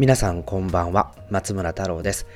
[0.00, 1.12] 皆さんこんばんは。
[1.28, 2.26] 松村太郎です。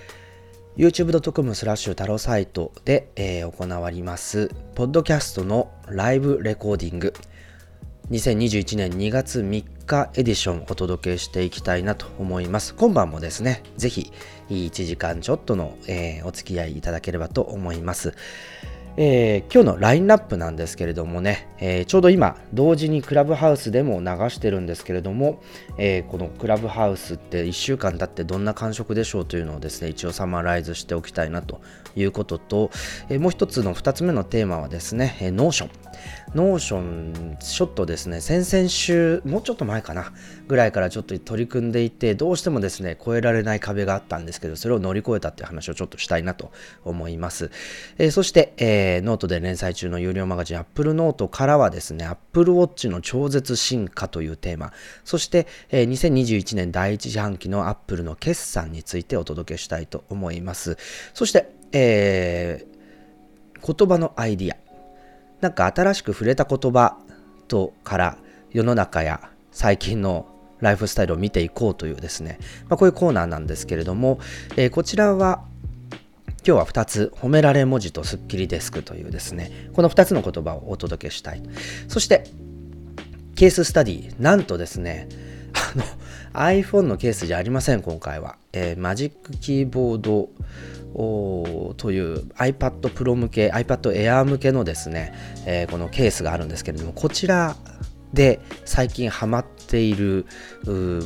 [0.76, 7.14] Youtube.com スラッシュ太郎サイトで、えー、行われますポッドキャストのライブレコーディング。
[8.10, 12.74] 2021年2月3日エディションお届けしていきたいなと思います。
[12.74, 14.12] 今晩もですねぜひ
[14.50, 18.12] 1時間ちょっとの、えー、お付き合いいただければと思います。
[18.96, 25.42] えー、今日のラインナップなんですけれどもね、えー、ちょうど今同時にクラブハウスでも流してるんですけれども、
[25.78, 31.60] えー、このクラブハウスって1週間経ってどんな感触でしょうというのをですね一応 summarize しておきたいなと
[31.96, 32.70] いうことと、
[33.08, 40.12] えもう一つの2つ目のテーマはですね、えー、 Notion。Notion ちょっとですね先々週もうちょっと前かな
[40.48, 46.50] ぐらいからちょっと取り組んでいてどうしてもですね越えられない壁があったんですけどそれを乗り越えたっていう話をちょっとしたいなと
[46.84, 47.50] 思います、
[47.98, 54.72] えそして、えー、ノートで連載中の有料マガジン Apple Note からはですね、Apple Watch の超絶進化というテーマ、
[55.04, 60.76] そして、えー、2021年第一四半期の Apple の決算についてお届けしたいと思います。
[61.12, 64.56] そして、えー、言葉のアイディア。
[65.40, 66.96] なんか新しく触れた言葉
[67.48, 68.18] とから
[68.50, 70.26] 世の中や最近の
[70.60, 72.38] ライフスタイルを見ていこうというですね、
[72.68, 74.18] まあ、こういうコーナーなんですけれども、
[74.56, 75.44] えー、こちらは
[76.46, 81.42] 今日は2つ、褒められ文字とスッキリデスクというですね、この2つの言葉をお届けしたい。
[81.88, 82.24] そして、
[83.34, 85.08] ケーススタディ、なんとですね、
[85.54, 85.84] あの、
[86.34, 88.36] iPhone のケースじゃありません、今回は。
[88.52, 90.30] えー、マジックキーボード
[91.74, 95.12] という iPad Pro 向け、iPad Air 向けのですね、
[95.46, 97.56] えー、このケースがあるんですけれども、こちら
[98.14, 100.26] で最近ハマっている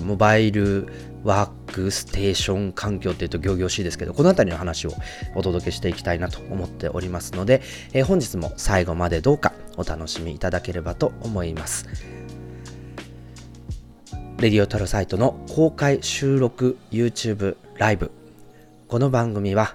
[0.05, 0.87] モバイル
[1.25, 4.93] ワークステーション環境っていうと行々しいですけどこの辺りの話を
[5.35, 7.63] お届けしていきたいなと思っておりますので、
[7.93, 12.18] えー、本日も最後までどうかお楽しみいただければと思います
[14.41, 18.13] レディオタロサイトの公開収録 YouTube ライブ
[18.87, 19.75] この番組は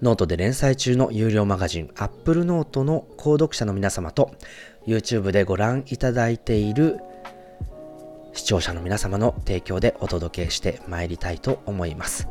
[0.00, 4.34] ノートで連載中の有料マガジン Apple Note の購読者の皆様と
[4.86, 7.00] YouTube でご覧いただいている
[8.32, 12.28] 視聴者の皆様の提供でお届けしてまいりたいと思います。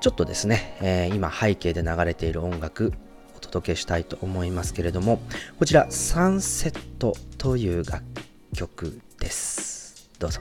[0.00, 2.94] ちょっとですね、えー、今背景で流れている音楽
[3.36, 5.20] お届けしたいと思いますけれども、
[5.58, 8.02] こちらサンセットという楽
[8.54, 9.81] 曲です。
[10.22, 10.40] 多少？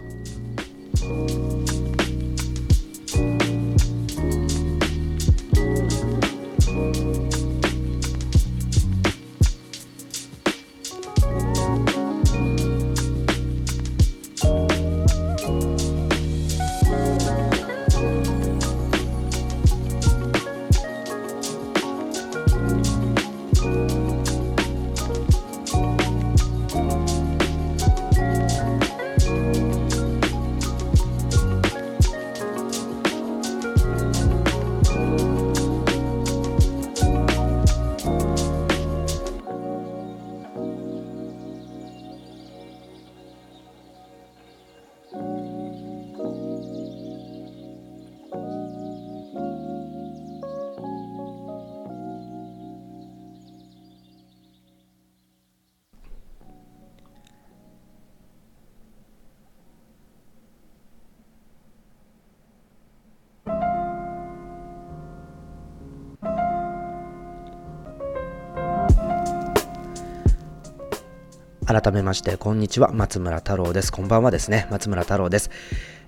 [71.71, 72.92] 改めまして、こんにちは。
[72.92, 73.94] 松村太郎です。
[73.94, 74.68] こんばんはですね。
[74.69, 75.49] 松村太郎です。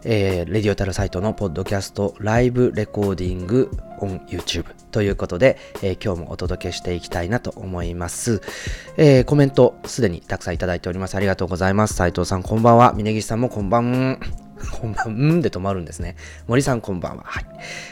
[0.04, 8.42] えー、レディオタルサイトのポッドキャストライブレコーディングオン YouTube ということで、えー、今日もお届けしていきたいなと思います。
[8.98, 11.16] えー、コメントすでにたくさんいただいております。
[11.16, 11.94] ありがとうございます。
[11.94, 12.92] 斉藤さんこんばんは。
[12.94, 14.43] 峯岸さんもこんばん。
[14.72, 16.16] こんばん、うんで止まるんですね。
[16.48, 17.24] 森さんこんばんは。
[17.26, 17.46] はい。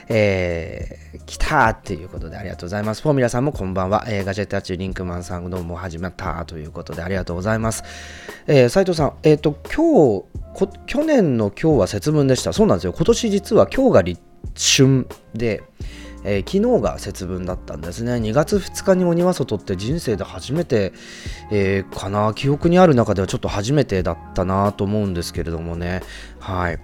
[0.10, 3.02] えー、来たーっていうことでありがとうございます。
[3.02, 4.06] フォーミュラさんもこんばんは。
[4.08, 7.84] えー、ガジェットアチリンクマンさんどうも始まったということでありがとうございます。
[8.48, 10.24] えー、斉藤さん、えっ、ー、と、今
[10.68, 12.54] 日、去年の今日は節分でした。
[12.54, 12.94] そうなんですよ。
[12.94, 14.22] 今年実は今日が立
[14.56, 15.64] 春で、
[16.24, 18.14] えー、昨日が節分だったんですね。
[18.14, 20.94] 2月2日に鬼は外って人生で初めて、
[21.52, 26.02] えー、かな、記憶にある中ではちょっと初めてだったなと思うんですけれどもね。
[26.42, 26.80] はい。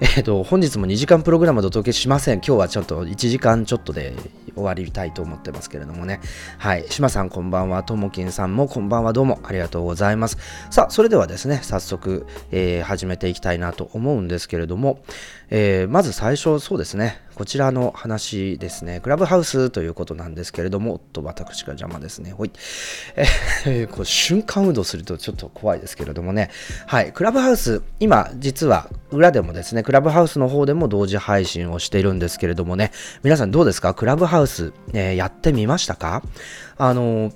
[0.00, 2.38] えっ、ー、と、本日も2時間プログラムでお届けしません。
[2.38, 4.14] 今日はちょっと1時間ちょっとで
[4.54, 6.20] 終わりたいと思ってますけれどもね。
[6.58, 6.86] はい。
[6.88, 7.82] 島さんこんばんは。
[7.82, 9.12] ともきんさんもこんばんは。
[9.12, 10.38] どうもありがとうございます。
[10.70, 15.02] さあ、それではですね、早速、えー、始めていきたいなと思うんですけれども、
[15.50, 17.20] えー、まず最初、そうですね。
[17.34, 19.00] こちらの話ですね。
[19.00, 22.32] クラブハウスということなんですけれども、おっと、私が邪魔ですね。
[22.32, 22.50] ほい。
[23.66, 26.50] えー、こう瞬間運動するとちょっと怖いですけれどもね。
[26.86, 27.12] はい。
[27.12, 32.90] クラブハウス、今、実は裏でもですね、クラブハウスの方でも同時配信をしているんですけれどもね、
[33.22, 33.94] 皆さんどうですか？
[33.94, 36.22] クラブハウス、えー、やってみましたか？
[36.78, 37.34] あのー、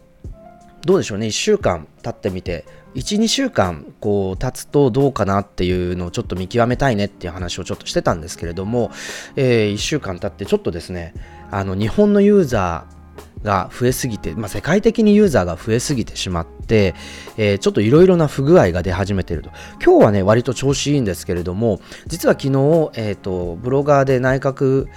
[0.85, 2.65] どうでしょうね、1週間経ってみて、
[2.95, 8.91] 1、2週間こう経つとどうかなっていうのをちょっと見極めたいねっていう話をちょっとしてたんですけれども、
[9.37, 11.13] えー、1週間経ってちょっとですね、
[11.51, 12.96] あの日本のユーザー、
[13.47, 16.95] が増えすぎて、まあ、世界的にユーザーが増えすぎてしまって、
[17.39, 19.51] えー、ちょっといろいろな不具合が出始めていると。
[19.83, 24.89] 今日はね、割と調子いいんですけれども、実は昨日、えっ、ー、と、ブロガーで内閣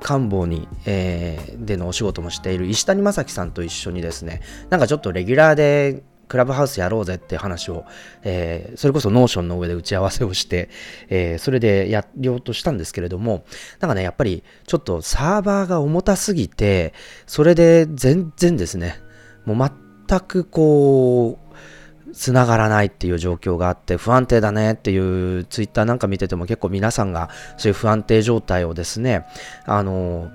[0.00, 6.02] 官房に、えー、でのお仕事もしている石谷正樹さんと一緒にですね、なんかちょっとレギュラーで
[6.32, 7.84] クラブハウスやろうぜって話を、
[8.22, 10.70] えー、それこそ Notion の上で打ち合わせをして、
[11.10, 13.44] えー、それでやろうとしたんですけれども、
[13.80, 16.94] なんかね、やっぱりちょっとサーバーが重たすぎて、
[17.26, 18.98] それで全然ですね、
[19.44, 19.70] もう
[20.08, 29.26] 全くこう、繋がらないっていう状況があって不安定だねっていうツイッターなんか見てても結構皆さんがそういう不安定状態をですね、
[29.66, 30.30] あの、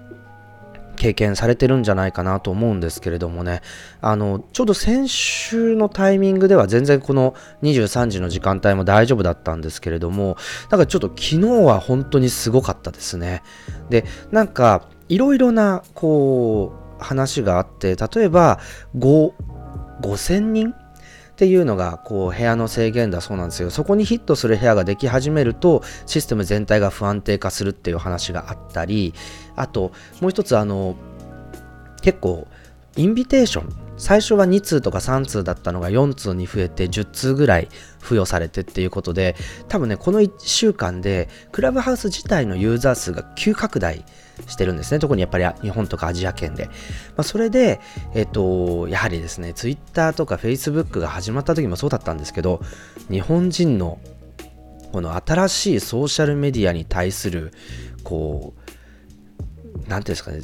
[0.98, 3.62] 経験されてるんじゃないかなと思うんですけれどもね、
[4.02, 10.36] あの、ちょうど先週のタイミングでは全然この23時の時間帯も大丈夫だったんですけれども、
[10.70, 13.44] なんかちょっと昨日は本当にすごかったですね。
[13.90, 18.60] で、なんか、いろいろな、こう、話があって、例えば、
[18.98, 19.32] 5、
[20.02, 20.74] 5000人
[21.38, 23.70] っていうのがこう部屋の制限だそうなんですよ。
[23.70, 29.14] そこにヒットする部屋ができ始めるとシステム全体が不安定化するっていう話があったり
[29.56, 30.96] あともう一つあの
[32.02, 32.48] 結構
[32.96, 33.88] インビテーション。
[34.00, 37.68] 最初は2通とか3通だったのが4通に増えて10通ぐらい
[38.00, 39.36] 付与されてっていうことで
[39.68, 44.06] 多分ねこの1週間でクラブハウス自体のユーザー数が急拡大
[44.48, 45.00] してるんですね。
[45.00, 46.66] 特にやっぱり日本とかアジア圏で。
[46.66, 46.72] ま
[47.18, 47.80] あ、それで、
[48.14, 52.62] えっ、と、やはりですね、Twitter とか Facebook が始まった時もそうだったんですけど、
[53.10, 54.00] 日本人の
[54.92, 57.54] この新しいソーシャルメディアに対する、
[58.04, 58.54] こ
[59.86, 60.42] う、なんていうんですかね、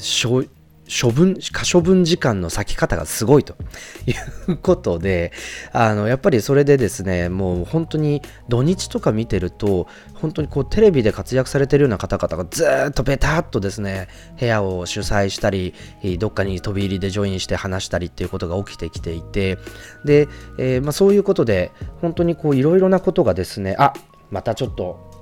[1.01, 3.55] 処分、可処分時間の割き方がすごいと。
[4.05, 4.13] い
[4.51, 5.31] うことで、
[5.71, 14.07] あの、やっぱりそれでですね、もう本当に土日とか見てると、本当にこうテレビで活躍されてるような方々がずっとベタっとですね、
[14.39, 15.73] 部屋を主催したり、
[16.19, 19.57] どっかに飛び入りでジョインして話したりっていうことが起きてきていて、
[20.05, 21.71] で、えー、まあ、そういうことで、
[22.01, 23.93] 本当にこういろいろなことがですね、あ、
[24.29, 25.12] またちょっと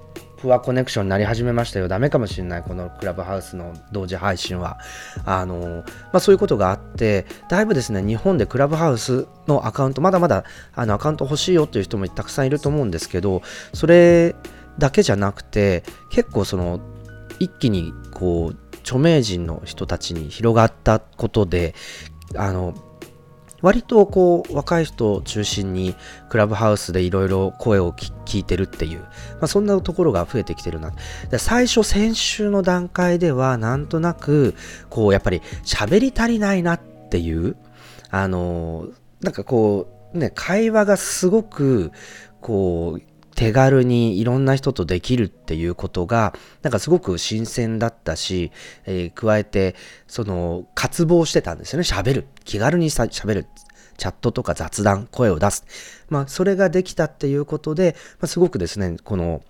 [0.41, 1.87] プアコネクションになり始めましたよ。
[1.87, 2.63] ダメかもしれない。
[2.63, 4.79] このクラブハウスの同時配信は。
[5.23, 10.43] あの、まあ、そういうことがあって、だいぶですね、日本でクラブハウスのアカウント、まだまだ
[10.73, 13.43] あのアカウント欲しいよっていう人もたくさんいると思うんですけど、
[13.73, 14.35] それ
[14.79, 16.79] だけじゃなくて、結構その、
[17.39, 21.75] 一気にこう、著名人の人たちに広がったことで、
[22.35, 22.73] あの、
[23.61, 25.95] 割とこう若い人を中心に
[26.29, 29.07] クラブハウスでいろいろ声を聞いてるっていう、ま
[29.41, 30.91] あ、そんなところが増えてきてるな。
[31.37, 34.55] 最初先週の段階ではなんとなく
[34.89, 37.55] こうやっぱり喋り足りないなっていう
[38.09, 38.87] あの
[39.21, 41.91] なんかこうね会話がすごく
[42.41, 43.10] こう
[43.41, 48.51] 手軽にいろんな人とできるっていうことが、なんかすごく新鮮だったし、
[48.85, 51.83] えー、加えて、その、渇望してたんですよね。
[51.83, 52.27] 喋る。
[52.45, 53.47] 気軽にさ喋る。
[53.97, 55.65] チャットとか雑談、声を出す。
[56.07, 59.41] まあ、それができたっていうことで、まあ、すごくですね、この、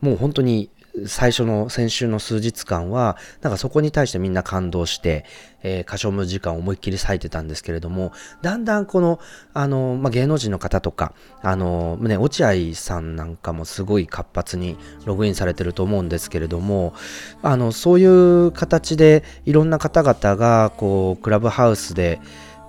[0.00, 0.68] もう本当に
[1.04, 5.26] 最初の先週の数日間は、なんかそこに対してみんな感動して、
[5.62, 9.20] えー、歌唱無時間を思いっきり割いてたんですけれども、だんだんこの、
[9.52, 11.12] あの、まあ、芸能人の方とか、
[11.42, 16.94] あの、ね、落合さんなんかもすごい活発にログインされてると思うんですけれども、
[17.42, 22.20] あの、そういう形でいろんな方々が、こう、クラブハウスで、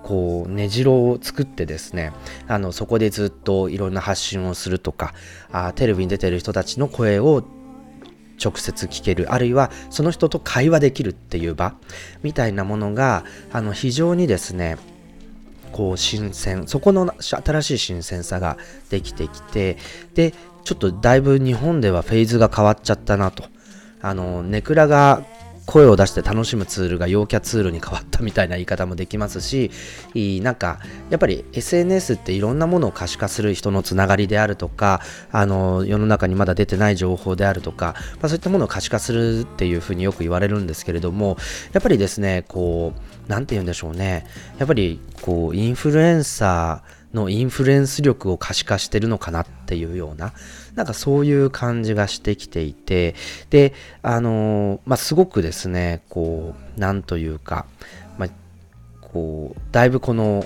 [0.07, 2.13] こう根城を作ってですね
[2.47, 5.13] あのそこでずっといろんな発信をするとか
[5.51, 7.43] あテレビに出てる人たちの声を
[8.43, 11.75] 直接聞けるあるいはその人と会話できるっていう場
[12.23, 14.77] みたいなものがあの非常にですね
[15.71, 18.57] こう新鮮そこの新しい新鮮さが
[18.89, 19.77] できてきて
[20.13, 23.45] でちょっとだいぶ日本ではフェーズが変わっちゃったなと。
[23.99, 25.23] あのネクラが
[25.67, 29.69] 声を出して楽しむツールが陽キャツールに変わったみたいな言い方もできますし、
[30.41, 41.37] なんか、やっぱり SNS っていろんなものを可視化する人のつながりであるとか、あの、世の中にまだ出てない情報であるとか、まあ、そういったものを可視化するっていうふうによく言われるんですけれども、
[41.73, 42.93] やっぱりですね、こ
[43.27, 44.25] う、なんて言うんでしょうね。
[44.59, 50.33] やっぱり、こう、インフルエンサー、のインフルエンス力を可視化してるのかなっていうような、
[50.77, 53.15] なんかそういう感じがしてきていて、
[53.49, 57.65] で、あのー、まあ、すごくですね、こう、なんというか、
[58.19, 58.29] まあ、
[59.01, 60.45] こう、だいぶこの、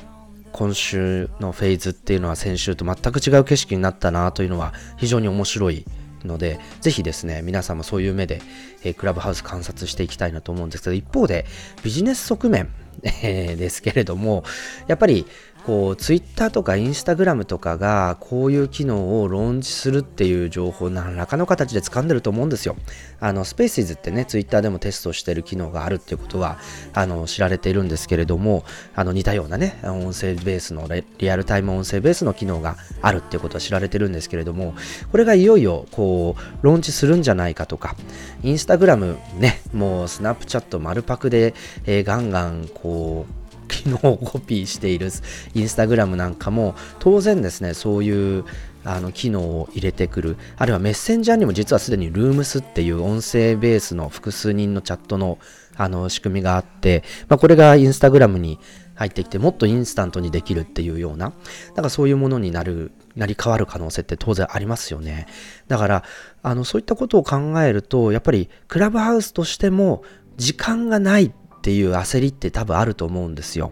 [0.54, 5.86] 今週のフェーズっていうのは先週と全く違う景色になったなというのは非常に面白い
[6.26, 8.42] ので、ぜひですね、皆さんもそういう目で、
[8.84, 11.46] えー、クラブハウス観察していきたいなと思うんですけど、一方で
[11.84, 12.70] ビジネス側面、
[13.04, 14.44] えー、ですけれども、
[14.88, 15.26] やっぱり
[15.65, 22.75] こうツイッターとかインスタグラムとかがこういう機能をローンチするっていう情報何らかの形で掴んでると思うんですよ。
[23.20, 26.58] あのスペーシーズってねツイッターでもテストしてる機能があるっていうことは
[26.94, 28.63] あの知られているんですけれども
[28.96, 30.88] あの似たようなね音声ベースの
[31.20, 34.74] リアルタイム音声ベースの機能があるっていうことは知られてるんですけれども
[35.12, 37.96] これがいよいよこうローンチするんじゃないかとか
[38.41, 41.53] インスタグラムねもうスナップチャット丸パクで、
[41.86, 43.40] えー、ガンガンこう
[43.72, 45.10] 機能をコピーしている
[45.54, 48.46] インスタグラムなんかも当然ですねそういう
[48.84, 50.38] あの機能を入れてくる。
[50.58, 55.38] あるいはメッセンジャーにも実はすでに Rooms っていう音声ベースの複数人のチャットの
[55.78, 58.60] あの仕組みがあって、まあ、これがインスタグラムに
[58.96, 61.34] 入ってきてもっとインスタントにできるっていうような
[61.75, 65.28] なんかそういうものになるなり変わる可能性って当然ありますよね。
[65.68, 66.04] だから
[66.44, 70.04] あのそういったことを考えるとやっぱりクラブハウスとしても
[70.38, 73.72] 時間がないっていう焦りって多分あると思うんですよ。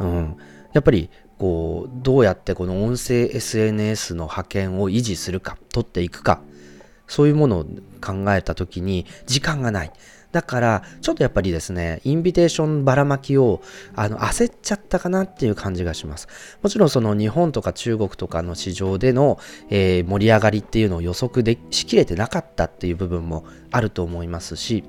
[0.00, 0.36] うん。
[0.72, 6.40] やっぱりこうどうやってこの音声 SNS の派遣を維持するか取っていくか
[7.06, 7.64] そういうものを
[8.00, 9.92] 考えた時に時間がない
[10.32, 13.62] だからちょっとやっぱりですねインビテーションばらまきを
[13.94, 16.28] あの焦っちゃったかなっていう感じがします
[16.62, 19.38] もちろんその日本とか中国とかの市場での、
[19.70, 24.84] えー、盛り上がりっていうのを予測でしきれてなかったっていう部分もあると思いますし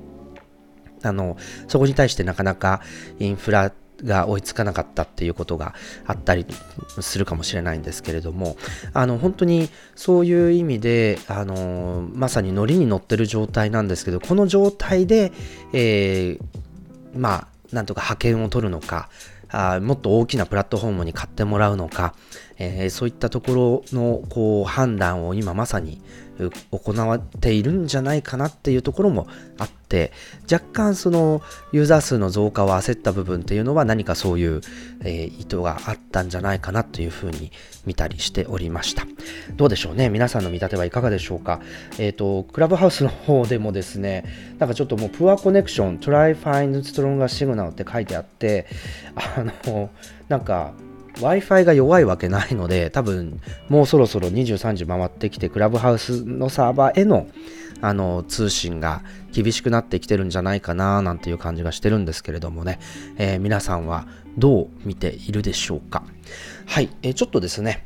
[1.07, 1.37] あの、
[1.67, 2.81] そこに対してなかなか
[3.19, 3.71] インフラ
[4.03, 5.73] が追いつかなかったっていうことが
[6.05, 6.45] あったり
[6.99, 8.57] するかもしれないんですけれども、
[8.93, 15.31] あの、本当にそういう意味で、あの、まさにノリに乗ってる状態なんですけど、この状態で、
[15.73, 19.09] えー、まあ、なんとか派遣を取るのか、
[19.49, 22.13] あもっと大きなプラットフォームに買ってもらうのか、
[22.57, 26.01] えー、そういったところのこう判断を今まさに
[26.71, 30.11] 行わっているんじゃないかなっていうところもあって
[30.51, 34.61] 若干そのユーザー数の増加を焦った部分っていうのは何かそういう、
[35.03, 37.51] えー、意図があったんじゃないかなというふうに
[37.85, 39.05] 見たりしておりました。
[39.55, 40.09] どうでしょうね？
[40.09, 41.61] 皆さんの見立てはいかがでしょうか？
[41.97, 44.25] えっ、ー、とクラブハウスの方でもですね
[44.59, 48.67] なんかちょっともうプアコネクション try find stronger signal って書いてあって
[49.15, 49.89] あの
[50.27, 50.73] なんか
[51.19, 57.27] Wi-Fi が弱いわけないので、多分もうそろそろ23時回ってきて、クラブハウスのサーバーへの
[57.81, 62.79] あの通信が厳しくなってきてるんじゃないかななんていう感じがしてるんですけれどもね、
[63.17, 66.03] えー、皆さんはどう見ているでしょうか。
[66.65, 67.85] はい、えー、ちょっとですね、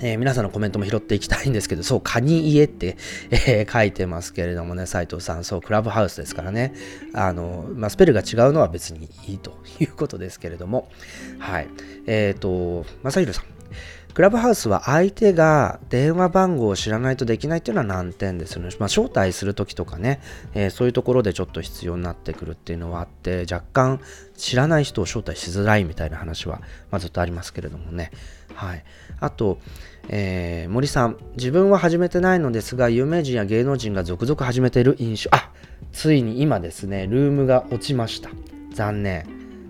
[0.00, 2.96] えー、皆さんのコメントも拾っていきたいんですけど、そう、カニ家って、
[3.30, 6.74] えー、書いてますけれどもね、斉藤さん、そう、クラブハウスですからね、
[7.14, 10.90] あの、まあ、スペルが違うのは別にいいということですけれども、
[11.38, 11.68] はい。
[12.06, 13.56] えっ、ー、と、正宏さん。
[14.16, 18.70] クラブハウスは相手が電話番号を知らないとできないっていうのは難点ですよね。
[18.78, 20.22] まあ、招待するときとかね、
[20.54, 24.00] えー、そういうところでちょっと必要になってくるっていうのはあって、若干
[24.34, 28.10] 知らない人を招待しづらいみたいな話は、まあ、ずっとありますけれどもね。
[28.56, 28.84] はい。
[29.20, 29.58] あと、
[30.08, 35.30] えー、森さん、自分は始めてないのですが、有名人や芸能人が続々始めている印象。
[35.32, 35.52] あ
[35.92, 38.30] ついに今ですね、ルームが落ちました。
[38.72, 39.26] 残念。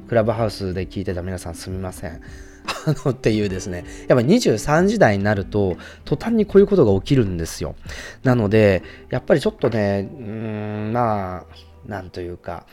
[0.08, 2.20] クラブハウスで聞いてた皆さんすみません。
[2.86, 7.74] あのっていうですね、やっぱ23時台になると、途端にこういうことが起きるんですよ。
[8.22, 11.46] なので、やっぱりちょっとね、うーん、まあ、
[11.86, 12.66] なんというか、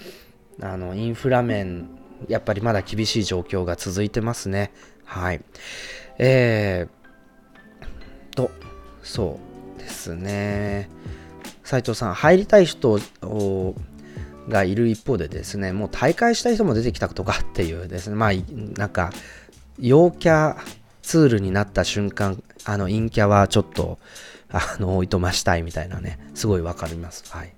[0.62, 1.90] あの、インフラ面、
[2.28, 4.72] やっぱりまだ厳しい状況が続いてますね。
[5.06, 5.42] はい。
[6.18, 8.52] えー、と、
[9.02, 9.40] そ
[9.78, 10.90] うですね。
[11.64, 13.00] 斉藤さん、入りたい人
[14.50, 18.32] がいる一方でですね、もう大会したい人も出てきたとかっていうですね、まあ、
[18.78, 19.12] なんか、
[19.80, 20.58] 陽キャ
[21.02, 23.98] ツールになった瞬間、あの、陰キャはちょっと、
[24.50, 27.24] あの、おいとましたいみたいなね、すごいわかります。
[27.30, 27.54] はい。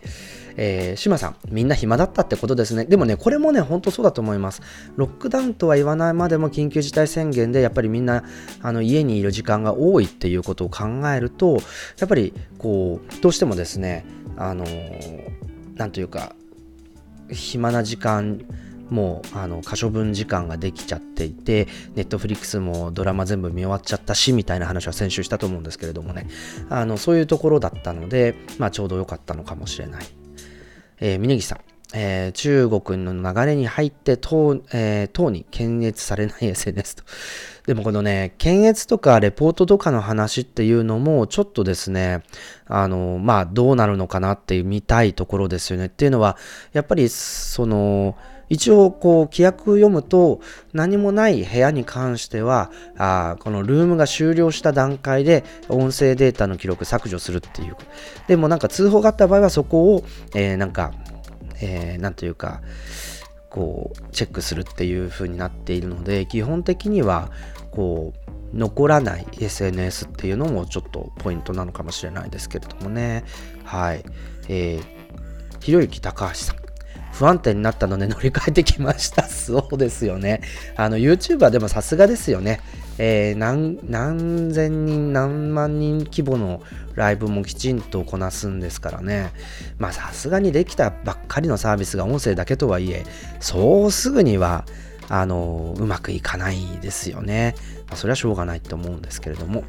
[0.57, 2.85] えー、島さん、みんな暇だったってことですね。
[2.85, 4.61] でもね、これもね、ほんとそうだと思います。
[4.95, 8.23] ロックダウンとは言わないまでも緊急事態宣言で、やっぱりみんな、
[8.61, 11.57] あの、家にいる時間が多いっていうことを考えると、
[11.99, 14.05] やっぱり、こう、どうしてもですね、
[14.37, 14.65] あの
[15.75, 16.35] なんというか、
[17.29, 18.41] 暇な時間、
[18.89, 26.27] もうあの可処分時間ができちゃっていて、ネットフリックスもドラマ全部見終わっちゃったし、みたいな話は先週したと思うんですけれどもね、
[26.69, 30.05] あのそういうところだったので、まあ、ちょうど良かったのかもしれない。
[30.99, 31.60] えー、峯岸さん、
[31.93, 37.03] えー、中国の流れに入って党、えー、党に検閲されない SNS と。
[37.67, 42.23] でもこのね、検閲とかレポートとかの話っていうのも、ちょっとですね、
[42.67, 45.88] あの、まあ、どうなるのかなって見たいところですよね。
[45.88, 46.38] っていうのは、
[46.73, 48.15] やっぱり、その、
[48.49, 50.39] 一応こう規約読むと
[50.73, 57.75] 何もない部屋に関してはあこのルームが終了した段階で音声データの記録削除するっていう。
[58.27, 60.03] でもなんか通報があった場合はそこを、
[60.34, 60.93] えー、なんか、
[61.62, 62.62] えー、なんというか
[63.49, 67.31] こうチェックするっていう風になっているので基本的には
[67.71, 73.25] こう残らない SNS っていうのもちょっとポイントなのかもしれないですけれどもね。
[73.63, 74.03] はい。
[74.47, 74.79] え、
[75.60, 76.64] ひろゆき高橋さん。
[77.15, 79.23] 不安定になったので 乗り換えてきました。
[79.23, 80.41] そうですよね。
[80.75, 82.60] あの、YouTuber でもさすがですよね。
[82.97, 86.62] えー、何、何千人、何万人規模の
[86.95, 89.32] ライブもきちんとこなすんですからね。
[89.80, 93.04] まあさすがにできたばっかりのサービスが音声だけとはいえ、
[93.39, 94.65] そうすぐには、
[95.08, 97.56] あの、うまくいかないですよね。
[97.88, 99.63] まあ、それはしょうがないと思うんですけれども。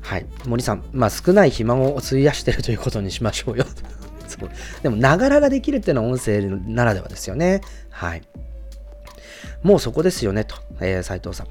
[0.00, 0.26] はい。
[0.46, 3.64] 森さん、まあ少ない暇を費やしてるということにしましょうよ。
[4.38, 4.50] そう
[4.82, 7.60] でも、ながらができるっていうのは音声ならではですよね。
[7.90, 8.22] はい。
[9.62, 11.46] もうそこですよねと、えー、斉藤さん。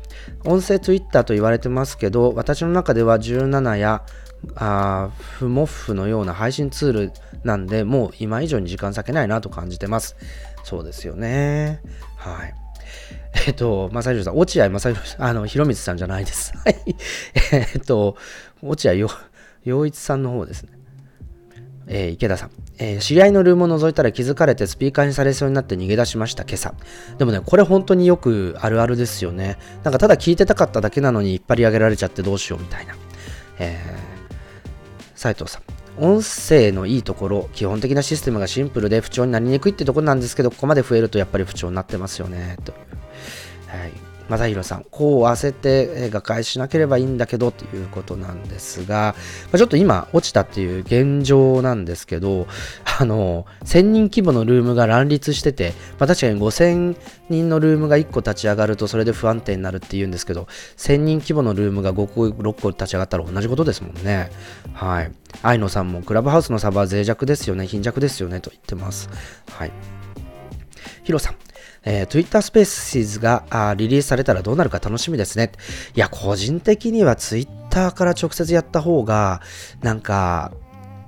[0.47, 4.03] 音声ツイッターと言われてますけど、私の中では17や
[4.55, 7.11] あフモッフのような配信ツール
[7.43, 10.15] なんで、もう今以上に時間割けないなと感じてます。
[10.63, 11.81] そうですよね。
[12.17, 12.53] はい。
[13.47, 16.53] えっと、正宏さん、落合正宏、あの、広光さんじゃないです。
[16.57, 16.95] はい。
[17.51, 18.15] えっと、
[18.61, 18.93] 落合
[19.63, 20.82] 陽一さんの方ですね。
[21.87, 26.73] えー、池田さん、えー、知り合いのルームを覗いたら気づかれてスピーカーにされそうになって逃げ出しました、今朝。
[27.17, 29.57] でもね、これ本当によくあるあるですよね。
[29.83, 32.95] なんかただ聞いてたかっただけなのに引っ張り上げられちゃってどうしようみたいな。
[33.59, 35.63] えー、斉藤さん。
[35.99, 42.77] 音声のいいところ、基本的なシステムがシンプルで不調になりにくいってところなんですけど、ここまで増えるとやっぱり不調になってますよね、という。
[43.67, 43.91] はい。
[44.37, 49.15] 正宏さん、こう焦って瓦解しなければいいんだけどということなんですが、
[49.51, 52.47] まちょっと今落ちたっていう現状なんですけど、
[52.99, 56.95] あの、1000人規模のルームが乱立してて、まあ、確かに5000
[57.29, 64.31] 人のルームが1個立ち上がるとそれで不安定になるっていうんですけど、1000人規模のルームが5個、6個立ち上がったら同じことですもんね。
[64.73, 65.11] はい。
[65.41, 69.09] 愛野さんもクラブハウスのサバー脆弱ですよね、貧弱ですよねと言ってます。
[69.51, 69.71] はい。
[71.03, 71.35] ヒロさん、
[71.85, 75.51] えー、Twitter Spaces があリリースされたらどうなるか楽しみですね。
[75.95, 79.41] いや、個人的には Twitter から直接やった方が、
[79.81, 80.51] なんか、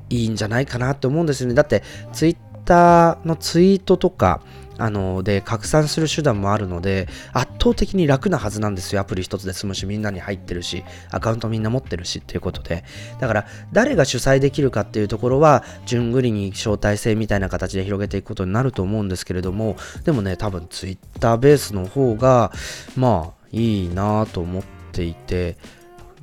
[0.10, 1.56] いいんじゃないかなって思うんですよね。
[1.56, 1.84] だって、
[2.14, 4.42] Twitter のツイートとか、
[4.78, 9.02] あので拡散する手段もあるので圧倒的に楽なはずなんですよ。
[9.02, 12.84] アプリ一つで済むしみんなに入ってるしアカウントみんな持ってるしっていうことで。
[13.20, 22.52] だから誰が主催できるかっていうところは順繰りに招待制みたいな形で広げていくことになると思うんですけれどもでもね多分 Twitter ベースの方が
[22.96, 25.58] まあいいなと思っていて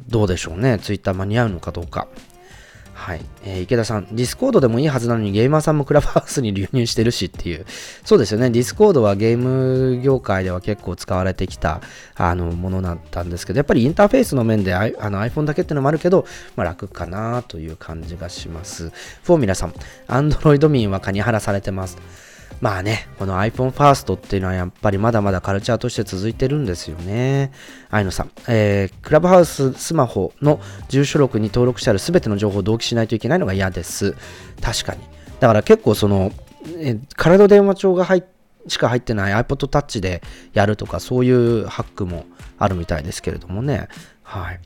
[0.09, 0.79] どうでしょうね。
[0.79, 2.09] Twitter 間に合うのかどうか。
[3.03, 3.21] はい。
[3.43, 7.67] えー、池田さん、 Discord でもいいはずなのにゲーマーさんもクラブハウスに流入してるしっていう。
[8.05, 8.49] そうですよね。
[8.51, 11.81] Discord はゲーム業界では結構使われてきた
[12.15, 18.93] あのものだったんですけど、やっぱりインターフェースの面であの iPhone だけっていうのもあるけど、まあ、楽かなという感じがします。
[19.25, 19.75] フォーミュラさん、
[20.07, 21.99] Android 民はカニハラされてます。
[22.63, 27.51] まあね、この iPhone ファーストっていうのはやっぱりまだまだカルチャーとして続いてるんですよね。
[27.91, 34.15] 愛野さん、えー、クラブハウススマホの住所録に登録してある全ての情報を同期しないといけないのが嫌です。
[34.61, 35.01] 確かに。
[35.41, 36.31] だから結構その、
[36.79, 38.23] え空の電話帳が入っ
[38.69, 40.23] しか入ってない iPod Touch で
[40.53, 42.27] やるとか、そういうハックも
[42.59, 43.89] あるみたいですけれどもね。
[44.23, 44.61] はい。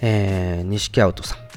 [0.00, 1.49] えー、西木アウトさん。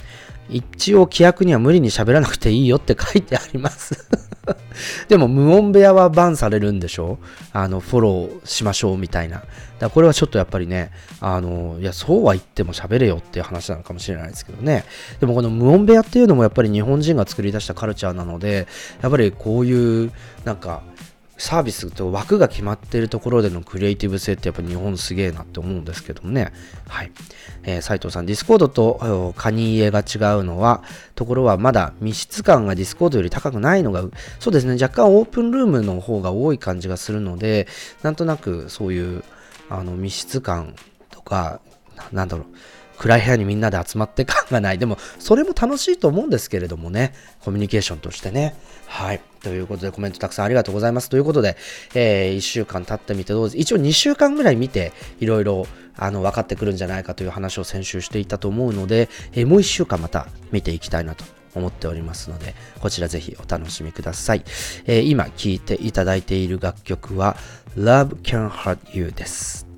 [0.54, 4.08] 一応規約には無理に喋らなくていいよって書いてあります
[5.08, 7.18] でも無音部屋はバンされるんでしょ？
[7.54, 9.38] あの、フォローしましょうみたいな。
[9.38, 9.48] だか
[9.80, 14.84] らこれはちょっとやっぱりね、あの、いや、そうは言っても喋れよっていう話なのかもしれないですけどね。
[15.22, 18.68] でもこの無音部屋っていうのもやっぱり日本人が作り出したカルチャーなので、
[19.02, 20.12] やっぱりこういう、
[20.44, 20.82] なんか、
[21.38, 26.54] サービスと枠が決まってるところでのクリエイティブ性ってやっぱ日本すげえなって思うんですけどもね。
[26.88, 27.12] はい。
[27.64, 30.04] えー、斉藤さん、ディスコードとカニ家が違
[30.40, 30.84] うのは、
[31.16, 34.04] ところはまだ密室感がディスコードより高くないのが、
[34.40, 37.68] そうですね、若干オープンルームの方が多い感じがするので、
[38.04, 39.24] なんとなくそういう
[39.70, 40.76] あの密室感
[41.10, 41.62] とか、
[42.12, 42.48] なんだろう、
[42.98, 44.78] 暗い部屋にみんなで集まって感がない。
[44.78, 48.56] でも、それも楽しいと思うんですけれどもね、コミュニケーションとしてね。
[48.88, 49.22] はい。
[49.42, 51.10] ということで、コメントたくさんありがとうございます。
[51.10, 51.58] ということで、
[51.96, 53.58] えー、1週間経ってみてどうぞ。
[53.58, 61.26] 一応2週間ぐらい見て、いろいろ、あの、分かってくるんじゃないかという話を先週していたと思うので、えー、もう1週間また見ていきたいなと
[61.56, 64.44] 思っておりますので、こちらぜひお楽しみください。
[64.86, 67.36] えー、今聴いていただいている楽曲は
[67.78, 69.73] Love Can Hurt You です。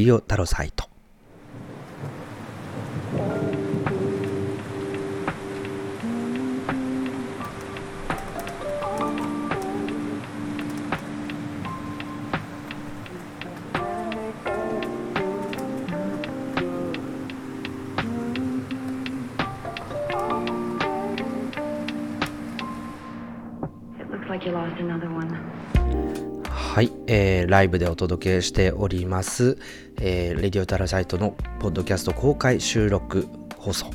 [0.00, 0.79] リオタロサイト。
[27.50, 29.58] ライブでお届けしております、
[30.00, 33.26] えー、レディオタラサイトのポッドキャスト公開収録
[33.58, 33.90] 放送。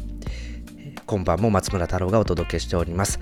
[1.05, 3.19] 今晩も松村太郎がお届けしております。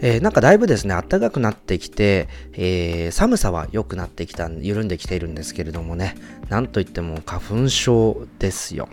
[0.00, 6.16] えー、なんかだいぶですね、暖かくなってきて、えー、寒さは良くなってきた、緩んできているんですけれどもね、
[6.48, 8.88] なんといっても花粉症ですよ。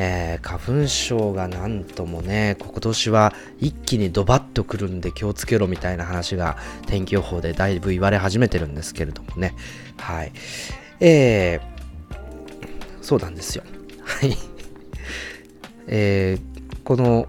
[0.00, 6.56] えー、花粉症がなんともね、今年は一気にドバッとくるんで気をつけろみたいな話が
[6.86, 9.56] 天気予報でだいぶ言われ始めてるんですけれどもね。
[9.98, 10.32] はい。
[11.00, 13.64] えー、そうなんですよ。
[14.04, 14.36] はい。
[15.88, 17.26] えー、この、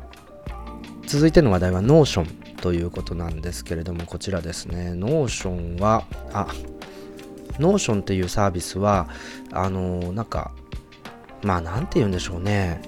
[1.08, 2.28] 続いての話題は Notion
[2.62, 6.46] ということなんですけれども、こちらですね、Notion は、あ、
[7.58, 9.10] Notion っていうサービスは、
[9.52, 10.52] あの、なんか、
[11.44, 12.82] まあ何て言うんでしょうね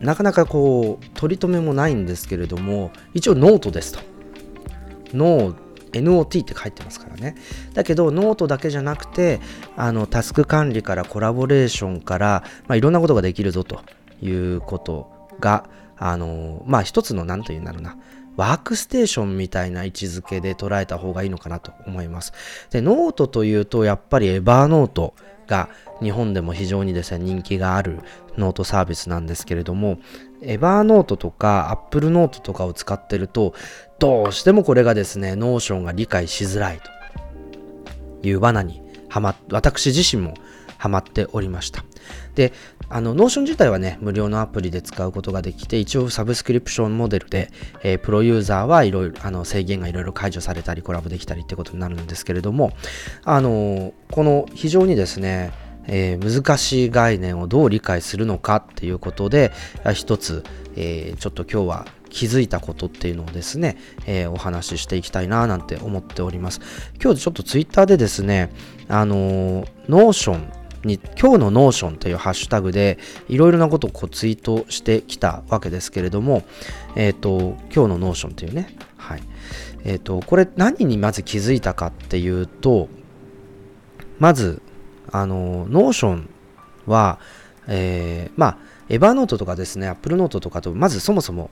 [0.00, 4.00] なかなかこう取り留めもないんですけれども一応ノートですと
[5.14, 7.36] ノー NOT って書いてますからね。
[7.74, 9.40] だけど、ノートだけじゃなくて、
[9.76, 13.80] あの、タスク管理からコラボレーションから、まあ、いろんなことができるぞと
[14.20, 15.10] いうこと
[15.40, 17.96] が、あの、まあ、一つの、なんというんだろうな、
[18.36, 22.32] ワークステーションみたいな位置づけで捉えた方がいいのかなと思います。
[22.70, 25.14] で、ノートというと、やっぱり Evernote
[25.46, 25.68] が
[26.02, 28.00] 日本でも非常にですね、人気がある
[28.36, 29.98] ノートサービスなんですけれども、
[30.42, 33.54] Evernote とか Apple Note とかを使ってると、
[33.98, 36.80] どうしてもこれがですね、 Notion が理解しづらい
[38.22, 40.34] という罠にはま、私自身も
[40.78, 41.84] ハマっておりました。
[42.36, 42.52] で、
[42.88, 47.50] あの、 Notion 自体はね、無料のアプリで使うことができて、一応サブスクリプションモデルで、
[47.82, 52.72] えー、プロユーザーはいろいろ、あの、制限がいろいろ解除されたり、コラボできたりってことになるんですけれども、
[53.24, 55.52] あの、この非常にですね、
[55.88, 59.52] えー、難しい概念をどう理解するのかっていうことで、
[59.94, 60.44] 一つ、
[60.76, 66.60] えー、ちょっと今日は気づいたことっていうのをですね、えー、お話ししていきたいななんて思っております。
[67.02, 68.50] 今日ちょっとツイッターでですね、
[68.88, 70.52] あのー、 Notion
[70.84, 76.44] に今日の Notion というハッシュタグでいろいろなことをこうツイートしてきたわけですけれども、
[76.94, 79.22] えっ、ー、と、今日の Notion というね、はい。
[79.84, 82.88] えっ、ー、と、これ何にまず気づいたかっていうと、
[84.18, 84.62] まず、
[85.12, 86.30] あの、 Notion
[86.86, 87.18] は、
[87.68, 88.58] えー、まあ、
[88.88, 91.50] Evernote とかですね、 Apple Note とかと、まずそもそも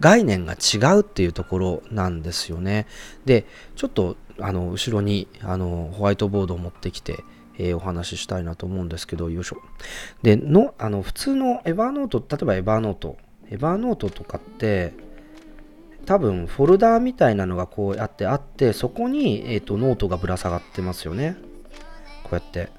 [0.00, 2.86] 概念が違うっていうところなんですよね。
[3.24, 7.24] で、ちょっと、あの、後ろに、あの、ホワイトボードを持ってきて、
[7.58, 9.56] えー、お話ししたいなと思うんですけど、よいしょ。
[10.22, 14.92] で、の、あの、普通の Evernote、例えば Evernote、Evernote とかって、
[16.06, 21.36] 多分フォルダーみたいなのがこうやってあって、そこに、えーと、ノートがぶら下がってますよね。
[22.24, 22.70] こうやって。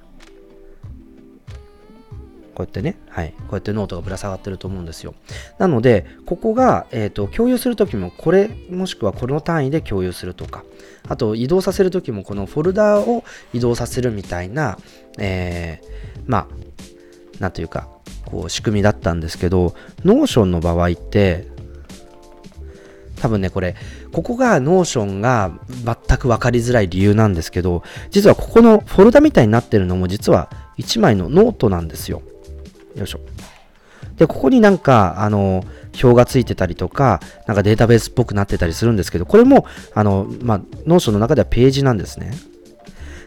[2.53, 5.15] こうやってね、はい、こうやってノートがぶら下がってると思うんですよ。
[5.57, 10.63] なので、ここが、えーと、共有するときも、これ、もしくはこの単位で共有するとか、
[11.07, 14.77] あと移動させるときも、このフォルダーを移動させるみたいな、
[15.17, 16.47] えー、まあ、
[17.39, 17.87] なんというか、
[18.25, 21.47] こう仕組みだったんですけど、Notion の場合って、
[23.19, 23.75] 多分ね、これ、
[24.11, 25.51] ここが Notion が
[25.85, 32.21] 全く分かりづらい理由なんですけど、実はここのフォルダみたいになってるのも実は1枚のノートなんですよ。
[32.95, 33.19] よいしょ。
[34.17, 35.63] で、ここになんか、あの、
[36.01, 42.32] 表がついてたりとか、なんかデータベースっぽくなってたりするんですけど、これも、あの、まあ、 Notion の中ではページなんですね。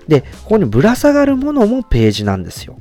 [0.09, 2.79] で、ここにぶら下がるものもページなんですよ。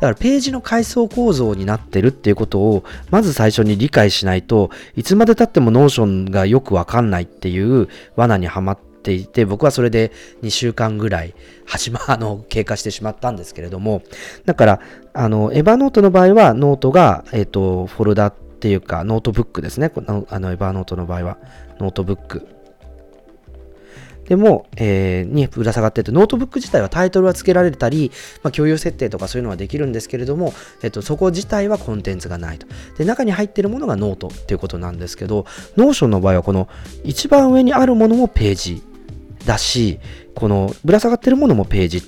[0.00, 11.34] だからページの階層構造になってるっていうことをまず最初に理解しないといつまでたっても Notion がよくわかんないっていう罠にはまっていて僕はそれで2週間ぐらい
[11.64, 14.02] 始まあの経過してしまったんですけれども
[14.44, 14.80] だから
[15.14, 19.88] あの Evernote の場合はノートが、えっ、ー、とフォルダっていうかノートブックですね。
[19.88, 21.38] このあの Evernote の場合は
[21.80, 22.57] ノートブック。
[24.28, 28.12] でも、えー、にぶら下がってて、ノートブック自体はタイトルは付けられたり、
[28.42, 32.66] まあ、共有設定とかそういうのはできるんですけれども、えっと、そこ自体はコンテンツがないと。
[32.98, 35.46] で、中に入っているものがノートっていうことなんですけど、
[35.78, 36.68] Notion の場合はこの
[37.04, 38.82] 一番上にあるものもページ
[39.46, 39.98] だし、
[40.34, 42.02] このぶら下がってるものもページっ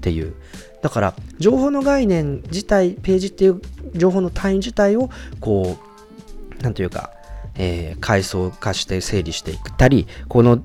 [0.00, 0.34] ていう。
[0.80, 3.60] だから、情報の概念自体、ページっていう
[3.96, 5.76] 情報の単位自体を、こ
[6.60, 7.10] う、なんというか、
[7.58, 10.62] えー、階層化して整理していったり、この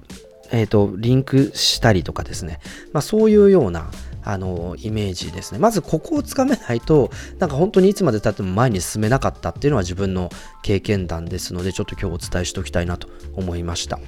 [0.53, 2.59] えっ、ー、と、リンクしたりとかですね。
[2.93, 3.91] まあ、そういうような、
[4.23, 5.59] あの、イメージですね。
[5.59, 10.29] まずここをつかめないと、なんか本当にいつまでたっても前に進めなかったっていうのは自分の
[10.61, 13.99] 経験談ですので、ちょっと今日お伝えしておきたいなと思いました。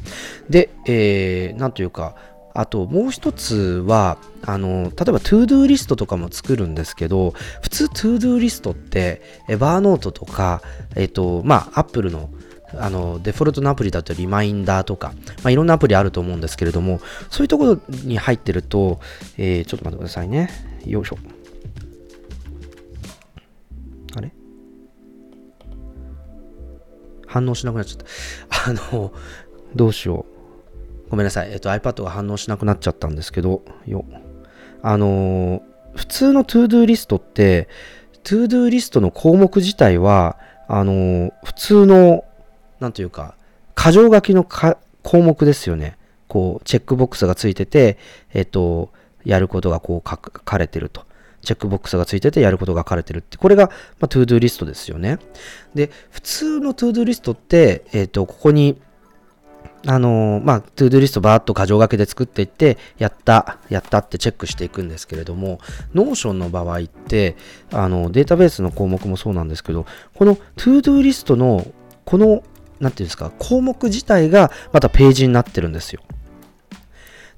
[0.49, 2.15] で、えー、なんというか、
[2.53, 10.61] あともう一つは、あの、例えば ToDo リストとかも作るんですけど、普通 ToDo リストって、エバーノートとか、
[10.95, 12.29] えっ、ー、と、まあ、Apple の
[12.77, 16.99] あのデフォルトのアプリだとリマインダーとか、まあ、いろんなアプリあると思うんですけれども、
[17.29, 18.99] そういうところに入ってると、
[19.37, 20.49] えー、ちょっと待ってくださいね。
[20.85, 21.17] よいしょ。
[24.17, 24.31] あれ？
[27.27, 28.05] 反応しなくなっちゃっ
[28.49, 28.69] た。
[28.71, 29.13] あの、
[29.75, 30.25] どうしよ
[31.07, 31.09] う。
[31.11, 31.51] ごめんなさい。
[31.51, 34.05] えっと、iPad が反応しなくなっちゃったんですけど、よ。
[34.81, 35.61] あの
[35.95, 37.69] 普通の ToDo リストって、
[38.23, 42.25] ToDo リストの項目自体は、あの普通の
[42.85, 43.35] なんというか、
[43.75, 45.97] 箇条書きの項目ですよね。
[46.27, 47.97] こう、チェックボックスがついてて、
[48.33, 48.91] えっと、
[49.23, 51.03] やることがこう書かれてると。
[51.41, 53.67] チェックボックスがついててやることが書かれてるって、これが、
[53.99, 55.17] まあ、 ToDo リストですよね。
[55.73, 58.79] で、普通の ToDo リストって、えっ、と、ここに、
[59.87, 65.59] あのー、まあ、 ToDo リストバーっと箇条書きで作っていって、やった、やったってチェックしていくんですけれども、
[65.93, 67.35] Notion の場合って、
[67.71, 71.67] あの、データベースの項目もそうなんですけど、この ToDo リストの、
[72.05, 72.43] この
[72.79, 76.01] なんていうんですか、項目自体がまたページになってるんですよ。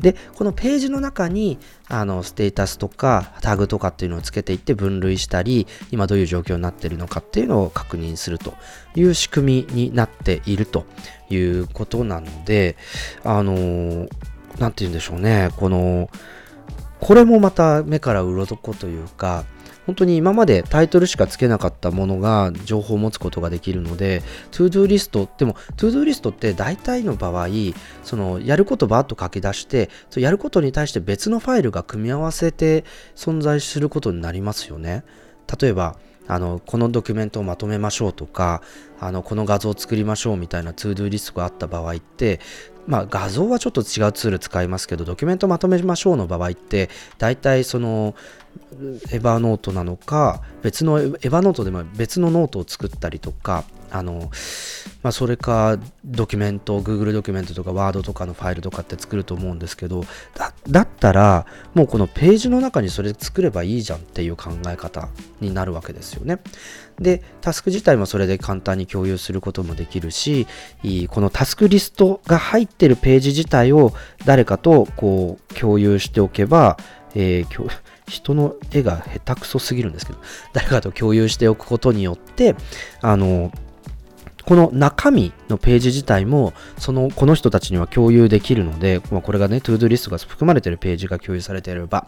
[0.01, 8.53] で、このページの中に、あの、ステータスとかタグとかっていうのをつけていって分類したり、今どういう状況になってるのかっていうのを確認すると
[8.95, 10.85] いう仕組みになっていると
[11.29, 12.77] いうことなので、
[13.23, 14.07] あの、
[14.59, 16.09] なんて言うんでしょうね、この、
[16.99, 19.45] これもまた目から鱗というか、
[19.87, 24.21] 本当に今までタイトルしか付けなかったものが情報を持つことができるので、
[24.51, 27.47] ToDo リスト、でも ToDo リストって大体の場合、
[28.03, 32.83] そのやることバーッと書き出して、そやることに対して別のファイルが組み合わせて
[33.15, 35.05] 存在することになりますよね。
[35.59, 35.95] 例えば、
[36.27, 38.61] あの、このドキュメントをまとめましょうとか、
[38.99, 42.41] あの、この画像を作りましょうみたいな ToDo リストがあった場合って、
[42.87, 48.15] まあ、画像はちょっと違うツール使いますけど、ドキュメントまとめましょうの場合って、大体その、
[49.11, 54.29] Evernote なのか、別の Evernote でも別のノートを作ったりとか、あの、
[55.03, 60.03] まあ、それか、ドキュメント、Google ドキュメントとか Word とかのファイルとかって作ると思うんですけど、
[60.67, 66.39] だったら、もうこのページの中にそれ作ればいいじゃんっていう考え方になるわけですよね。
[66.99, 70.47] で、タスク自体もそれで簡単に共有することもできるし、
[71.09, 73.93] このタスクリストが入ってるページ自体を
[74.25, 76.77] 誰かとこう共有しておけば、
[77.15, 77.69] えー、
[78.07, 80.19] 人の絵が下手くそすぎるんですけど、
[80.53, 82.55] 誰かと共有しておくことによって、
[83.01, 83.51] あの、
[84.47, 92.07] この中身のページ自体も、その、この人たちには共有できるので、まあ、これがね、 ToDo リストが含まれているページが共有されていれば。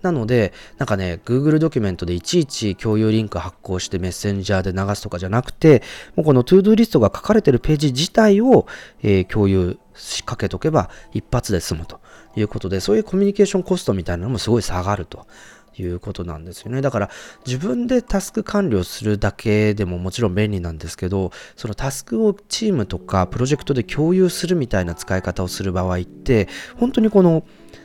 [0.00, 5.82] なので、なんかね、Google ドキュメントでいちいち共有リンク発行してメッセンジャーで流すとかじゃなくて、
[6.14, 8.68] もうこの ToDo リストが書かれているページ自体を、
[9.02, 12.00] えー、共有仕掛けとけば一発で済むと
[12.36, 15.26] いうことで、そういうコミュニケーションコストみたいなのもすごい下がると。
[15.78, 16.80] いうことなんですよね。
[16.82, 17.10] だから
[17.46, 27.44] 自分でタスク管理をするだけでももちろん便利なんですけど、そのタスクをチームとかプロジェクトで共有するみたいな使い方をする場合って、本当にこの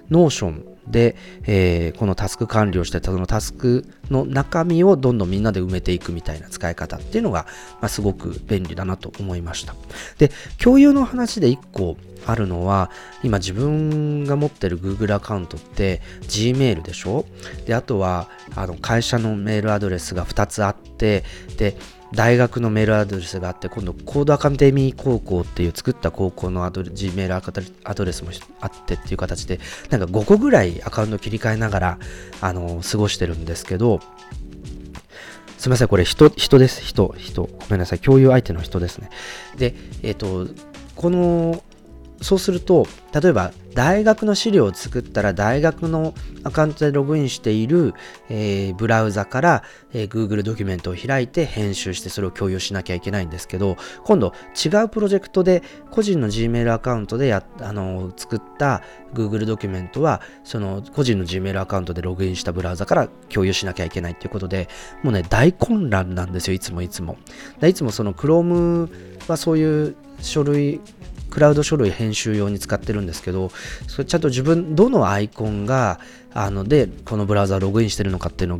[0.10, 1.16] Notion で、
[1.46, 7.46] えー、このタスク完了してそのタスクの中身をどんどんみんなで埋めていくみたいな使い方っていうのが、
[7.82, 9.76] まあ、すごく便利だなと思いました。
[10.18, 10.32] で
[10.62, 12.90] 共有の話で1個あるのは
[13.24, 17.26] 今自分が持ってる Google アカウントって Gmail でしょ？
[17.66, 21.24] であとはあの会社のメールアドレスが2つあって
[21.58, 21.78] で
[22.14, 27.36] 大学のメールアドレスがあって、今度コードアカデミー高校っていう作った高校のアド G メール
[27.84, 28.32] アドレスも
[28.62, 32.00] あってっていう形で、なんか5個ぐらいアカウント切り替えながら、
[32.42, 34.00] あの、過ごしてるんですけど、
[35.58, 36.82] すみません、これ人、人です。
[36.84, 37.44] 人、人。
[37.44, 38.00] ごめんなさい。
[38.00, 39.10] 共有相手の人ですね。
[39.58, 40.54] で、えっ、ー、と、
[40.96, 41.64] この
[42.22, 46.14] そうすると、例えば大学の資料を作ったら大学の
[46.44, 47.94] アカウントでログインしている、
[48.30, 49.64] えー、ブラウザから、
[49.94, 55.62] えー、Google ドキュメントを開いて編集してそれを共有しなきゃいけないんですけど、今度違うプロジェクトで
[55.92, 58.82] 個人の Gmail アカウントでやあの作った
[59.14, 64.70] Google ドキュメントはその個人の Gmail アカウントでログインしたブラウザから共有しなきゃいけないっていうことで、
[65.04, 67.18] もうね、大混乱なんですよ、いつもいつも。
[67.62, 68.90] いつもその Chrome
[69.28, 70.80] はそういう書類
[71.36, 73.52] クラウド書類編集用に使ってるんですけど、
[73.90, 76.00] それちゃんと自分、どのアイコンが、
[76.34, 78.60] あの、で、このブラウザログインしてるのかっていうのを、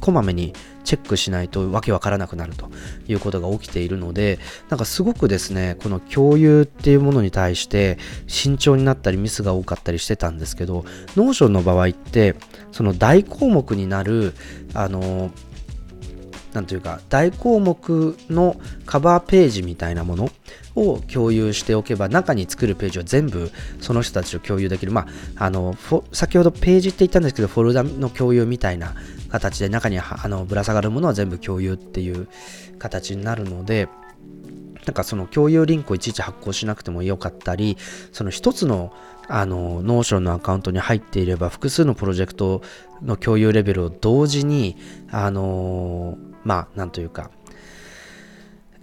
[0.00, 2.70] こまめにチェックしないとわけわからなくなると。
[3.08, 4.38] いうことが起きているので、
[4.68, 10.84] なんかすごくですね、この共有っていうものに対して慎重になったりミスが多かったりしてたんですけど、
[11.16, 12.34] Notion の場合って、
[12.72, 14.34] その大項目になる、
[14.74, 15.30] あの、
[16.56, 20.30] なんというか大項目のカバーページみたいなもの
[20.74, 24.92] を共有しておけば中に作るページは全部その人たちと共有できる。
[24.92, 25.76] まああの
[26.12, 28.94] 先ほどページって言ったんですけどフォルダの共有みたいな
[29.28, 32.26] 形で中にあのぶら下がるものは全部共有っていう
[32.78, 33.88] 形になるので
[34.86, 37.76] なんかその共有リンクをいちいち発行しなくてもよかったり、
[38.12, 38.92] その一つの
[39.28, 42.62] あの、 Notion のアカウントに入っていれば、複数のプロジェクト
[43.02, 44.76] の共有レベルを同時に、
[45.10, 47.30] あのまあ、なんというか、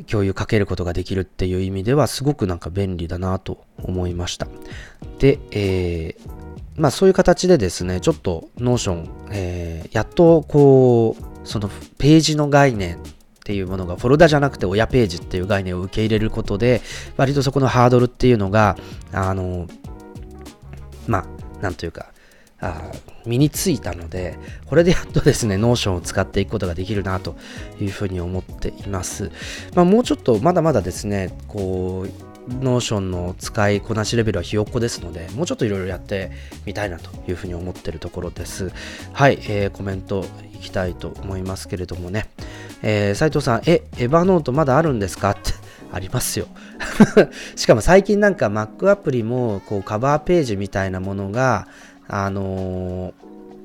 [0.08, 4.48] 共有かけることができるっていう意味では、すごくなんか便利だなと思いました。
[5.20, 6.30] で、えー、
[6.76, 13.00] まあそういう形でですね、ちょっと Notion、えー、やっとこう、そのページの概念
[13.44, 16.82] っていうものがフォルダじゃなくて親ページっていう概念を受け入れることで、
[17.18, 18.78] 割とそこのハードルっていうのが、
[19.12, 19.68] あの、
[21.08, 22.14] まあ、なんというか、
[22.62, 22.90] あ
[23.26, 24.38] 身についたので、
[24.68, 27.36] これでやっとですね、 Notion を使っていくことができるなと
[27.82, 29.30] いうふうに思っています。
[29.76, 32.34] まあ、もうちょっと、まだまだですね、こう、
[32.64, 36.32] Notion の使いこなしレベルはひよっこですので、もうちょっといろいろやって
[36.66, 38.72] みたいなというふうに思ってるところです。
[39.12, 42.30] はい、えー、コメントいきたいと思いますけれどもね。
[42.84, 45.32] えー、斉藤さん、え、 Evernote まだあるんですか？
[45.32, 45.54] っ て
[45.92, 46.48] ありますよ。
[47.56, 51.68] しかも最近なんか Mac アプリもこうカバーページみたいなものが
[52.08, 53.12] あの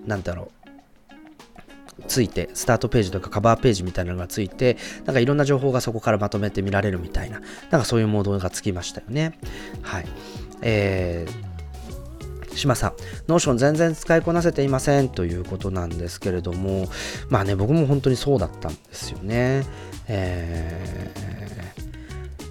[0.06, 7.40] ー、なんだろう、ついて、スタートページとかカバーページみたいなのがついて、なんかいろんな情報がそこからまとめて見られるみたいな、
[7.70, 9.38] なんかそういうモードがつきましたよね。
[9.82, 10.06] はい。
[10.62, 11.47] えー、
[12.54, 12.92] 島さん、
[13.28, 16.88] Notion 全然使いこなせていませんということなんですけれども、
[17.28, 19.64] まあね、僕も本当にそうだったんですよね。
[20.08, 21.12] え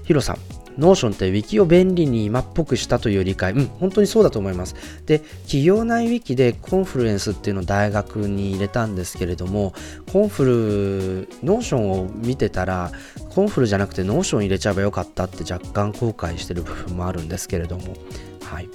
[0.04, 0.38] ー、ヒロさん、
[0.78, 4.76] Notion って Wiki を便利に今っぽくしたという理解、うん、本当にそうだと思います。
[5.06, 9.74] で、企業内 Wiki で Confluence っていうのを大学に入れたんですけれども、
[10.12, 12.92] コンフル、 Notion を見てたら、
[13.30, 17.96] コンフルじゃなくて Notion 入れちゃえばよかったって若干後悔してる部分もあるんですけれども、
[18.44, 18.70] はい。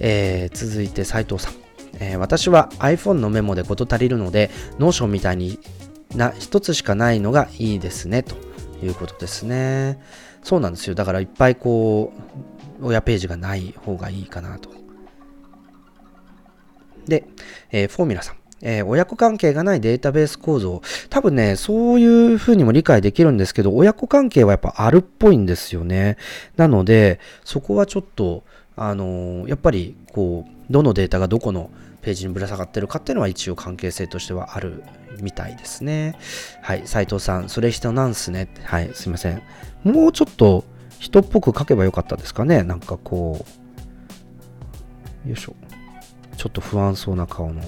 [0.00, 1.54] えー、続いて斉藤さん。
[1.98, 5.58] えー、私は iPhone のメモで事足りるので、 Notion みたい
[6.14, 8.36] な一つしかないのがいいですね、と
[8.82, 9.98] いうことですね。
[10.42, 10.94] そうなんですよ。
[10.94, 12.12] だからいっぱいこ
[12.80, 14.70] う、親ページがない方がいいかなと。
[17.06, 17.24] で、
[17.70, 18.36] えー、フォーミュラさん。
[18.62, 20.80] えー、親子関係がないデータベース構造。
[21.10, 26.16] 多分ね、そういうふうにも理解できるんですけど、親子関係はやっぱあるっぽいんですよね。
[26.56, 28.44] なので、そこはちょっと、
[28.76, 31.70] あの、やっぱり、こう、どのデータがどこの
[32.02, 34.84] ページにぶら下がってるかっていうのは一応関係性としてはある
[35.20, 36.16] みたいですね。
[36.62, 38.48] はい、斉藤さん、それ人なんすね。
[38.64, 39.42] はい、すいません。
[39.82, 40.64] もうちょっと
[40.98, 42.62] 人っぽく書けばよかったですかね。
[42.62, 43.44] なんかこ
[45.24, 45.54] う、よいしょ。
[46.36, 47.62] ちょっと不安そうな顔の。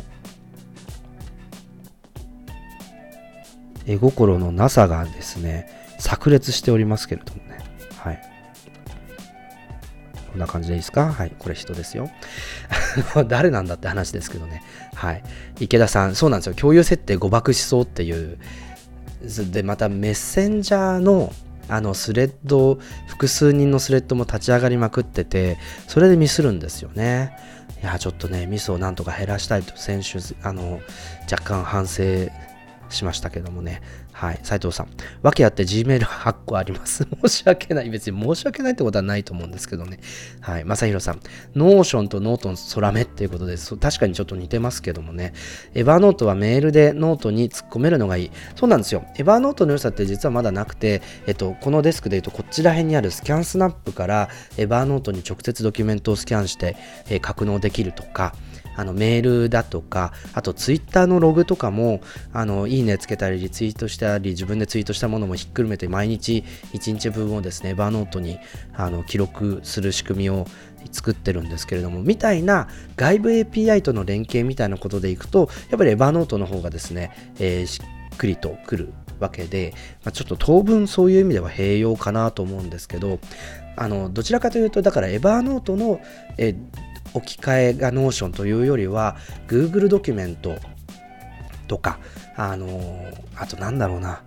[3.87, 5.67] 絵心のなさがですね、
[5.99, 7.48] 炸裂しておりますけれども。
[10.39, 11.13] んな感じでいいですか？
[11.13, 12.11] はい、これ人ですよ。
[13.29, 14.63] 誰なんだって話ですけどね。
[14.95, 15.23] はい。
[15.61, 16.55] 池田さん、そうなんですよ。
[16.55, 18.39] 共有設定誤爆しそうっていう。
[19.51, 21.33] で、またメッセンジャーの
[21.71, 22.79] あのスレッド、
[23.09, 27.37] 複数人のスレッドも立ち上がりまくってて、それでミスるんですよね。
[27.83, 30.81] いや、ちょっとね、ミスをなんとか減らしたいと、先週、あの、
[31.31, 32.31] 若干反省
[32.89, 33.83] しましたけどもね。
[34.19, 34.41] はい。
[34.43, 34.89] 斉藤さん。
[35.23, 37.07] 訳あって Gmail8 個あります。
[37.25, 37.91] 申し訳ない。
[37.91, 40.01] 別に申し訳ないってことはないと思うんですけどね。
[40.41, 40.65] はい。
[40.65, 41.21] まさひろさん。
[41.55, 43.77] Notion とノートの空目っていうことです。
[43.77, 45.35] 確かにちょっと似てますけどもね。
[45.73, 48.31] Evernote はメールでノートに突っ込めるのがいい。
[48.57, 49.05] そうなんですよ。
[49.19, 56.75] Evernote の良さって実はまだなくて、えっと、このデスクで言うとこちら辺にある ScanSnap から Evernote に直接ドキュメントをスキャンして、
[57.09, 58.35] えー、格納できるとか、
[58.79, 62.01] あのメールだとか、あとツイッターのログとかも、
[62.33, 68.39] あのいいねつけたり、リツイートしたり、自分でツイートしたものもひっくるめて、毎日1日分をですね、エバーノートに
[68.75, 70.47] あの記録する仕組みを
[70.93, 77.11] 作ってるんですけれども、みたいな外部 API との連携みたいなことでいくと、やっぱりエバーノートの方がですね、
[77.41, 77.81] えー、し
[78.15, 79.75] っくりとくるわけで、
[80.05, 83.19] まあ、ちょっと当分そういう意味では併用かなと思うんですけど、
[83.77, 86.01] あのどちらかというと、だからエバーノートの、
[86.37, 86.55] え
[87.15, 90.57] 置き換えが Notion というよりは Google ドキュメント
[91.67, 91.99] とか、
[92.37, 93.07] あの
[93.37, 94.23] あとなんだろうな、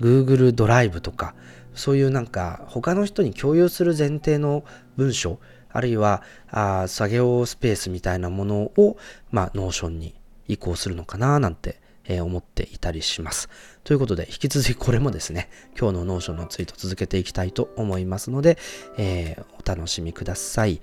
[0.00, 1.34] Google ドライブとか、
[1.74, 4.64] そういうなんか他の人に共有する前提の
[4.96, 5.38] 文章、
[5.70, 8.96] あるいはあ作業スペースみたいなものを、
[9.30, 10.14] まあ、Notion に
[10.48, 13.48] 移行するのかななんて、えー、思っていたりします。
[13.84, 18.58] ということで、引き続きこれもですね、今日の Notion のツイート続けていきたいと思いますので、
[18.96, 20.80] えー、お楽しみください。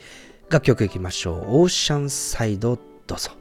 [0.54, 1.62] 楽曲いきましょう。
[1.62, 2.78] オーシャンサイド
[3.08, 3.32] どうぞ。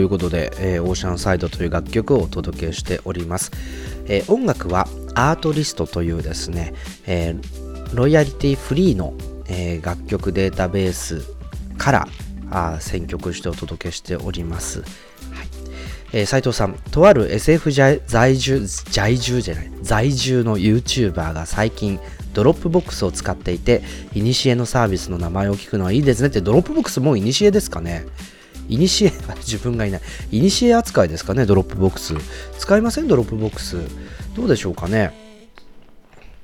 [0.00, 3.50] いうことで、えー、 Oceanside という楽曲をお届けしております。
[4.06, 6.74] えー、音楽は Artlist というですね、
[7.06, 9.14] えー、ロイヤリティフリーの、
[9.48, 11.22] えー、楽曲データベース
[11.78, 12.08] から
[12.50, 14.80] あ選曲してお届けしております。
[14.80, 14.88] はい
[16.12, 18.00] えー、斉藤さん、とある SF 在
[18.36, 22.00] 住、在住じゃない、在住の YouTuber が最近
[22.32, 23.82] Dropbox を使っていて、
[24.14, 28.06] イニシエのサービスの名前を聞くのはいいですねって、 Dropbox もうイニシエですかね
[28.70, 30.00] イニシエ、自分がいない。
[30.30, 32.14] イニシエ扱いですかね、ドロップボックス。
[32.56, 33.76] 使いません、ドロップボックス。
[34.36, 35.12] どうでしょうかね。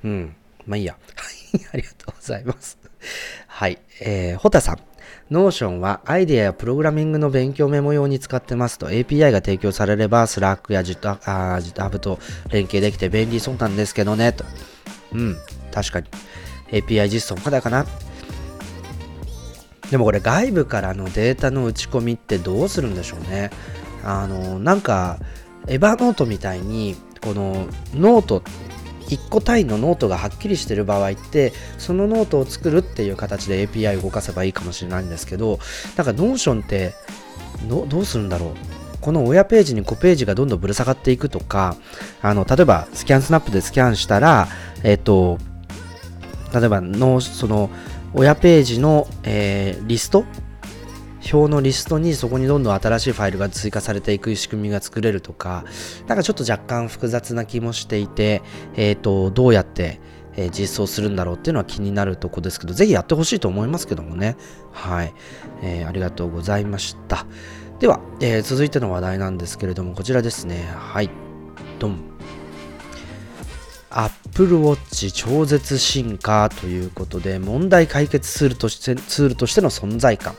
[0.02, 0.36] うん。
[0.66, 0.96] まあいいや。
[1.72, 2.78] ありがとうございます。
[3.46, 3.78] はい。
[4.00, 4.80] えー、ホタさん。
[5.30, 14.44] Notion はアイデアやプログラミングの勉強メモ用に使ってますと API が提供されれば Slack や GitHub と連携できて便利そうなんですけどねと。
[15.12, 15.36] うん、
[15.72, 16.06] 確かに。
[16.70, 17.86] API 実装まだかな
[19.90, 23.50] でもこれ外部からのデータの打ち込みってどうするんでしょうね。
[24.04, 25.18] あの、なんか、
[25.68, 28.42] Evernote みたいに、このノート、
[29.08, 35.58] 1個単位のノートがはっきりしてる場合って、そのノートを作るっていう形で API を動かせばいいかもしれないんですけど、
[35.96, 36.94] なんか Notion って
[37.68, 38.50] どうするんだろう
[39.00, 41.76] この親ページに子ページがどんどんぶら下がっていくとか、
[42.22, 44.48] あの、例えば ScanSnap でスキャンしたら、
[44.82, 45.38] えっ、と、
[46.52, 47.70] 例えばの、その、
[48.18, 50.24] 親ページの、えー、リスト？
[51.30, 55.64] 表のリストにそこにどんどん新しいファイルが追加されていく仕組みが作れるとか、
[56.06, 58.40] なんかちょっと若干複雑な気もしていて、
[58.74, 60.00] えっ、ー、と、どうやって、
[60.34, 64.36] えー、実装するんだろうっていうのは気になるとこですけど、ぜひやってほしいと思いますけどもね。
[64.72, 65.12] はい。
[65.62, 67.26] えー、ありがとうございました。
[67.80, 70.66] では、え、続いての話題なんですけれども、こちらですね。
[70.74, 71.10] はい。
[71.78, 72.15] ドン。
[73.90, 80.34] Apple Watch 超絶進化ということで、問題解決ツールとしてツールとしての存在感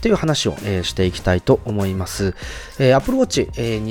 [0.00, 2.34] という話を、えー、していきたいと思います。
[2.78, 3.84] えー、Apple Watch、えー、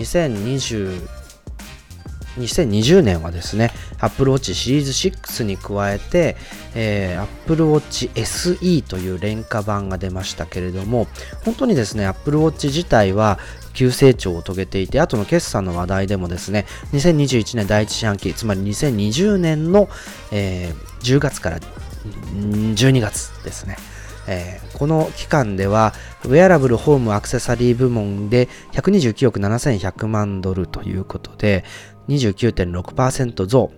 [2.37, 6.37] 2020年はですね、Apple Watch シリーズ6に加えて、
[6.75, 11.07] えー、Apple Watch SE という廉価版が出ましたけれども、
[11.43, 13.39] 本当にですね、Apple Watch 自体は
[13.79, 19.87] 急成長を遂げていて、後の決算の話題でもですね、2021年第一四半期、つまり2020年の、
[20.33, 21.59] えー、10月から
[22.35, 23.77] 12月ですね。
[24.27, 25.93] えー、この期間では、
[26.25, 31.63] ウェアラブルホームアクセサリー部門で129億7100万ドルということで、
[32.09, 33.71] 29.6%増、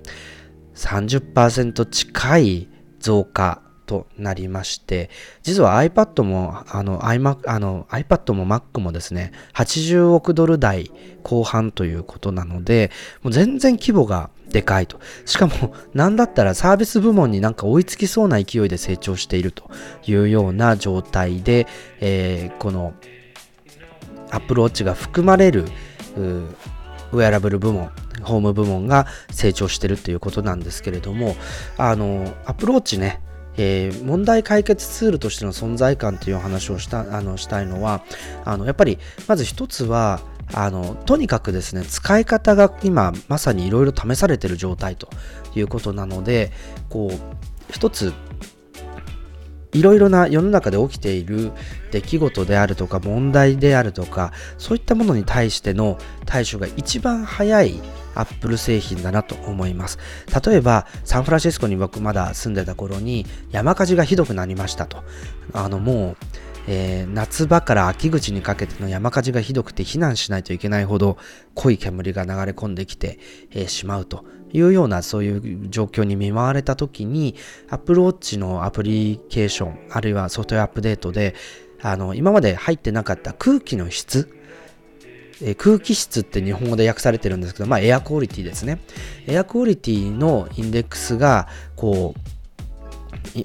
[0.73, 3.61] 30%近い増加
[3.91, 5.09] となりまして、
[5.43, 10.91] 実は iPad も、あの iMac、あの iPad も Mac もですね、80億ドル台
[11.23, 12.89] 後半ということなので、
[13.21, 14.97] もう全然規模がでかいと。
[15.25, 19.69] しかも、なんだったらサービス部門になんか追いつきそうな勢いで成長していると
[20.07, 21.67] いうような状態で、
[21.99, 22.93] えー、この
[24.29, 25.65] Apple Watch が含まれる
[26.15, 27.91] ウェアラブル部門、
[28.23, 31.35] ホーム部門が成長してるっていうことなんですけれども、
[31.77, 33.19] あの、アプローチね、
[33.57, 38.03] えー、問題解決ツールとしての存在感という話をしたあのしたいのは
[38.45, 38.97] あのやっぱり
[39.27, 40.21] まず一つは
[40.53, 45.09] あのとにかくですね使い方が今まさにいろいろ試されてる状態と
[45.55, 46.51] いうことなので
[46.89, 48.13] こう一つ
[49.73, 51.51] いろいろな世の中で起きている
[51.91, 57.79] 出来事であるとか問題であるとかそういったものに対しての対処が一番早い
[58.15, 59.97] アップル製品だなと思います。
[60.45, 65.03] 例えば、サンフランシスコに僕まだ住んでた頃に山火事がひどくなりましたと。
[65.53, 66.17] あのもう、
[66.67, 71.17] えー、夏場から秋口にかけての山火事がひどくて避難しないといけないほど
[71.55, 73.19] 濃い煙が流れ込んできて、
[73.51, 77.35] えー、しまうというようなそういう状況に見舞われた時に
[77.69, 81.35] Apple Watch のアプリケーションあるいはソフトウェアアップデートで
[81.81, 84.29] あの今まで入ってなかった空気の質
[85.43, 88.79] え空気質って日本語で訳されてるんですけど、まあ、エアクオリティですね。
[89.27, 92.19] エアクオリティのインデックスが、こう、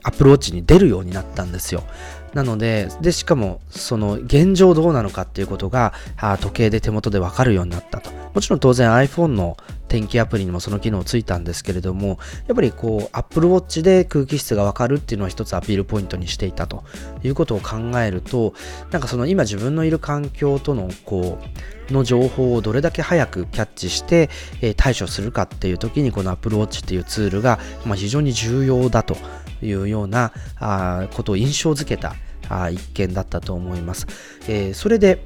[0.02, 1.84] アプローチに出るようになったんですよ。
[2.36, 8.10] なので、で、しかも、その、現状どうなのかっていうことが、あ時計で手元でわかるようになったと。
[8.34, 9.56] もちろん当然 iPhone の
[9.88, 16.84] 天気アプリにもその機能ついたんですけれども、やっぱりこう Apple Watch で空気質がわかるっていうのは一つアピールポイントにしていたと
[17.24, 18.52] いうことを考えると、
[18.90, 21.38] なんかその今自分のいる環境とのこ
[21.90, 24.28] う、の情報をどれだけ早くキャッチして、
[24.60, 29.16] えー、対処するかっていう時にこの Apple Watch っていうツールが、まあ、非常に重要だと
[29.62, 32.16] いうようなあことを印象づけた
[32.48, 34.08] あ一件だったと思います。
[34.48, 35.22] えー、それで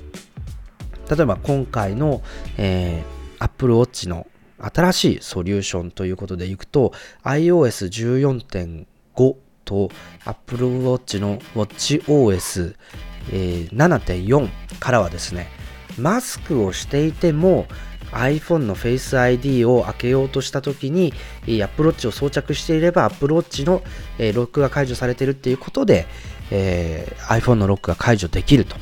[1.11, 2.23] 例えば今回の、
[2.57, 4.27] えー、Apple Watch の
[4.59, 6.93] 新しいソリューションということでいくと
[7.25, 9.91] iOS14.5 と
[10.25, 12.77] Apple Watch の WatchOS、
[13.33, 14.49] えー、7.4
[14.79, 15.49] からはですね
[15.99, 17.66] マスクをしていても
[18.12, 21.12] iPhone の Face ID を開けようとした時に
[21.47, 23.83] Apple Watch を装着していれば Apple Watch の、
[24.18, 26.07] ロックが解除されているっていうことで、
[26.51, 28.77] えー、iPhone のロックが解除できると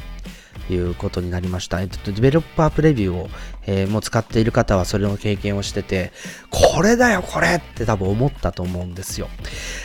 [0.72, 1.80] いうことになりました。
[1.80, 3.28] えっと、デベロッパープレビューを、
[3.70, 6.10] えー、もう使っている方はそれの経験をしてて、
[6.50, 9.28] これだよ、これって多分思ったと思うんですよ。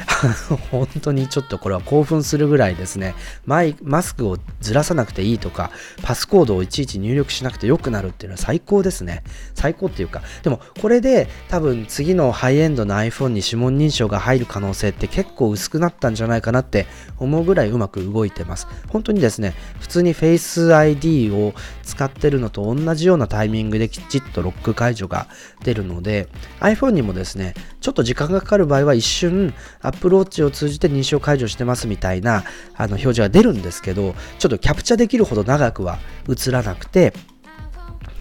[0.72, 3.14] 本当にちょっとこれは興奮するぐらいですね、
[3.46, 5.70] マイマスクをずらさなくていいとか、
[6.02, 9.22] パスコードをいちいち入力しなくてよくなるっていうのは最高ですね。
[9.54, 18.66] 最高っていうか、でもこれで多分次のハイエンドの iPhone に指紋認証が入る可能性って結構薄くなったんじゃないかなって思うぐらいうまく動いてます。
[18.88, 21.54] 本当にですね、普通に Face ID を
[21.84, 25.28] 使ってるのと同じようなタイミングできちっとロック解除が
[25.64, 26.28] 出るので
[26.60, 32.44] iPhone にもですねちょっと時間がかかる場合は一瞬 Apple Watch を通じて認証解除してますみたいな
[32.76, 36.00] あの表示が出るんですけどちょっとキャプチャできるほど長くは
[36.30, 37.14] 映らなくて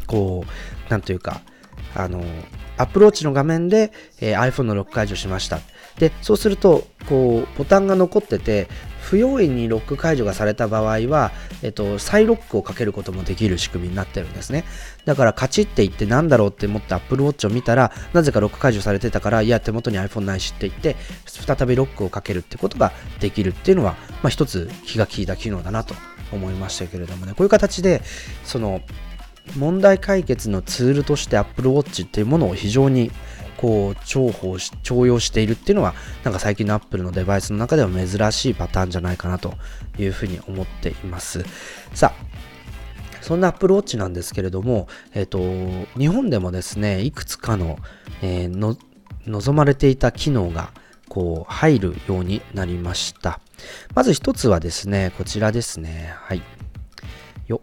[0.07, 1.41] こうなんというか
[1.95, 2.25] あの
[2.77, 5.61] アプローチの画面で、えー、iPhone のロック解除しました。
[5.99, 8.69] で、そうすると、こう、ボタンが残ってて、
[9.01, 11.33] 不用意にロック解除がされた場合は、
[11.63, 14.65] えっと、再ロックをかけることもできる仕組みになってるんですね。
[15.05, 20.97] だからカチッて言ってなんだろうって思って Apple Watch を見たら、なぜかロック解除されてたから、いや、手元に iPhone ないしって言って、
[21.27, 23.93] 再びロックをかけるってことができるっていうのは、
[24.23, 25.95] まあ、一つ気が利いた機能だなと
[26.33, 28.03] 思いましたけれどもね、こういう形で、
[28.45, 28.81] その、
[29.57, 33.11] 問題解決のツールとして Apple Watch っていうものを非常に
[33.57, 35.95] こう重宝し重用しているっていうのは
[36.25, 39.55] なんか最近の Apple のデバイスの中では珍しいパターンじゃないかなと
[39.99, 41.45] いうふうに思っています。
[41.95, 42.32] さあ
[43.33, 45.39] そんな Apple Watch なんですけれども、えっ、と、
[45.97, 47.79] 日本でもですね、いくつかの、
[48.21, 48.77] えー、の
[49.27, 50.71] 望まれていた機能が
[51.09, 53.41] こう入るようになりました。
[53.95, 56.13] まず一つはですね、こちらですね。
[56.15, 56.43] はい。
[57.49, 57.63] よ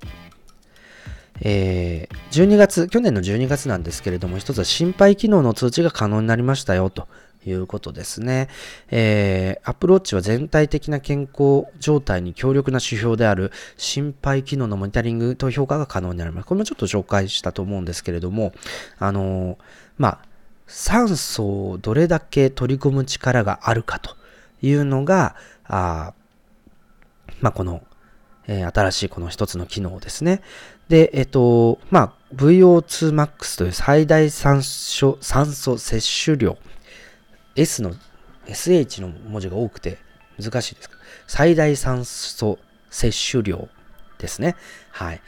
[1.41, 7.07] えー、12月、去年の12月なんですけれども、一つは心肺機能の通知が可能になりましたよと
[7.45, 8.49] いうことですね。
[8.89, 16.47] えー、Apple Watch は全体的な健康状態に強力な指標である心肺機能のモニタリングと評価が可能になります。
[16.47, 18.53] これもちょっと紹介したと思うんですけれども、
[18.97, 19.57] あのー、
[19.97, 20.19] まあ、
[20.67, 24.15] 酸素をどれだけ取り込む力があるかと
[24.61, 25.35] いうのが、
[25.65, 26.13] あ
[27.41, 27.81] まあ、この、
[28.47, 30.41] えー、新しいこの一つの機能ですね。
[30.89, 36.57] で、えっと、まあ、VO2max という最大酸素酸素摂取量。
[37.59, 37.93] S の、
[38.47, 39.97] SH の文字が多くて
[40.41, 40.89] 難しいです
[41.27, 42.57] 最大酸素
[42.89, 43.67] 摂取量
[44.17, 44.55] ですね。
[44.91, 45.21] はい。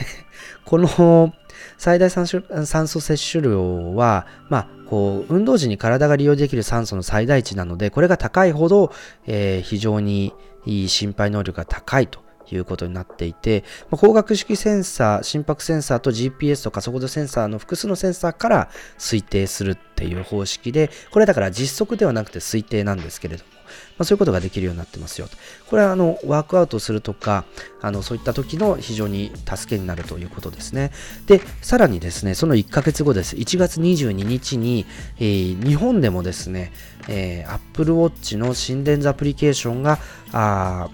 [0.64, 1.32] この
[1.78, 8.92] 最大酸素摂取量は、まあ、こう、運動時に体が利用できる酸素の最大値なので、これが高いほど、
[9.26, 10.34] えー、非常に
[10.66, 12.20] 心肺能力が高いと
[12.54, 18.68] いうことになっていて、まあ、光学式センサー、心拍センサーと GPS と加速度センサーの複数のセンサーから
[18.98, 23.56] 推定するっていう方式で、これだから実測ではなくて推定なんですけれども、
[23.98, 25.36] まあ、そういうことができるようになってますよと。
[25.68, 27.44] これはあのワークアウトするとか、
[27.80, 30.92] あのそういった時の非常に助けになるということですね。
[31.26, 33.36] で、さらにですね、その1ヶ月後です。
[33.36, 34.86] 1月22日に、
[35.18, 36.72] えー、日本でもですね、
[37.08, 39.98] えー、Apple Watch の心電図アプリケーションが
[40.32, 40.90] あ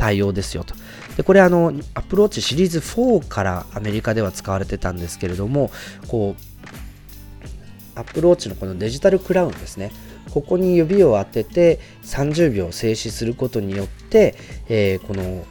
[0.00, 0.74] 対応ですよと。
[1.18, 5.70] でこれあの Apple Watch シリーズ4からアメリカでは使われてたんですけれども、
[6.08, 9.92] こう Apple Watch のこの Digital Crown ですね。
[10.30, 14.36] ここに指を当てて30秒静止することによって、
[14.68, 15.44] えー、この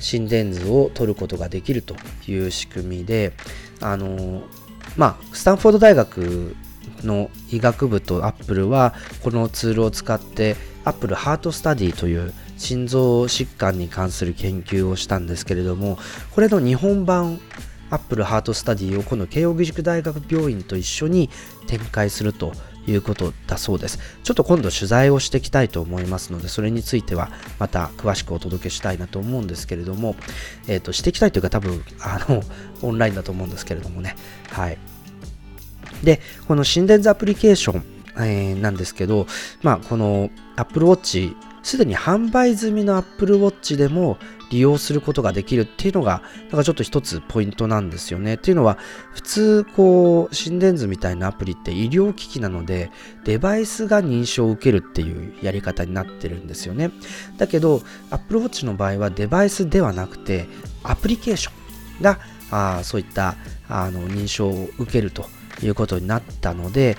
[0.00, 1.94] 心電図を取ることができると
[2.26, 3.32] いう仕組みで、
[3.80, 4.42] あの
[4.96, 6.56] まあ、スタンフォード大学
[7.04, 12.32] の医学部とアップルはこのツールを使って Apple Heart Study という
[12.62, 15.98] 心臓疾患に関する研究をしたんですけれども
[16.30, 17.40] これの日本版
[17.90, 21.28] Apple Heart Study をこの慶應義塾大学病院と一緒に
[21.66, 22.52] 展開すると
[22.86, 23.98] いうことだそうです。
[24.24, 30.16] ちょっと今度取材をしていきたいと思いますので、それについてはまた詳しくお届けしたいなと思うんですけれども、
[30.66, 32.42] えっ、ー、と、していきたいというか多分、あの、
[32.82, 34.16] オンラインだと思うんですけれどもね。
[34.48, 34.78] はい。
[36.02, 37.84] で、この心電図アプリケーション、
[38.16, 39.26] えー、なんですけど、
[39.62, 44.18] まあ、この Apple Watch すでに販売済みの Apple Watch でも
[44.50, 48.34] 利用することができるっていうのが、なんかちょっと一つポイントなんですよね。
[48.34, 48.76] っていうのは、
[49.12, 52.90] 普通、こう、心電図みたいなアプリって医療機器なので、
[53.24, 56.90] デバイスが認証を受けるっていうやり方になってるんですよね。
[57.38, 60.46] だけど、Apple Watch の場合はデバイスではなくて、
[60.82, 61.50] アプリケーショ
[62.00, 62.18] ンが、
[62.50, 63.36] あそういった
[63.66, 65.24] あの認証を受けると
[65.62, 66.98] いうことになったので、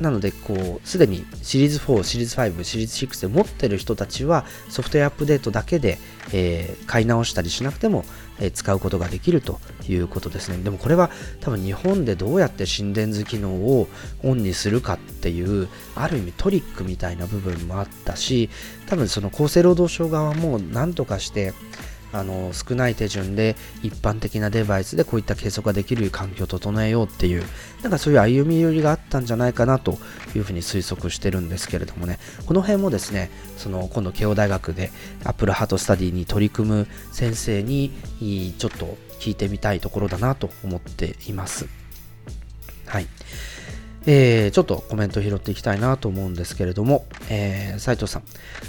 [0.00, 5.98] なので、こう、すでにシリーズ4、シリーズ5、シリーズ6で持ってる人たちは、ソフトウェアアップデートだけで、
[6.32, 8.04] えー、買い直したりしなくても、
[8.40, 10.58] えー、使うことができるということですね。
[10.58, 13.88] でもこれは多分日本でどうやって心電図機能を
[14.22, 18.50] オンにするかっていう、ある意味トリックみたいな部分もあったし、
[18.86, 21.52] 多分その厚生労働省側も何とかして、
[22.14, 27.42] あの少ない手順で一般的なデバイスでこういった計測ができる環境を整えようっていう
[27.82, 29.98] なんかそういう歩み寄りがあったんじゃないかなと
[30.36, 32.20] いうふうに推測してるんですけれどもね。
[32.46, 34.92] この辺もですねその今度慶応大学で
[35.24, 37.92] Apple Heart Study に取り組む先生に
[38.58, 41.66] ちょっと聞いてみたいところだなと思っています。
[42.86, 43.08] はい。
[44.06, 48.22] えー、ちょっとコメント拾っていきたいなと思うんですけれども、えー、斉藤さん、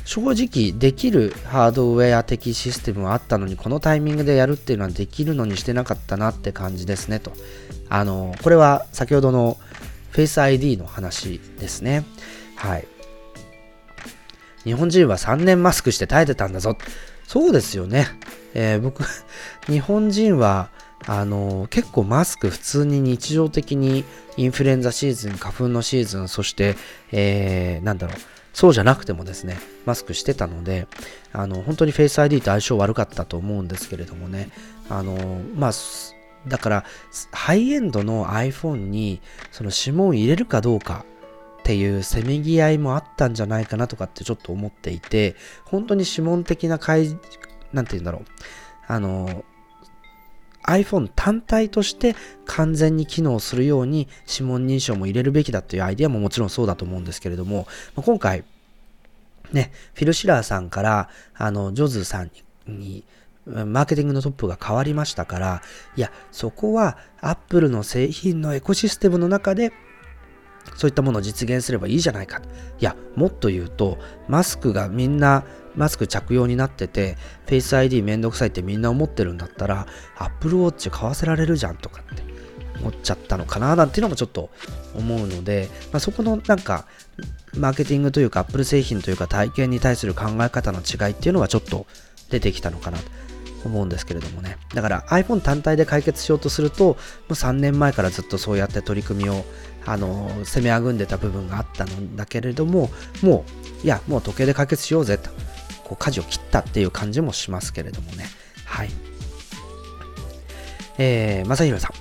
[0.05, 7.33] 正直できるハードウェア的システムはあったのに、このタイミングでやるっていうのはできるのにしてなかったなって感じですねと。
[7.89, 9.57] あの、これは先ほどの
[10.13, 12.05] Face ID の話ですね。
[12.55, 12.87] はい。
[14.63, 16.77] 日本人は3年マスクして耐えてたんだぞ。
[17.27, 18.07] そうですよね。
[18.53, 19.03] えー、僕、
[19.67, 20.69] 日本人は
[21.07, 24.03] あの結構マスク普通に日常的に
[24.37, 26.75] インフルエンザシーズン、花粉のシーズン、そして、
[27.11, 28.17] えー、なんだろう、
[28.53, 30.87] そうじゃなくてもですね、マスクしてたので、
[31.31, 34.49] あの、本当にフェイス ID と相性悪かったと思うんですけれどもね、
[34.89, 35.71] あの、まあ、
[36.47, 36.85] だから、
[37.31, 39.21] ハイエンドの iPhone に、
[39.51, 41.05] その指紋を入れるかどうか
[41.59, 45.35] っていうせめぎ合いもあったんじゃないかなとかってちょっと思っていて、
[45.65, 46.79] 本当に指紋的な
[47.73, 48.25] なんて言うんだろう、
[48.87, 49.43] あの、
[50.67, 58.43] iPhone 単体として完全に機能するように指紋認証も入れるべきだというアイデアももちろんそうだと思うんですけれども、ま今回、
[59.51, 62.31] ね、フィル・シラーさんから、あの、ジョズさん
[62.67, 63.03] に、
[63.45, 65.61] マーケティングのトップが変わりましたから、
[65.95, 69.71] いや、そこは Apple の製品のエコシステムの中で
[70.75, 72.41] そういったものを実現すればいいじゃないか。
[72.79, 75.45] いや、もっと言うと、マスクがみんな
[75.75, 77.17] マスク着用になってて、
[77.47, 82.23] Face ID めんどくさいってみんな思ってるんだったら、Apple Watch 買わせられるじゃんとかって
[82.79, 84.49] 思っちゃったのかななんていうのもちょっと
[84.95, 86.85] 思うので、まあ、そこのなんか、
[87.57, 91.85] マーケティングというか Apple 製品というか体験に対する考え方の違いっていうのはちょっと
[92.29, 93.05] 出てきたのかなと
[93.63, 94.57] 思うんですけれどもね。
[94.73, 96.95] だから iPhone 単体で解決しようとすると、も
[97.29, 99.45] う3年前からずっとそうやって取り組みを
[99.85, 102.89] あの攻めあぐんでた部分があったんだけれども
[103.21, 103.45] も
[103.83, 105.29] ういやもう時計で解決しようぜと
[105.85, 108.25] こう舵を切ったっていう感じもしますけれどもね。
[108.65, 108.89] はい。
[110.97, 111.91] えー、正弘さん。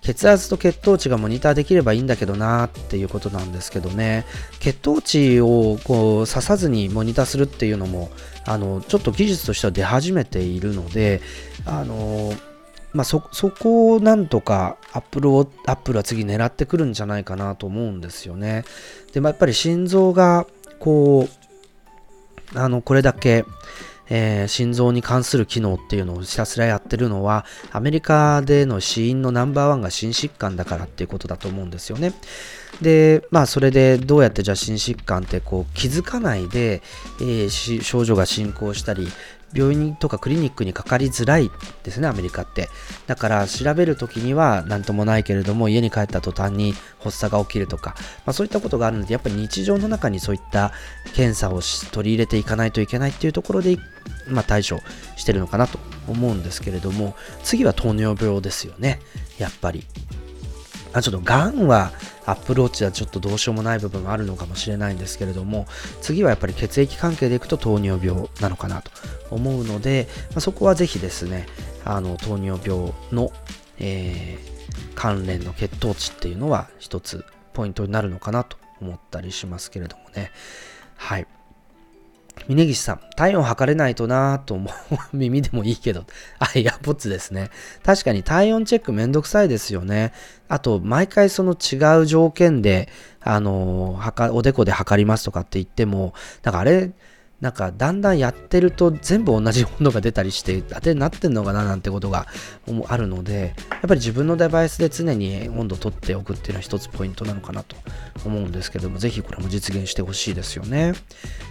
[0.00, 4.26] 血圧と血糖値がモニターできればいいんだけどなっていうことなんですけどね。
[4.60, 8.10] 血糖値をこう刺さずにモニターするっていうのも
[8.46, 11.22] あのちょっと技術としては出始めているので
[11.64, 12.34] あの
[12.94, 18.64] まあ、そ、そこをなんとかアップルを、アップルは次狙ってくるんじゃないかなと思うんですよね。
[19.12, 20.46] で、まあ、やっぱり心臓が、
[20.78, 21.43] こう、
[22.54, 23.44] あの、これだけ、
[24.10, 32.12] えー、心臓に関する機能っていうのをひたすらやってるのは、アメリカでの死因のナンバーワンが心疾患だからっていうことだと思うんですよね。
[32.82, 36.82] で、まあ、それでどうやってじゃあ心疾患ってこう気づかないで、
[37.20, 39.08] えー、症状が進行したり、
[39.54, 41.50] 病院とかクリニックにかかりづらい
[41.82, 42.68] ですね、アメリカって。
[43.06, 47.94] だから調べるときには何ともないけれども、家に帰った途端に発作が起きるとか、
[48.26, 50.72] まあ、そういったことがあるので、やっぱり日常の中にそういった
[51.14, 51.60] 検査を
[51.92, 53.78] 取り入れていかないといけないっていうところで、
[54.28, 54.80] まあ、対処
[55.16, 55.78] してるのかなと
[56.08, 59.00] 思うんですけれども、次は糖尿病ですよね、
[59.38, 59.86] やっぱり。
[60.94, 61.90] あちょっとがんは
[62.26, 65.66] アップルウォッチはちょっとどうしようもない部分があるのかもしれないんですけれども
[66.00, 68.90] 次はやっぱり血液関係でいくと糖尿病なのかなと
[69.30, 71.46] 思うので、まあ、そこはぜひですね
[71.84, 73.32] あの糖尿病の、
[73.78, 80.30] えー、関連の血糖値っていうのは一つポイントになるのかなと思ったりしますけれどもね。
[80.96, 81.26] はい。
[82.48, 84.70] 峯岸さん、体温測れないとなぁと思
[85.12, 85.16] う。
[85.16, 86.04] 耳でもいいけど。
[86.38, 87.50] あ、イヤポッツですね。
[87.82, 90.12] 確かに体温チェックめんどくさいですよね。
[90.48, 92.88] あと、毎回その違う条件で、
[93.20, 96.12] あのはかおでこで測りますとかって言っても、
[96.42, 96.92] なんかあれ、
[97.40, 102.26] なんかだんだんやってると全部同じ温度が出たりして当てになってんのかななんてことが
[102.88, 107.76] あるのでやっぱり自分のデバイスで常に温度を取っておくっていうのは一つポイントなのかなと
[108.24, 110.94] 思うんですけどもぜひこれも実現してほしいですよね。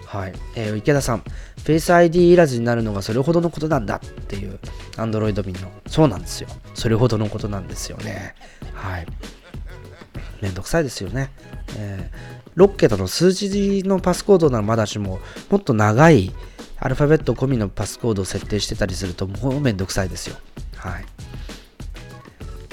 [0.08, 1.24] はい、えー、池田さん。
[1.58, 4.60] Face ID いらずになるのがそれほどのことなんだっていう
[4.94, 6.50] Android 民のそうなんですよ。
[6.76, 8.36] それほどのことなんですよね。
[8.74, 9.08] はい。
[10.42, 11.32] めんどくさいですよね、
[11.78, 16.32] えー6桁の数字のパスコードならまだしも、もっと長い
[16.80, 20.36] アルファベット込みのパスコードを設定してたりすると、もうめんどくさいですよ。
[20.76, 21.06] はい。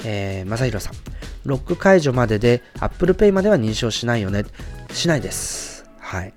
[0.03, 0.93] えー、まさひろさん。
[1.45, 4.45] ロック解除までで Apple Pay までは認証しないよね。
[4.93, 5.85] しないです。
[5.97, 6.33] はい。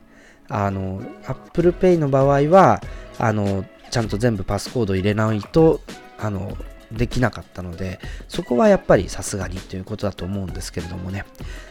[0.48, 2.80] あの、Apple Pay の場合は、
[3.18, 5.80] あの、ちゃんと全部パスコード入れないと、
[6.18, 6.56] あの、
[6.92, 11.24] できなかったので、そこはやっぱりさすがにということだと思うんですけれどもね。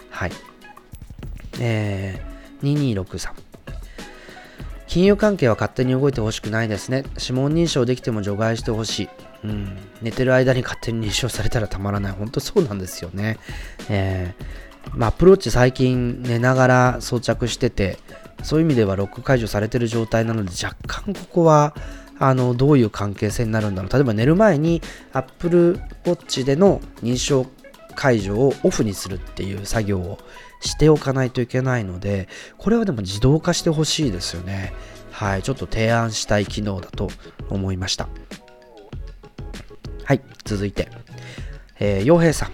[0.10, 0.32] はい。
[1.60, 3.54] えー、2263
[4.94, 7.04] 金融関係は勝手に動いてほしくないですね。
[7.20, 9.10] 指紋認証できても除外してほしい。
[9.44, 9.78] うん。
[10.04, 12.12] 寝てる間に勝手に認証されたらたまらない。
[12.12, 13.40] 本当そうなんですよね。
[13.90, 17.98] えー、まあ、アプローチ最近寝ながら装着してて、
[18.44, 21.76] そういう意味ではロック解除されてる状態なので、若干ここは、
[22.20, 23.92] あの、どういう関係性になるんだろう。
[23.92, 24.84] 例えば寝る前に
[25.14, 27.48] Apple Watch での認証
[27.96, 30.20] 解除をオフにするっていう作業を
[30.64, 34.74] しておかないといけないので、これはでも自動化してほしいですよね。
[35.12, 37.10] はい、ちょっと提案したい機能だと
[37.50, 38.08] 思いました。
[40.06, 40.90] はい、続いて、
[41.80, 42.52] えー、洋平さん。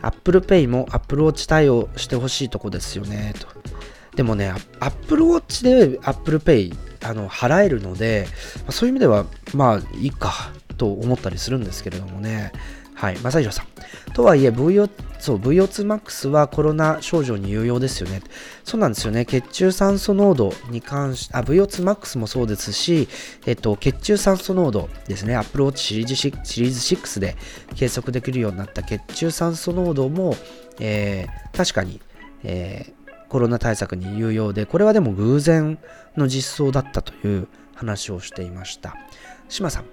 [0.00, 3.48] Apple Pay も Apple Watch 対応してほしいとこですよね、と。
[4.14, 8.28] でもね、Apple Watch で Apple Pay あの払えるので、
[8.70, 12.52] そういう意味では、まあいいかと思ったりするんですけれどもね。
[12.98, 14.12] はい、正弘さん。
[14.12, 14.90] とはいえ、VO、
[15.20, 18.22] そう、VO2max はコロナ症状に有用ですよね。
[18.64, 19.24] そうなんですよね。
[19.24, 23.08] 血中酸素濃度に関し、あ、VO2max もそうですし、
[23.46, 25.36] えっと、血中酸素濃度ですね。
[25.36, 27.36] Apple Watch シリーズシリーズ6で
[27.76, 30.34] 計測できるようになった血中酸素濃度も、
[30.80, 32.00] えー、確かに、
[32.42, 35.78] えー、コロナ対策に有用で、これはでも偶然
[36.16, 37.46] の実装だったという
[37.76, 38.96] 話をしていました。
[39.48, 39.84] 島さん、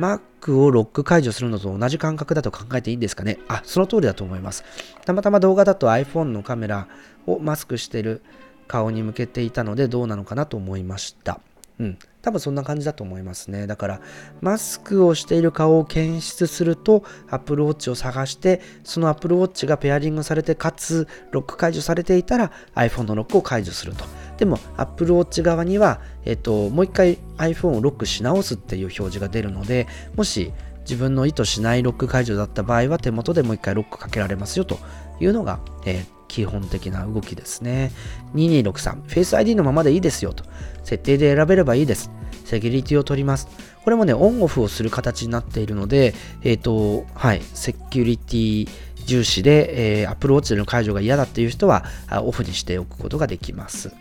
[0.00, 3.38] Mac をロック解除するのと同じ感覚だと考えていいんですかね？
[3.48, 4.64] あ、その通りだと思います。
[5.04, 6.88] たまたま動画だと iPhone のカメラ
[7.26, 8.22] をマスクしてる
[8.66, 11.40] 顔に向けていたのでどうなのかなと思いました。
[11.78, 11.98] うん。
[12.22, 13.66] 多分そんな感じだと思いますね。
[13.66, 14.00] だから、
[14.42, 24.04] マスクをしている顔を検出すると、Apple Watch を探して、その Apple Watch がペアリングされて、かつ、ロック解除されていたら、iPhone のロックを解除すると。
[24.40, 29.86] でも、Apple Watch 側には、えっと、もう一回 iPhone をロックし直すっていう表示が出るので、
[30.16, 34.78] もし、自分の意図しないロック解除だった場合は手元でもう一回ロックかけられますよと
[35.20, 37.92] いうのが、えー、基本的な動きですね。
[38.34, 40.44] 2263、Face ID のままでいいですよと。
[40.84, 42.10] 設定で選べればいいです。
[42.46, 43.46] セキュリティを取ります。
[43.84, 48.68] これもね、オンオフをする形になっているので、えっ、ー、と、はい、セキュリティ
[49.06, 51.84] 重視で、えー、Apple Watch での解除が嫌だっていう人は、
[52.22, 53.92] オフにしておくことができます。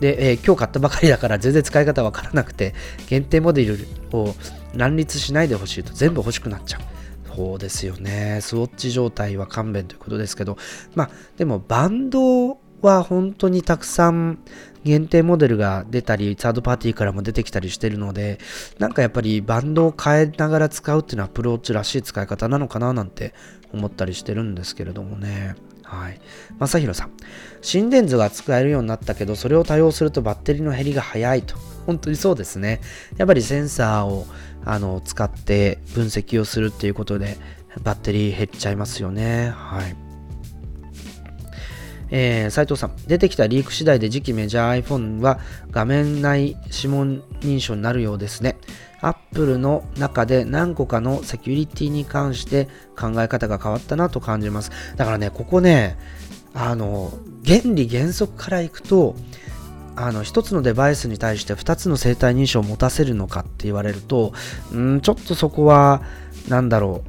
[0.00, 2.74] で、えー、今日買ったばかりだから全然使い方わからなくて、
[3.08, 3.78] 限定モデル
[4.12, 4.34] を
[4.74, 6.80] 乱立しないでほしいと全部欲しくなっちゃう。
[7.34, 8.38] そうですよね。
[8.40, 10.56] スウォッチ状態は勘弁ということですけど、
[10.94, 14.38] まあ、でもバンドは本当にたくさん
[14.84, 18.38] 限定モデルが出たり、サードパーティーからも出てきたりしてるので、
[18.78, 23.34] なんかやっぱりバンドを変えながら使うっていうのはアプローチらしい使い方なのかななんて
[23.72, 25.56] 思ったりしてるんですけれどもね。
[25.86, 26.20] はい。
[26.58, 27.12] 正宏さん。
[27.62, 31.56] 心電図が使えるようになったけど、それを多用するとバッテリーの減りが早いと。
[31.86, 32.80] 本当にそうですね。
[33.16, 34.26] やっぱりセンサーを
[34.64, 37.36] あの使って分析をするっていうことで、
[37.84, 39.50] バッテリー減っちゃいますよね。
[39.50, 39.96] はい。
[42.10, 48.56] えー、斉藤さん、出てきたリーク次第で次期メジャー iPhone は画面内指紋認証になるようですね。
[49.06, 54.70] Apple の中で何個かのセキュリティに関して考え方が変わったなと感じます。
[54.96, 55.96] だからね、ここね、
[56.54, 57.12] あの、
[57.44, 59.14] 原理原則からいくと、
[59.98, 64.32] あの1つのデバイスに対して2つの生体認証を持たせるのかって言われると、
[64.74, 66.02] んちょっとそこは、
[66.48, 67.02] 何だろ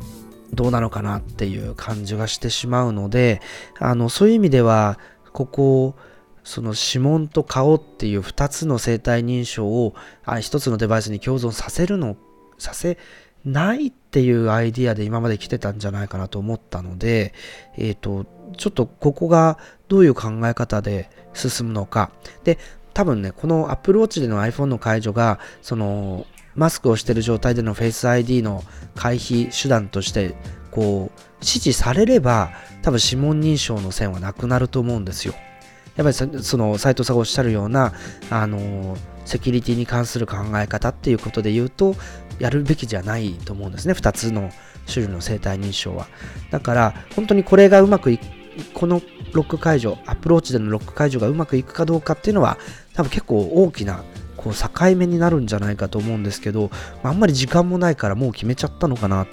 [0.53, 3.41] う、どうなのかなっていう感じがしてしまうので、
[3.79, 4.99] あのそういう意味では、
[5.33, 5.95] ここ、
[6.47, 9.93] その指紋と顔っていう2つの生体認証を
[10.23, 12.15] あ1つのデバイスに共存させるの、
[12.57, 12.97] させ
[13.43, 17.33] ないっていうアイディアで今まで来てたんじゃないかなと思ったので、
[17.75, 18.25] えっ、ー、と、
[18.55, 19.57] ちょっとここが
[19.89, 22.11] どういう考え方で進むのか。
[22.45, 22.57] で、
[22.93, 26.25] 多分ね、この Apple Watch での iPhone の解除が、その、
[26.55, 28.63] マスクをしてる状態での Face ID の
[28.95, 30.33] 回避手段として、
[30.71, 32.51] こう、指示されれば、
[32.83, 35.33] 多分指紋認証の線はなくなると思うんですよ。
[35.97, 37.93] やっぱりその斉藤さんがおっしゃるような、
[38.29, 41.95] あのセキュリティに関する考え方っていうことで言うと、
[42.39, 43.93] やるべきじゃないと思うんですね。
[43.93, 44.51] 2つの
[44.91, 46.07] 種類の生体認証は。
[46.51, 48.19] だから、本当にこれがうまくい
[48.73, 49.01] この
[49.33, 52.57] ロック解除、アプローチでのロック解除がうまくいくかどうかっていうのは、
[52.93, 54.03] 多分結構大きな
[54.35, 56.71] こう境目になるんじゃないかと思うんですけど、
[57.03, 59.27] あんまり時間もないからもう決めちゃったのかな。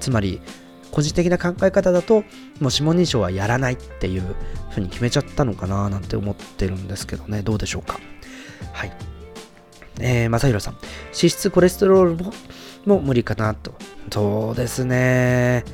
[0.00, 0.40] つまり、
[0.90, 2.24] 個人的な考え方だと、もう
[2.72, 4.22] 指紋認証はやらないっていう
[4.70, 8.00] ふうに決めちゃったのかななんて思ってるんですけどね、どうでしょうか。
[8.72, 8.92] はい。
[10.00, 12.32] えー、正宏さん、脂質コレステロールも
[12.86, 13.74] も無理かなと。
[14.10, 15.64] そうですね。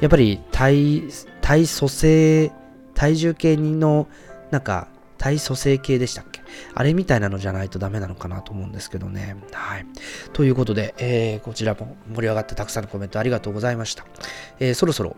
[0.00, 1.02] やっぱり体、
[1.40, 2.52] 体組成、
[2.94, 4.08] 体重計の、
[4.50, 4.88] なんか、
[5.18, 6.35] 体組成計でしたっけ？
[6.74, 9.36] あれみたいなのじゃないとダメなのかなと思うんですけどね。
[9.52, 9.86] はい。
[10.32, 14.04] ということで、えー、こちらも盛り上がってたくさんのコメントありがとうございました。
[14.58, 15.16] えー、そろそろ、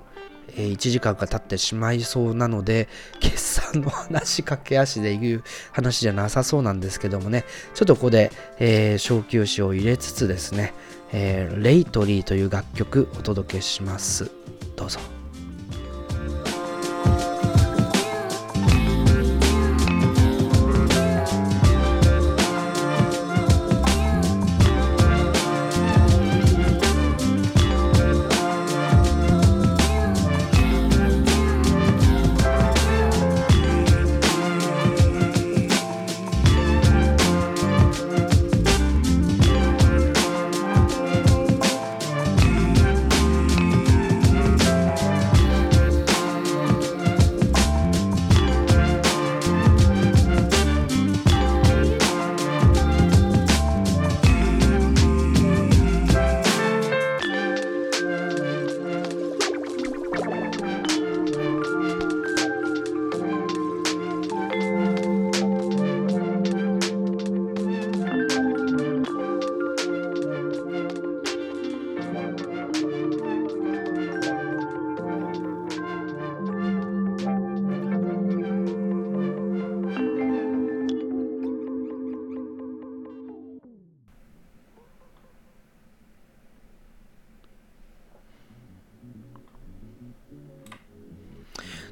[0.57, 2.89] えー、1時間が経ってしまいそうなので、
[3.21, 10.75] 決算の話駆け足で言う話じゃなさそうなんですけどもね、ちょっとここで、えー、小休止を入れつつですね、
[11.13, 14.31] えー、レイトリーという楽曲お届けします。
[14.77, 15.18] どうぞ。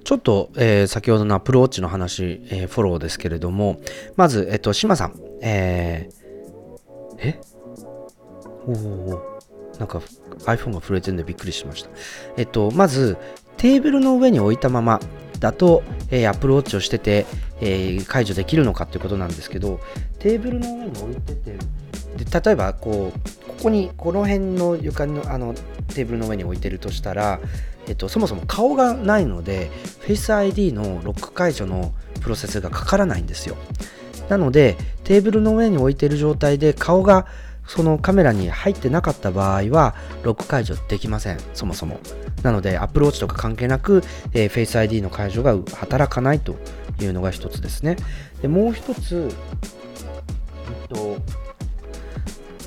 [0.07, 3.81] ちょっと、えー、先ほどのアプローチの話、えー、フォローですけれども、
[4.15, 7.41] まず、えっと、島さん、えー、え？
[8.69, 9.41] おお
[9.81, 9.99] なんか
[10.45, 11.91] iPhone が震えてるんでびっくりしました。
[12.37, 13.17] えっと、まず、
[13.57, 15.01] テーブルの上に置いたまま
[15.41, 15.83] だと、
[16.13, 17.27] えー、アプローチをしてて、
[17.61, 19.81] えー、解除できるのかっていうことなんですけど、
[20.21, 21.59] テーブルの上に置いてて、
[22.25, 25.53] で例えばこう、ここに、この辺の床のあの
[25.89, 27.41] テーブルの上に置いてるとしたら、
[27.89, 29.70] えっと、そもそも顔がないので、
[30.07, 33.57] Face ID のロック解除のプロセスがかからないんですよ。
[34.28, 37.26] なので、テーブルの上に置いている状態で顔が
[37.66, 42.01] そのカメラに入ってなかった場合は、ロック解除できません、そもそも。
[42.43, 46.57] なので、アプローチとか関係なく、えー、Face ID の解除が働かないと
[47.01, 47.97] いうのが一つですね。
[48.41, 49.30] でもう一つ、
[50.91, 51.16] えっと、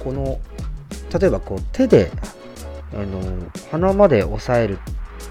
[0.03, 0.39] この、
[1.17, 2.11] 例えばこう手で、
[2.93, 3.21] あの
[3.71, 4.79] 鼻まで押さえる、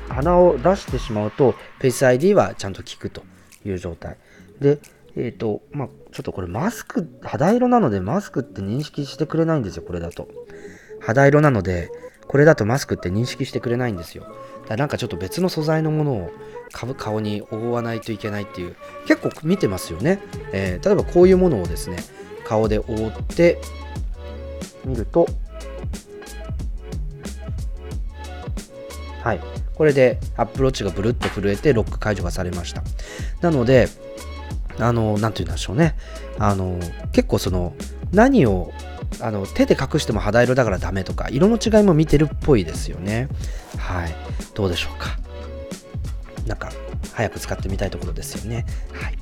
[0.08, 3.22] 鼻を出してしまうと、Face ID はちゃんと効くと
[3.64, 4.16] いう状態。
[4.60, 4.78] で、
[5.16, 10.28] えっ、ー、と、まあ、ちょっとこれマスク、肌色なのでマスクって認識してくれないんですよ、これだと。
[11.00, 11.90] 肌色なので、
[12.26, 14.24] これだとマスクって認識してくれないんですよ。
[14.24, 14.34] だか
[14.70, 16.30] らなんかちょっと別の素材のものを
[16.96, 20.20] 顔に覆わないといけないっていう、結構見てますよね。
[20.52, 21.98] えー、例えばこういうものをですね、
[22.44, 23.58] 顔で覆って
[24.84, 25.26] みると、
[29.22, 29.57] はい。
[29.78, 32.82] これでアップローチがブルッと震えてロック解除がされました。
[33.40, 33.88] なので、
[34.78, 35.94] あの、なんて言うんでしょうね。
[36.38, 36.78] あの、
[37.12, 37.74] 結構その、
[38.12, 38.72] 何を
[39.20, 43.28] あの手で隠しても肌色だからダメとか色の違いも見てるっぽいですよね。
[43.78, 44.14] はい。
[44.54, 45.16] どうでしょうか。
[46.46, 46.72] なんか
[47.14, 48.66] 早く使ってみたいところですよね。
[48.92, 49.18] はい。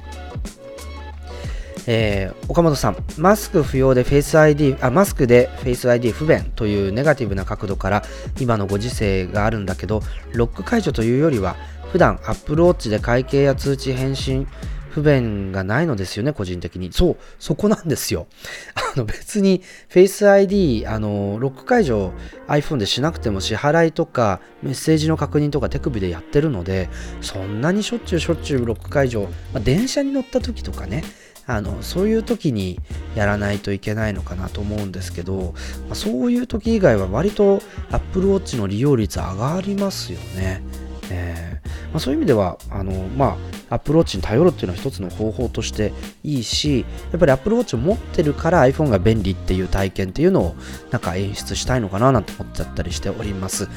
[1.86, 8.02] えー、岡本さん、マスク不要でフェイス ID、あ、マスクでフェイス ID 不便というネガティブな角度から
[8.40, 11.56] 今のご時世があるんだけど、ロック解除というよりは、
[11.92, 14.46] 普段 Apple Watch で会計や通知返信
[14.90, 16.90] 不便がないのですよね、個人的に。
[16.90, 18.26] そう、そこなんですよ。
[18.74, 22.12] あの別に Face ID、あの、ロック解除
[22.48, 26.88] iPhone でしなくても支払いとかメッセージの確認とか手首でやってるので、
[27.20, 31.04] そんなにしょっちゅうしょっちゅうロック解除、まあ、電車に乗った時とかね、
[31.46, 32.80] あのそういう時に
[33.14, 35.54] やらないといけないのかなと思うんですけど、
[35.86, 40.62] まあ、そういう時以外は割と Apple Watch の利用率上がりますよね。
[41.10, 41.56] えー
[41.96, 43.38] まあ、そういう意味ではあの、ま
[43.70, 45.92] あ、アプローチに頼るっていうのは一つの方法として
[46.22, 50.56] いいしやっぱりアプローチを持ってるから iPhone が便利っていう体験っていうのを
[50.90, 53.68] なんか演出したいのかななんて思っちゃったりしております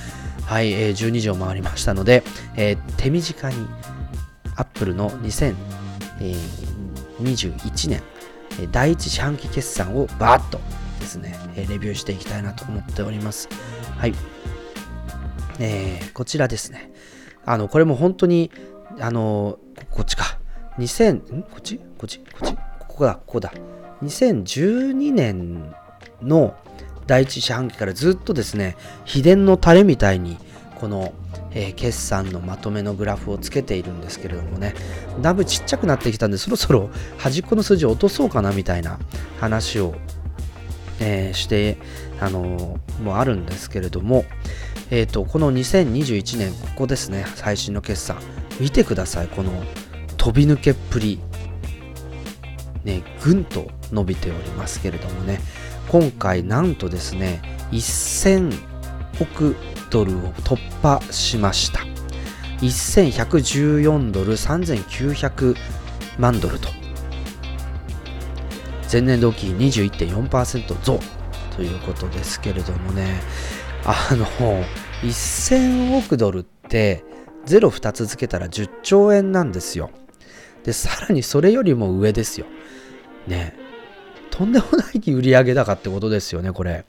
[0.46, 2.24] はい、えー、12時を回りましたので、
[2.56, 3.56] えー、手短に
[4.56, 5.56] Apple の2000
[7.22, 8.02] 2021年
[8.72, 10.60] 第一四半期決算をバーッと
[11.00, 13.48] ですね、レビューしていきたいなと思っております。
[13.98, 14.14] はい。
[15.60, 16.92] えー、こちらですね。
[17.46, 18.52] あの、これも本当に、
[19.00, 19.60] あの、
[19.92, 20.40] こっちか。
[20.78, 21.44] 2000、ん？
[21.44, 21.78] こっち？
[21.78, 22.20] こっち？
[22.20, 22.56] こっち？
[22.56, 23.54] ここだ、ここだ。
[24.04, 25.74] 2012年
[26.22, 26.56] の
[27.08, 30.38] 第一四半期からずっとですね、秘伝のタレみたいに、
[30.76, 31.14] この、
[31.52, 34.76] えー、決算のまとめのグラフをつけているんですけれどもね、
[35.22, 39.00] だいぶちっちゃくなってきたんで、そろそろ端っこの数字を落とそうかなみたいな
[39.40, 39.96] 話を、
[41.00, 41.78] えー、して、
[42.20, 44.26] あのー、もあるんですけれども、
[44.92, 48.18] えっ、と、この2021年、ここですね、最新の決算。
[48.60, 49.52] 見てください、この
[50.18, 51.20] 飛び抜けっぷり。
[52.84, 55.40] ね、ぐんと伸びておりますけれどもね、
[55.90, 57.42] 今回なんとですね、
[57.72, 58.54] 1000
[59.22, 59.56] 億
[59.90, 61.82] ドルを突破しました。
[62.62, 65.56] 1114ドル3900
[66.18, 66.70] 万ドルと。
[68.92, 71.00] 前年同期21.4%増
[71.56, 73.22] ということですけれどもね、
[73.86, 74.26] あの、
[75.04, 77.04] 1000億ドルって
[77.46, 79.92] 02つ付けたら10兆円なんですよ。
[80.64, 82.46] で、さらにそれよりも上ですよ。
[83.28, 83.56] ね。
[84.30, 86.86] とんでもない売上高ってことですよね、これ。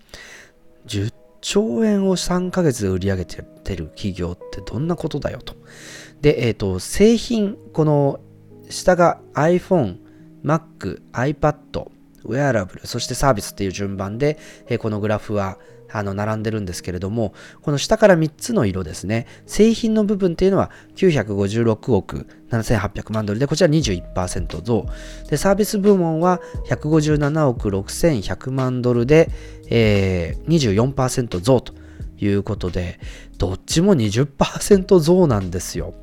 [0.87, 3.37] 10兆円を3ヶ月で売り上げて
[3.77, 5.55] る企業ってどんなことだよと。
[6.21, 8.21] で、えっ、ー、と、製品、この
[8.69, 9.99] 下が iPhone、
[10.45, 11.89] Mac、iPad、
[12.25, 14.39] ウェアラブル、そしてサービスっていう順番で、
[14.69, 15.59] えー、このグラフは
[15.93, 24.87] あの並んでるんですけれども、この下から3つの色ですね、製品の部分っていうのは956億7800万ドルで、こちら21%増。
[25.29, 29.31] で、サービス部門は157億6100万ドルで、
[29.69, 31.75] えー、24%増と
[32.19, 32.99] いうことで、
[33.39, 35.95] どっちも20%増なんですよ。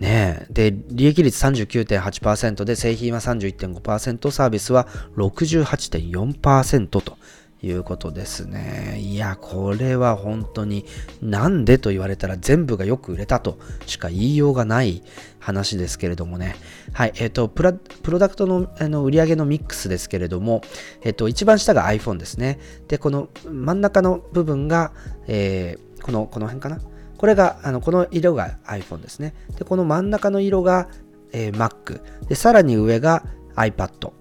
[0.00, 7.16] ねえで、利益率39.8%で、製品は31.5%、サービスは68.4%と
[7.64, 8.98] いうことですね。
[9.00, 10.84] いや、これは本当に
[11.22, 15.02] なんでと言われたら全部がよく売れたとしか言いようがない
[15.38, 16.56] 話ですけれどもね。
[16.92, 20.62] はい、えっ、ー、とプ、ロダクトのあの売上のミックスですけれども、
[21.02, 22.58] えっ、ー、と、一番下が iPhone ですね。
[22.88, 24.92] で、この真ん中の部分が、
[25.26, 26.80] えー、この、この辺かな？
[27.16, 29.34] これが、あのこの色が iPhone ですね。
[29.58, 30.88] で、この真ん中の色が、
[31.32, 32.02] えー、Mac。
[32.28, 33.24] で、さらに上が
[33.56, 34.12] iPad。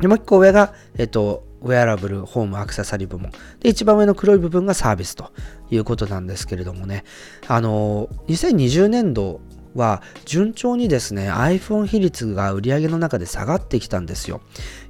[0.00, 3.30] で、もう一個上が、えっ、と、ウェアラブル、ホーム、アクセサリー部門。
[3.60, 5.32] で、一番上の黒い部分がサービスと
[5.70, 7.04] いうことなんですけれどもね。
[7.46, 9.40] あの、2020年度
[9.74, 14.40] は順調にですね、iPhone 比率が売り上げの中で下がってきたんですよ。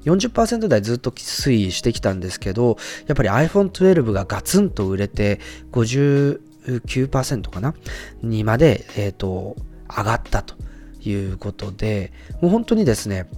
[0.04, 2.76] 40%台ずっと推移してきたんですけど、
[3.06, 5.40] やっぱり iPhone12 がガツンと売れて
[5.72, 7.74] 59%かな？
[8.22, 9.56] にまで、えーと
[9.94, 10.54] 上がったと
[11.04, 13.28] いうことで、もう本当にですね、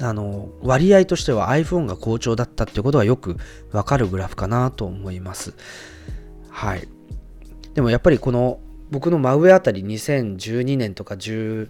[0.00, 3.36] あの割合としては iPhone が好調だったってことがよく
[3.72, 5.54] わかるグラフかなと思います。
[6.48, 6.88] はい。
[7.74, 8.58] でもやっぱりこの
[8.90, 11.68] 僕の真上あたり2012年とか15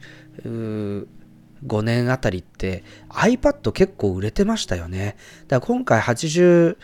[1.82, 5.16] 年あたりって iPad 結構売れてましたよね。
[5.46, 6.76] だから今回80、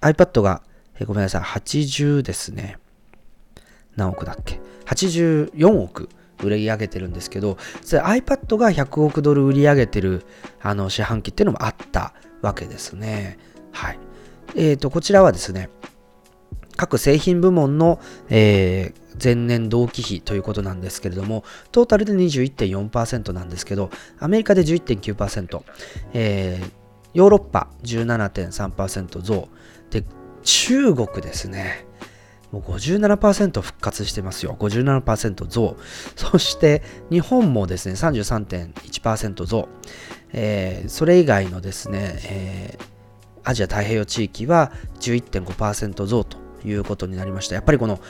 [0.00, 0.62] iPad が、
[1.00, 2.78] えごめんなさい、80ですね。
[3.96, 6.08] 何億だっけ ?84 億
[6.42, 10.24] 売り上げてるんですけど、iPad が100億ドル売り上げてる
[10.60, 13.38] あの四半期っていうのもあったわけですね。
[13.72, 13.98] はい。
[14.54, 15.70] えっ、ー、と、こちらはですね、
[16.76, 21.42] 各製品部門の、えー、前年同期比ということなんですけれども、
[21.72, 23.90] トータルで21.4%なんですけど、
[24.20, 25.62] アメリカで11.9%、
[26.14, 26.70] えー、
[27.14, 29.48] ヨーロッパ17.3%増、
[29.90, 30.04] で、
[30.44, 31.87] 中国ですね。
[32.52, 34.56] もう57%復活してますよ。
[34.58, 35.76] 57%増。
[36.16, 39.68] そして日本もですね、33.1%増。
[40.32, 47.54] えー、それ以外のですね、えー、アジア太平洋地域は11.5%増ということになりました。
[47.54, 48.00] やっぱりこの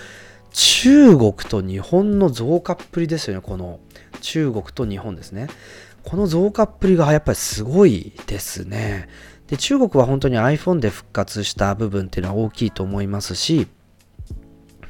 [0.51, 3.43] 中国と日本の増加っぷりですよね。
[3.43, 3.81] この
[4.20, 5.48] 中国と日本ですね。
[6.05, 9.09] この増加っぷりがやっぱりすごいですね。
[9.48, 13.66] で中国は本当に iPhone で復活した部分っていうのは大きいと思いますし、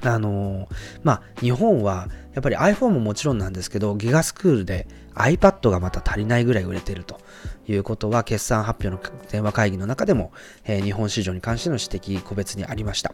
[0.03, 0.69] あの
[1.03, 7.19] まあ、日本はやっぱり iPhone ももちろんなんですけど、ギガスクールで iPad がまた足りないぐらい売れてると
[7.67, 10.33] いうことは、決算発表の電話会議の中でも、
[10.65, 13.13] えー、日本市場に関しての指摘、個別にありました。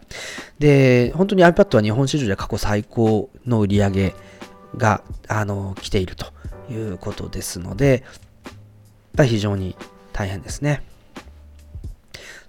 [0.58, 4.14] で、本当に iPad は日本市場で過去最高の売り上げ
[4.76, 6.26] が、あの来ていると
[6.70, 8.04] いうことですので、
[9.16, 9.76] 非常に
[10.12, 10.82] 大変ですね。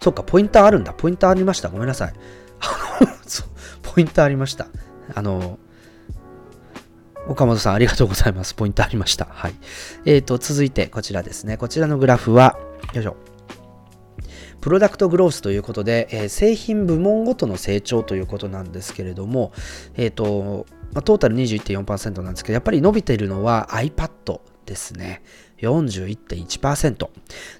[0.01, 0.93] そっか、ポインターあるんだ。
[0.93, 1.69] ポインターありました。
[1.69, 2.13] ごめんなさい。
[3.85, 4.67] ポイントありました。
[5.13, 5.59] あの、
[7.27, 8.53] 岡本さんありがとうございます。
[8.53, 9.25] ポイントありました。
[9.25, 9.55] はい。
[10.05, 11.57] えーと、続いてこちらですね。
[11.57, 12.57] こちらのグラフは、
[12.93, 13.15] よいしょ。
[14.61, 19.53] プロダクトグロースということで、えー、製品部門ごとの成長ということなんですけれども、
[19.95, 25.21] えっ、ー、と、まあ、トータル21.4%なんですけど、やっぱり伸びているのは iPad ですね。
[25.59, 26.97] 41.1%。
[26.97, 27.07] で、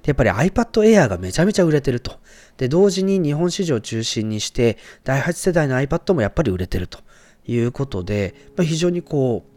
[0.05, 2.19] やっぱり iPad Air がめちゃめちゃ売れてると。
[2.57, 6.99] で、同時に日本市場を中心にして、第8世代の iPad もやっぱり売れてると
[7.45, 9.55] いうことで、まあ、非常にこう、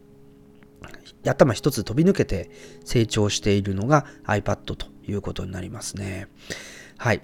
[1.28, 2.50] 頭一つ飛び抜けて
[2.84, 6.28] 成長しているのが iPad ということになりますね。
[6.96, 7.22] はい。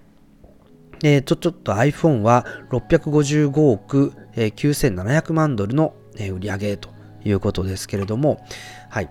[1.02, 6.88] えー、ちょ、ちょっと iPhone は655億、えー、9700万ドルの、えー、売り上げと
[7.24, 8.44] いうことですけれども、
[8.90, 9.10] はい。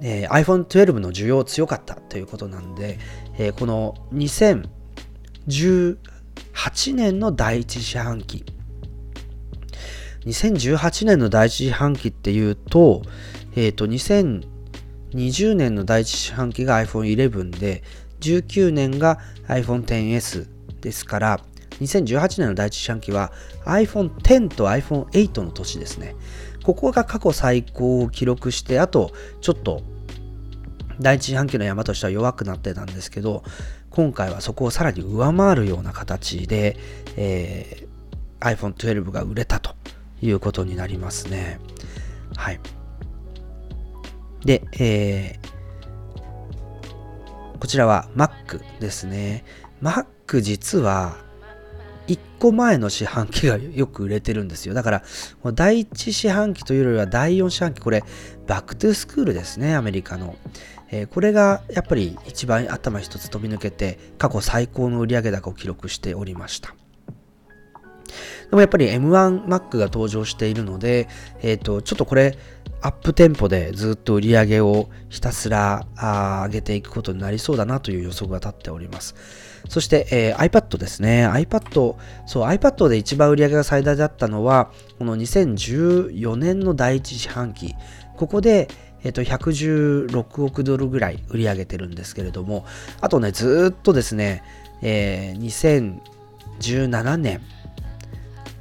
[0.00, 2.98] えー、iPhone 12の需要強かったということなんで、
[3.38, 3.94] えー、この
[5.48, 8.44] 2018年の第一四半期
[10.26, 13.00] 2018年の第一四半期っていうと、
[13.56, 17.82] え、ー、と、2020年の第一四半期が iPhone11 で、
[18.20, 20.48] 19年が iPhone XS
[20.82, 21.40] ですから、
[21.80, 23.32] 2018年の第一四半期は
[23.64, 26.14] iPhone X と iPhone8 の年ですね。
[26.62, 29.80] ここが過去最高を記録して、あとちょっと
[31.00, 33.44] 第一四半期の山としては弱くなってたんですけど、
[33.90, 36.76] 今回はそこをさらに上回るような形で、
[37.16, 39.74] えー、iPhone 12が売れたと
[40.20, 41.58] いうことになりますね。
[42.36, 42.60] はい。
[44.44, 49.44] で、えー、こちらは Mac ですね。
[49.82, 51.16] Mac 実は
[52.08, 54.74] 1個前の四半期がよく売れてるんですよ。
[54.74, 55.02] だから、
[55.54, 58.02] 第1四半期というよりは第4四半期、これ、
[58.46, 60.36] Back to School ですね、アメリカの。
[60.90, 66.74] えー、これがやっぱり一番頭一つ飛び抜けて、過去最高の売上高を記録しておりました。
[68.50, 71.08] でもやっぱり M1Mac が登場しているので、
[71.42, 72.38] えっ、ー、と、ちょっとこれ、
[72.80, 79.16] アップテンポでずっと売り上げをひたすら上げていくことになりそうだなという予測が立っております。
[79.68, 81.28] そして、えー、iPad ですね。
[81.28, 81.96] iPad、
[82.26, 87.74] そう、iPad で一番売り上げが最大だったのは、この2014年の第一四半期。
[88.16, 88.68] ここで、
[89.04, 92.66] えっ、と、116億ドルぐらい売り上げてるんですけれども、
[93.00, 94.42] あとね、ずっとですね、
[94.82, 96.00] えー、
[96.60, 97.40] 2017年、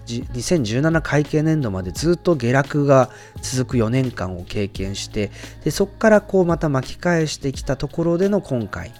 [0.08, 3.10] 2017会計年度までずっと下落が
[3.42, 5.32] 続く4年間を経験して
[5.66, 8.94] でそこからこうまた巻き返してきたところでの今回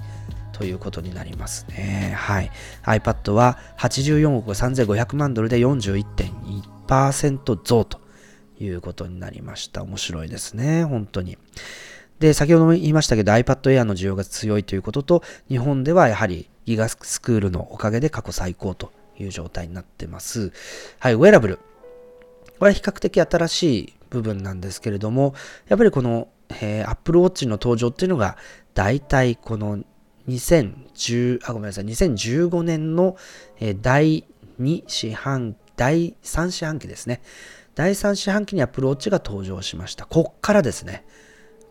[0.52, 2.16] ということになりますね。
[2.18, 2.50] はい。
[2.84, 8.07] iPad は84億3500万ドルで41.1%増と
[8.60, 9.84] いうことになりました。
[9.84, 10.84] 面白いですね。
[10.84, 11.38] 本当に。
[12.20, 20.52] で、先ほども言いましたけど iPad Air の需要が強いということと、日本ではやはりギガスクールのおかげで過去最高という状態になってます。
[21.00, 21.60] はい、ウェアラブル。
[22.60, 25.36] これは比較的新しい部分なんですけれども、
[25.68, 28.38] やっぱりこの、えー、Apple Watch の登場っていうのが、
[28.74, 29.80] 大体この
[30.28, 33.16] 2010、あ、ごめんなさい、2015年の、
[33.60, 34.26] えー、第
[34.60, 37.22] 2四半、第3四半期ですね。
[37.78, 40.08] 第3四半期に Apple Watch が登場しました。
[40.08, 41.06] こっからですね。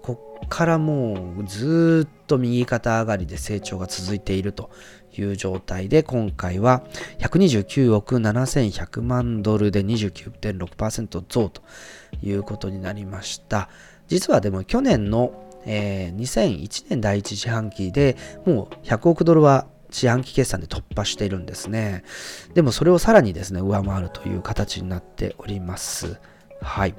[0.02, 4.70] こっからもうずっと右肩上がりで成長が続いていると
[5.18, 6.84] いう状態で、今回は
[7.18, 11.62] 129億7100万ドルで29.6%増と
[12.22, 13.68] いうことになりました。
[14.06, 15.32] 実はでも去年の、
[15.64, 19.66] えー、2001年第一四半期でもう100億ドルは
[19.96, 22.04] 四半期決算で突破しているんですね。
[22.54, 26.18] でもそれをさらにですね、上回るという形になっております。
[26.60, 26.94] はい。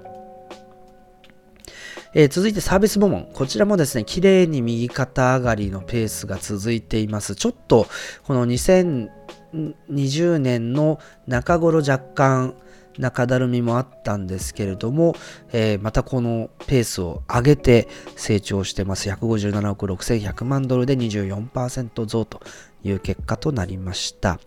[2.13, 3.29] えー、続いてサービス部門。
[3.33, 7.35] こちらもですね、綺麗に右肩上がりのペースが続いています。
[7.35, 7.85] ちょっと、
[8.23, 12.55] この2020年の中頃若干、
[12.97, 15.15] 中だるみもあったんですけれども、
[15.53, 19.09] えー、またこのペースを上げて成長してます。
[19.09, 22.41] 157億6100万ドルで24%増と
[22.83, 24.39] いう結果となりました。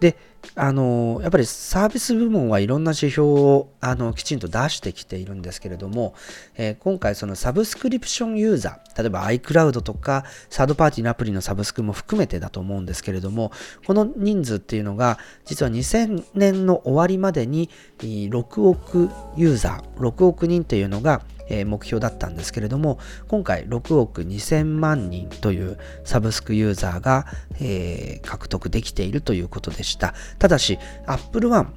[0.00, 0.16] で、
[0.54, 6.14] あのやっぱりサービス部門はいろんな指標をあのきちんと出してきているんですけれども、
[6.56, 13.52] えー、今回そのサブスクリプションユーザー、例えば iCloud とかサードパーティーのアプリのサブスクも含めてだと思うんですけれども、
[13.86, 21.22] この人数っていうのが実は2000年の終わりまでに6億ユーザー、6億人というのが
[21.52, 22.98] え目標だったんですけれども、
[23.28, 27.26] 今回6億2000万人というサブスクユーザーが、
[27.60, 30.14] えー、獲得できているということでした。
[30.38, 31.68] ただし、Apple One、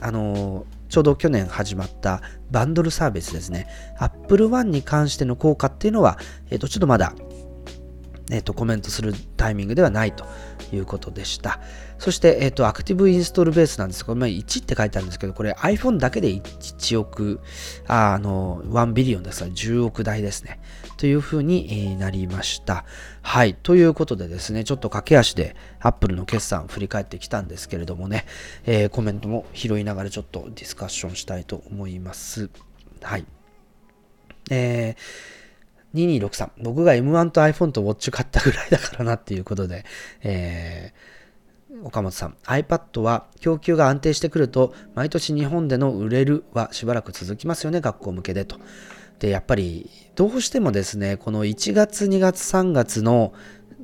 [0.00, 2.20] あのー、ちょうど去年始まった
[2.50, 3.66] バンドルサービスですね。
[3.98, 6.18] Apple One に関しての効果っていうのは、
[6.50, 7.14] えっ、ー、と、ちょっとまだ
[8.30, 10.24] えっ、と、コメントするタイミングではないと
[10.72, 11.60] いうことでした。
[11.98, 17.40] そして、えっ、と、アクティブインストールベースなんですが、まあ、1って書いてあるんですけど、これ iPhone だけで 1, 1億、
[17.86, 20.60] ああの、1ビリオンですから10億台ですね。
[20.96, 22.86] というふうになりました。
[23.20, 23.54] はい。
[23.54, 28.24] ということでですね、ちょっと駆け足で Apple の決算振り返ってきたんですけれどもね、
[28.64, 32.48] えー、コメントも拾いながらちょっとディスカッションしたいと思います。
[33.02, 33.26] はい。
[34.50, 35.33] えー
[35.94, 36.50] 2263。
[36.58, 39.84] 僕が M1 と iPhone と Watch 買ったぐらいだからなっていうことで、
[40.22, 48.58] えー、岡本さん、iPad は供給が安定してくると、毎年日本での売れるはしばらく続きますよね、学校向けでと。
[49.18, 53.32] で、やっぱり、どうしてもですね、この1月、2月、3月の、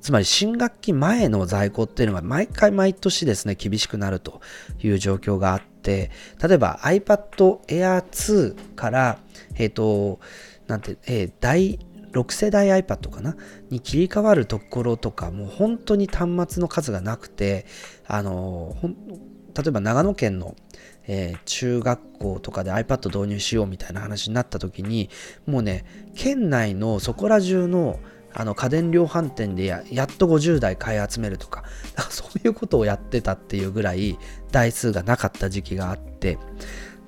[0.01, 4.41] つまり新学期前の在庫っていうのが毎回毎年ですね、厳しくなると
[4.83, 6.11] いう状況があって、
[6.43, 9.19] 例えば iPad Air 2から、
[9.57, 10.21] えっ、ー、と、
[10.67, 11.79] なんて、えー、大
[12.13, 13.37] 6世代 iPad かな？
[13.71, 17.67] に切り替わるところとかもう本当に端末の数がなくて
[18.07, 20.57] あの例えば長野県の、
[21.07, 25.11] えー、中学校とかで iPad 導入しようみたいな話になった時に
[25.47, 25.85] もうね
[26.15, 28.01] 県内のそこら中の
[28.33, 31.65] あの家電量販店でやっと50台買い集めるとか
[32.11, 34.19] そういうことをやってたっていうぐらい
[34.53, 36.39] 台数がなかった時期があって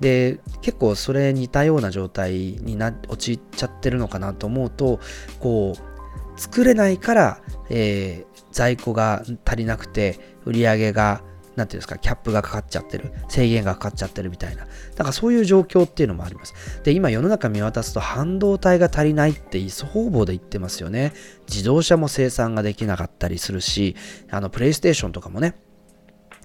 [0.03, 4.99] で結構それ似たような状態にな陥っちゃってるのかなと思うと
[5.39, 11.23] こう作れないから、えー、在庫が足りなくて売り上げが
[11.55, 14.65] なんていうんですか、キャップがかかっちゃってる、制限がかかっちゃってるみたいな。
[14.65, 16.81] だからそういう状況っていうのもあります。
[16.83, 21.13] で、今世の中見渡すと半導体が足りないって方々で言ってますよね。
[21.47, 23.95] 自動車も生産ができなかったりするし、
[24.31, 25.53] あの、プレイステーションとかもね、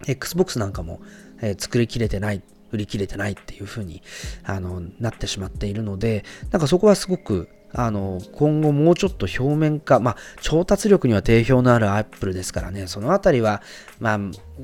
[0.06, 1.00] Xbox なんかも、
[1.40, 2.42] えー、作りきれてない
[2.72, 4.02] 売り切れてないっていう風に
[4.44, 13.62] あのなってしまっているので、なんかそこはすごくあの今後もうちょっと表面化、まあ、調達力には定評のあるアップルですからね、そのあたりは、
[14.00, 14.18] まあ、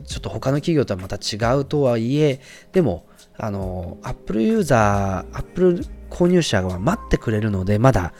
[0.07, 2.41] ちょっと他の企業とはまた違うとはいえ、
[2.73, 3.07] でも、
[3.37, 8.15] あの、アップルユーザー、アップル購入者は待ってくれるので、まだ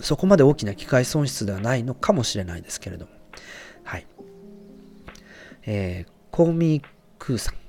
[0.00, 3.12] そこまで大きな機会損失ではないのかもしれないですけれども。
[3.84, 4.06] はい。
[5.64, 6.84] えー、コーミー
[7.18, 7.61] クーさん。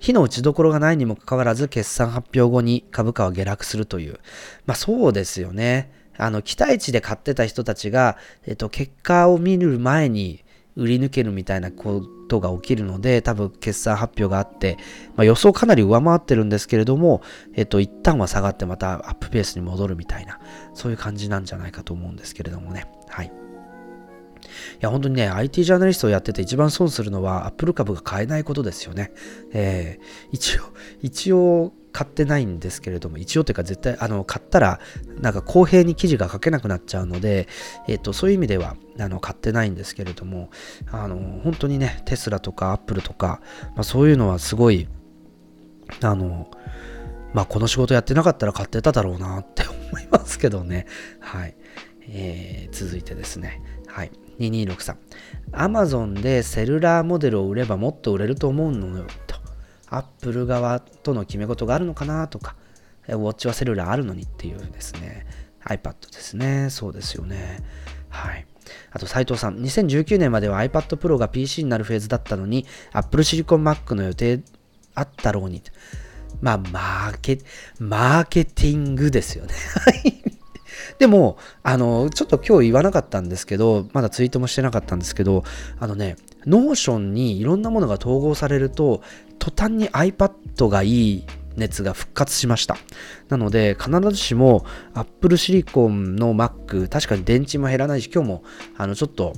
[0.00, 4.18] 非の打ちどころがないにもかかわらず、決算発表後に株価は下落するという。
[4.66, 5.92] まあそうですよね。
[6.16, 8.16] あの、期待値で買ってた人たちが、
[8.46, 10.44] えっと、結果を見る前に
[10.76, 14.76] 売り抜けるみたいなことが起きるので、多分決算発表があって、
[15.16, 17.22] まあ、予想かなり上回ってるんですけれども、
[17.54, 20.38] えっと、一旦は下がってまたアップペースに戻るみたいな、
[20.74, 22.86] そういう感じなんじゃないかと思うんですけれどもね。
[23.08, 23.32] はい。
[24.50, 29.12] いや、本当にね、IT ジャーナリストをやってて一番損するのは、アップル株が買えないことですよね。
[29.52, 30.62] えー、一応、
[31.02, 34.80] 一応、買ってないんですけれども、一応というか絶対、あの、買ったら、
[35.20, 37.48] なんか公平に記事が書けなくなっちゃうので、
[37.88, 40.50] えっ、と、そういう意味では、あの、買ってないんですけれども、
[40.90, 43.40] あの、本当にね、テスラとかアップルとか、
[43.74, 44.88] まあ、そういうのはすごい、
[46.02, 46.48] あの、
[47.32, 50.86] まあ、この仕事やってなかったら買ってただろうなって思いますけどね。
[51.20, 51.54] はい。
[52.08, 53.62] えー、続いてですね。
[53.86, 54.10] はい。
[54.40, 54.96] 2263。
[55.52, 59.36] Amazon でセルラーモデルを売ればもっと売れると思うのよと。
[59.88, 62.56] Apple 側との決め事があるのかなとか、
[63.08, 65.26] Watch はセルラーあるのにっていうですね。
[65.64, 66.70] iPad ですね。
[66.70, 67.58] そうですよね。
[68.08, 68.46] はい。
[68.92, 74.40] あと斉藤さん、2019年までは iPad Pro が PC になるフェーズだったのに、Apple Silicon Mac の予定
[74.94, 75.62] あったろうに。
[76.40, 77.38] まあ、マーケ、
[77.78, 79.54] マーケティングですよね。
[79.84, 80.19] はい。
[81.00, 85.44] でも、あの、ちょっと今日言わなかったんですけど、まだツイートもしてなかったんですけど、
[85.78, 89.02] あのね、 Notion にいろんなものが統合されると、
[89.38, 91.24] 途端に iPad がいい
[91.56, 92.76] 熱が復活しました。
[93.30, 98.44] なので、必ずしも Apple Silicon の Mac、確かに電池も減らないし、今日も、
[98.76, 99.32] あの、ちょっと、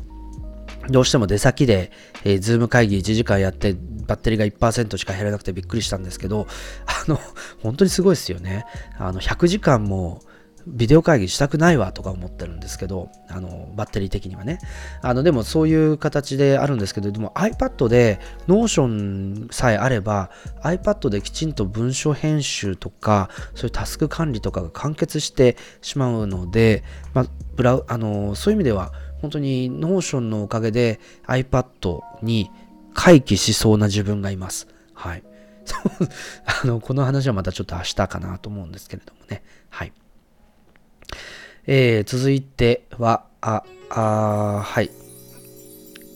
[0.91, 1.93] どうしても出先で、
[2.25, 3.77] えー、ズーム会議1時間やって、
[4.09, 6.49] バッテリーが1%しか減らなくてびっくりしたんですけど、
[6.87, 7.21] あの、
[7.63, 8.67] 本当にすごいですよね。
[8.99, 10.23] あの、100時間も、
[10.67, 14.59] ビデオ会議したくないわとか思ってるんですけど、あの、バッテリー的にはね。
[15.03, 20.31] あの、でもそういう形であるんですけど、でも iPad で Notion さえあれば、
[20.63, 26.85] iPad できちんと文書編集とか、そういうタスク管理とかが完結してしまうので、
[27.15, 27.27] まあ、
[27.57, 32.51] ブラあの、そういう意味では、本当に Notion のおかげで iPad に
[32.95, 34.69] 回帰しそうな自分がいます。
[34.95, 35.23] はい。
[36.63, 39.43] あの、この話はまたちょっと明日かなと思うんですけれどもね。
[39.71, 39.93] はい。
[41.67, 44.91] えー、続いては、あ、あはい。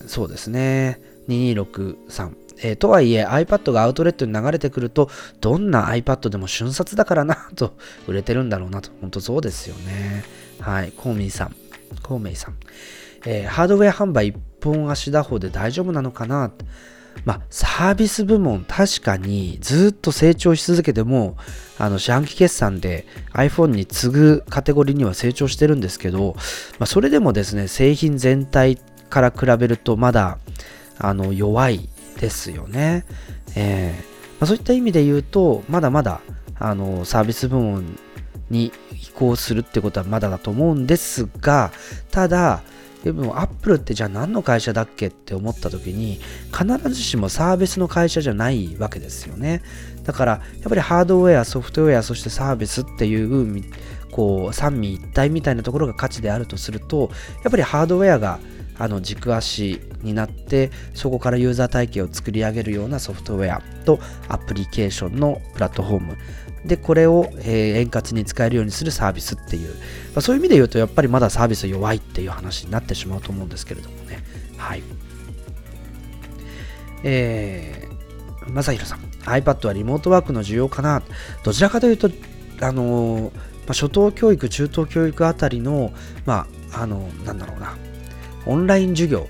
[0.07, 1.01] そうですね。
[1.29, 2.47] 2263。
[2.59, 5.11] えー、とはいえ iPad がアウトレットに流れてくると、
[5.41, 7.75] どんな iPad でも瞬殺だからな、 と
[8.07, 8.91] 売れてるんだろうなと。
[9.01, 10.25] 本当そうですよね。
[10.61, 10.93] はい。
[10.97, 11.57] コーミーさん。
[12.03, 12.55] コーメイさん。
[13.27, 16.51] えー、ハードウェア販売一本足打法で大丈夫なのかな
[17.27, 21.37] まあ、サービス部門確かにずっと成長し続けても、
[21.77, 23.05] あの四半期決算で
[23.35, 26.37] iPhone に次ぐカテゴリーには成長してるんですけど、
[26.79, 28.79] まあ、それでもですね、製品全体
[29.11, 30.39] から比べるとまだ
[30.99, 31.89] あの弱い
[32.21, 33.05] ですよね。
[33.57, 36.21] えーまあ、そういった意味で言うと、まだまだ
[36.61, 37.99] あのサービス部門
[38.51, 41.73] に移行するってことはまだだと思うんですが、
[42.13, 42.63] ただ、
[43.05, 46.19] でもアップルってじゃあ何の会社だっけって思った時に
[46.53, 49.63] 必ずしもサービスの会社じゃないわけですよね。
[50.05, 53.63] だからやっぱりハードウェアソフトウェアそしてサービスっていう
[54.11, 57.11] こう三位一体みたいなところが価値であるとすると
[57.45, 58.39] やっぱりハードウェアが
[58.79, 63.99] あの軸足になってそこからユーザー体系を作り上げるようなソフトウェアと
[64.29, 66.17] アプリケーションのプラットフォーム。
[66.67, 69.75] でこれを、え、円滑に使えるようにするサービスっていう、
[70.15, 74.23] ま、そういう意味で言うとやっぱりまだサービス弱いっていう話になってしまうと思うんですけれどもね。
[74.57, 74.83] はい。
[77.05, 79.01] えー、まさひろさん。
[79.25, 81.03] iPad はリモートワークの需要かな。
[81.45, 82.11] どちらかというと
[82.61, 83.33] あの、
[83.67, 85.93] ま、初等教育中等教育あたりの
[86.25, 87.77] まああのなんだろうな。
[88.47, 89.29] オンライン授業。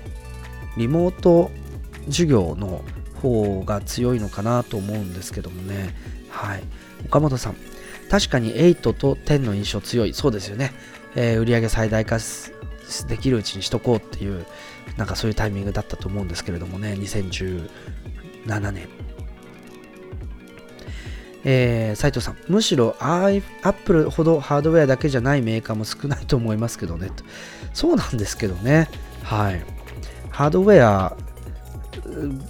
[0.77, 1.49] リモート
[2.05, 2.83] 授業の
[3.21, 5.95] 方が強いのかなと思うんですけどもね。
[6.29, 6.63] はい。
[7.07, 7.55] 岡本さん。
[8.09, 10.13] 確かに8と10の印象強い。
[10.13, 10.73] そうですよね。
[11.15, 12.19] えー、売上最大化
[13.07, 14.45] できるうちにしとこうっていう、
[14.95, 17.69] なんかそういうタイミングだったと思うんですけれどもね、2017
[18.71, 18.87] 年。
[21.43, 27.09] えー、斉藤さん、むしろアップルほどハードウェアだけじゃないメーカーも少ないと思いますけどね。
[27.73, 28.89] そうなんですけどね。
[29.23, 29.63] はい。
[30.29, 31.15] ハードウェア、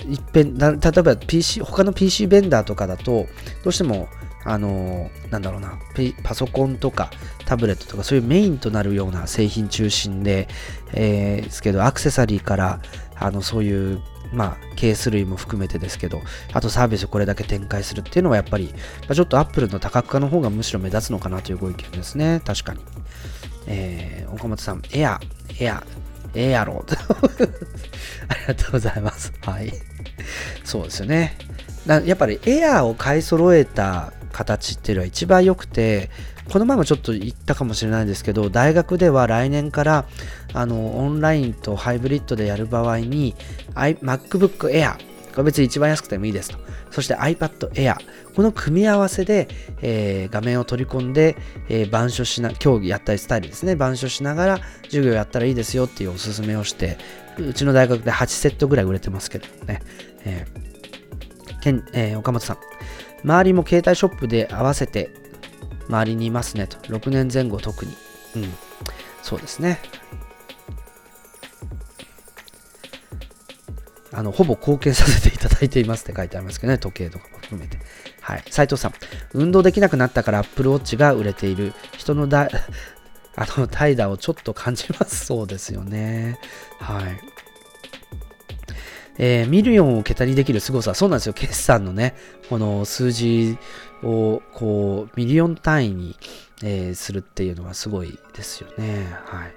[0.10, 3.28] 一遍例えば PC、他の PC ベンダーとかだと、
[3.64, 4.08] どうしても
[4.48, 5.78] あのなんだろうな、
[6.24, 7.11] パソコンとか
[7.45, 10.48] タブレットとかそういうメインとなるような製品中心で、
[10.94, 12.80] えー、ですけど、アクセサリーから、
[13.15, 14.02] あの、そういう
[14.32, 16.22] まあ、ケース類も含めてですけど、
[16.53, 22.41] あとサービスをこれだけ展開するっていうのはやっぱり、まあ、ちょっとアップルの多角化の方がむしろ目立つのかなというご意見ですね。
[22.45, 22.80] 確かに。
[23.68, 25.19] えー、岡本さん、エア、
[25.60, 25.84] エア、
[26.34, 26.86] ええやろ。
[28.28, 29.34] ありがとうございます。
[29.41, 29.74] はい。
[30.64, 31.38] そうですよね。
[32.06, 36.11] やっぱりエアーを買い揃えた形っていうのは一番良くて、
[36.51, 40.05] この前もちょっと言ったかもしれないんですけど、大学では来年から
[40.53, 43.35] あのオンラインとハイブリッドでやる場合に
[43.73, 44.95] MacBook Air、
[45.34, 46.59] これ別に一番安くてもいいですと。
[46.91, 47.95] そして iPad Air、
[48.35, 49.47] この組み合わせで、
[49.81, 51.35] えー、画面を取り込んで、
[51.68, 56.97] えー、板書しな、競技やったりスタイルですね、板書しながら授業やったらいいですよっていうおすすめをして、
[57.39, 59.81] うちの大学で8セットぐらい売れてますけどね。
[60.26, 60.68] えー
[61.68, 62.57] けんえー、岡本さん、
[63.23, 65.10] 周りも携帯ショップで合わせて
[65.89, 66.77] 周りにいますねと。
[66.77, 67.95] 6年前後特に。
[68.35, 68.53] うん。
[69.22, 69.80] そうですね。
[74.14, 77.77] あの、ほぼ貢献させていただいていますって書いてありますけどね、時計とかも含めて。
[78.22, 78.44] はい。
[78.49, 78.94] 斉藤さん、
[79.34, 82.49] 運動できなくなったから Apple Watch が売れている人のだ、
[83.35, 85.26] あの、怠惰をちょっと感じます。
[85.26, 86.39] そうですよね。
[86.80, 87.19] はい。
[89.19, 90.94] えー、ミリオンを桁にできる凄さ。
[90.94, 91.34] そうなんですよ。
[91.34, 92.15] 決算のね、
[92.49, 93.57] この数字
[94.03, 96.15] を、こう、ミリオン単位に、
[96.64, 99.07] えー、するっていうのはすごいですよね。
[99.26, 99.53] はい。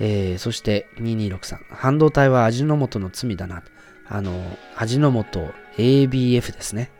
[0.00, 1.58] えー、そして、2263。
[1.70, 3.62] 半導体は味の素の罪だな。
[4.08, 4.40] あの、
[4.76, 6.90] 味の素 ABF ですね。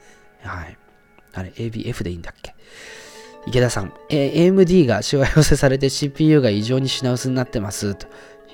[0.42, 0.78] はい。
[1.34, 2.55] あれ、ABF でいいんだっけ？
[3.46, 7.94] 池田さん、えー、AMD がしわ寄せされて CPU が異常に品薄になってます。
[7.94, 8.06] と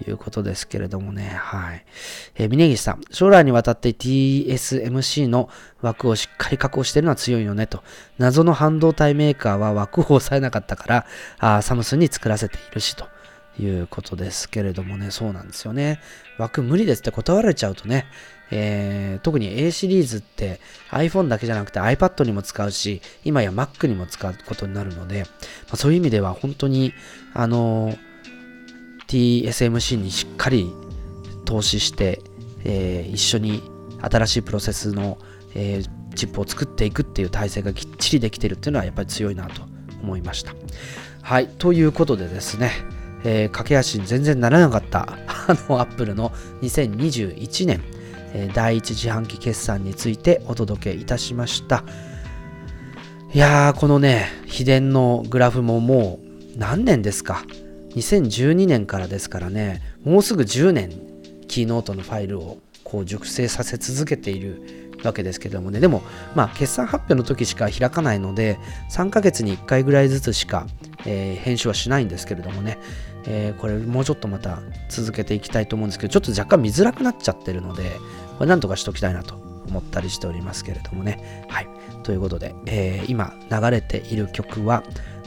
[0.07, 1.29] いうことですけれどもね。
[1.29, 1.85] はい。
[2.37, 5.49] えー、峯岸さん、将来にわたって TSMC の
[5.83, 7.83] 枠をしっかり確保してるのは強いよねと。
[8.19, 11.07] 謎の半導体メーカーは枠を抑えなかったから、
[11.39, 13.07] あサムスンに作らせているしと。
[13.61, 16.01] いうことですけれどもね、そうなんですよね。
[16.39, 18.07] 枠無理ですって断られちゃうとね、
[18.51, 20.61] えー、特に A シリーズって
[20.91, 25.27] iPhone だけじゃなくて iPad にも使うし、今や Mac にも使うことになるので、ま
[25.73, 26.93] あ、そういう意味では本当に、
[27.33, 27.99] あのー、
[29.15, 30.73] TSMC にしっかり
[31.45, 32.21] 投資して、
[32.65, 33.63] えー、一緒に
[34.03, 35.19] 新しいプロセスの、
[35.55, 39.63] えー、チップを作っていくっていう体制がきっちりできてるっていうのはやっぱり強いなと
[40.03, 40.53] 思いました。
[41.23, 42.73] はい、ということでですね、
[43.23, 45.03] えー、駆け足に全然ならなかった
[45.47, 46.33] あのアップルの
[46.63, 47.83] 2021年、
[48.35, 51.85] え、第一四半期決算についてお届けいたしました。
[53.33, 56.19] いやー、このね、秘伝のグラフもも
[56.57, 57.45] う何年ですか？
[57.95, 60.91] ?2012 年からですからね、もうすぐ10年、
[61.49, 66.03] キーノートのファイルをこう熟成させ続けているわけですけどもね、でも、
[66.35, 68.59] まあ、決算発表の時しか開かないので、
[68.91, 70.67] 3ヶ月に1回ぐらいずつしか、
[71.07, 72.79] えー、編集はしないんですけれどもね、
[73.27, 77.99] えー、これもうちょっとまた続けていきたいと思うんですけど、ちょっと若干見づらくなっちゃってるので、
[78.39, 79.35] これなんとかしときたいなと
[79.69, 81.47] 思ったりしておりますけれどもね。
[81.49, 81.69] はい。
[82.03, 84.83] ということで、えー、今流れている曲は、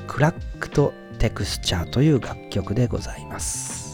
[0.07, 3.86] クラックとテクスチャーという楽曲でございます。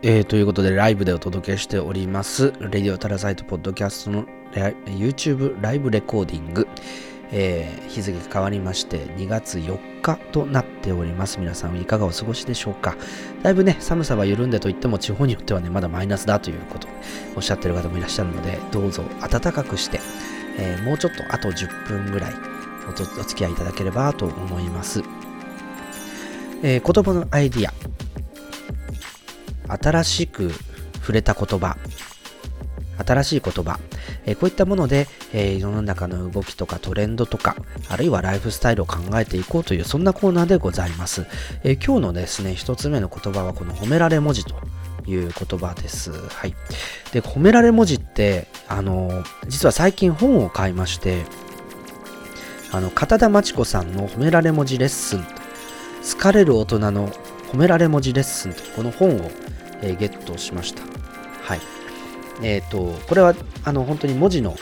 [0.00, 4.26] えー、ということでライブでお届けしております、レディオタラサイトポッドキャストの
[4.86, 6.68] YouTube ライブレコーディング、
[7.32, 11.40] えー、日付変わりまして2月4日となっております。
[11.40, 12.96] 皆さんいかがお過ごしでしょうか
[13.42, 16.86] だいぶね、寒さは緩んでといっても地方によってはね、まだマイナスだということ
[17.34, 19.98] おっしゃってる方もいらっしゃるので、どうぞ暖かくして、
[20.58, 22.34] えー、もうちょっとあと10分ぐらい
[22.88, 25.02] お付き合いいただければと思います。
[26.62, 27.72] えー、言葉のアイディア、
[29.68, 30.50] 新しく
[30.94, 31.76] 触れた言葉、
[33.04, 33.78] 新しい言葉、
[34.26, 37.56] え、こういったもので、え、世の中の動きとかトレンドとか、
[37.88, 41.26] あるいはライフスタイルを考えていこうという、そんなコーナーでございます。
[41.62, 44.56] え、今日のですね、一つ目の言葉はこの褒められ文字と
[45.06, 46.10] いう言葉です。
[46.10, 46.54] はい。
[47.12, 51.24] で、褒められ文字って、あの、実は最近本を買いまして、
[52.72, 55.24] あの、片田真知子さんの褒められ文字レッスン、
[56.02, 57.08] 疲れる大人の
[57.52, 59.30] 褒められ文字レッスンとこの本を、
[59.82, 60.82] えー、ゲットしました。
[61.42, 61.60] はい。
[62.42, 63.34] えっ、ー、と、これは、
[63.64, 64.56] あの、本当に文字の、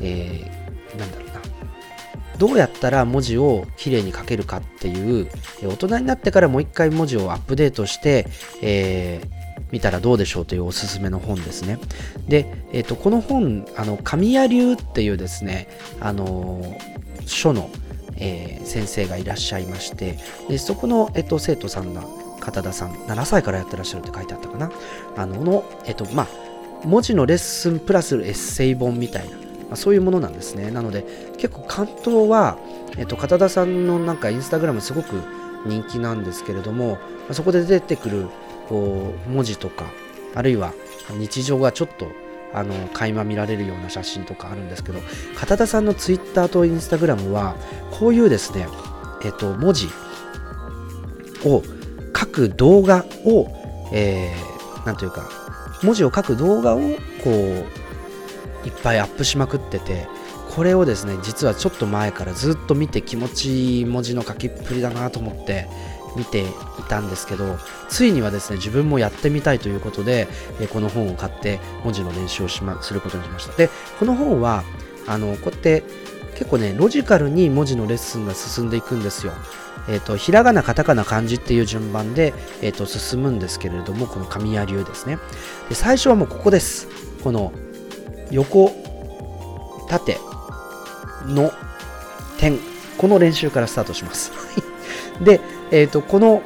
[0.00, 1.34] えー、なんだろうな、
[2.38, 5.28] どうやったら文字をきれいに書けるかっていう、
[5.62, 8.26] え大人になってからもう一回文字をアップデートして、
[8.62, 9.42] えー
[9.72, 11.78] 見たらどうでしょうというおすすめの本ですね。
[12.28, 15.66] で、えーと、この本、あの神谷流っていうですね、
[15.98, 16.78] あの
[17.26, 17.70] 書の、
[18.16, 20.18] えー、先生がいらっしゃいまして
[20.48, 22.04] でそこの、えっと、生徒さんが
[22.42, 24.70] 片田さん7歳からやってらっしゃるって書いてあったかな。
[25.16, 26.28] あのの、えっとまあ、
[26.84, 29.42] 文字のレッスンプラスエッセイ本みたいな、ま
[29.72, 30.70] あ、そういうものなんですね。
[30.70, 31.04] なので
[31.38, 32.58] 結構関東は、
[32.98, 35.22] えっと、片田さんのなんかインスタグラムすごく
[35.66, 36.98] 人気なんですけれども、ま
[37.30, 38.28] あ、そこで出てくる
[38.68, 39.86] こう文字とか
[40.34, 40.72] あるいは
[41.10, 42.06] 日常がちょっと
[42.54, 45.00] あの垣間見られるような写真とかあるんですけど
[45.36, 47.56] 片田さんのツイッターとインスタグラムは
[47.90, 48.66] こういうですね
[49.24, 49.88] えっと文字
[51.44, 51.62] を
[52.16, 53.48] 書く動画を、
[53.92, 55.28] えー、なんというか
[55.82, 56.78] 文字を書く動画を
[57.22, 57.32] こう
[58.66, 60.06] いっぱいアップしまくってて
[60.54, 65.66] これをですね実はちょっと前からずっと見て気持ちいい文字の書きっぷりだなと思って
[66.16, 66.44] 見てい
[66.88, 67.56] たんですけど
[67.88, 70.28] ついにはですね自分もやってみたいということで、
[70.60, 73.56] えこの本を買って文字の練習をし、ま、することにしました。
[73.56, 74.62] でこの本は
[75.06, 75.82] あのこうやって
[76.34, 79.32] 結構ねロジカルに文字のレッスンが進んでいくんですよ。
[79.88, 85.18] えーと、ひらがな、カタカナ、漢字っていう順番で、えーと、進むんですけれども、この神谷流ですね
[85.68, 85.74] で。
[85.74, 86.88] 最初はもうここです。
[87.22, 87.52] この
[88.30, 88.72] 横、
[89.88, 90.18] 縦
[91.26, 91.52] の
[92.38, 92.58] 点、
[92.96, 94.32] この練習からスタートします。
[95.20, 95.40] で、
[95.70, 96.42] えーと、この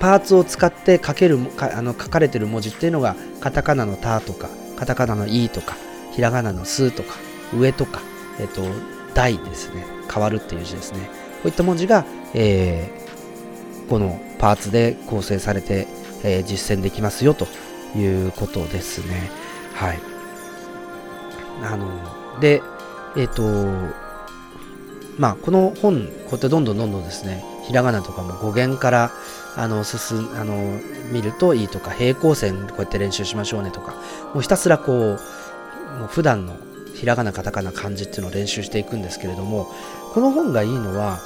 [0.00, 5.76] パーツを使って書けるかあの書かれてる文字っていうのがカタカナの「タ」とかカタカナの「イ」とか
[6.12, 7.16] ひらがなの「ス」とか
[7.56, 8.00] 上とか、
[8.38, 8.62] えっ、ー、と
[9.14, 11.10] 「大」ですね変わるっていう字ですね
[11.42, 15.86] こういった文字が、えー、このパーツで構成されて、
[16.24, 17.46] えー、実践できますよと
[17.96, 19.30] いうことですね。
[19.74, 19.98] はい。
[21.62, 22.62] あので
[23.16, 23.42] えっ、と
[25.18, 29.10] まあこの本こうやってどんどんどんどんですねひらがなとかも語源から
[29.56, 30.78] あの進あの
[31.10, 33.94] 見るといいとか平行線こうやって練習しましょうねとか
[34.32, 34.96] もうひたすらこう
[35.98, 36.56] もう普段の
[36.94, 39.68] ひらがなカタカナ漢字っていうのを練習していくんですけれども
[40.14, 41.18] この本がいいのは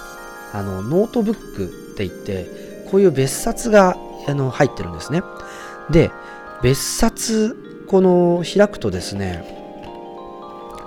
[0.52, 3.96] あのノートブックって言ってこういう別冊が
[4.28, 5.22] あの入ってるんですね
[5.90, 6.10] で
[6.62, 9.44] 別冊この開くとですね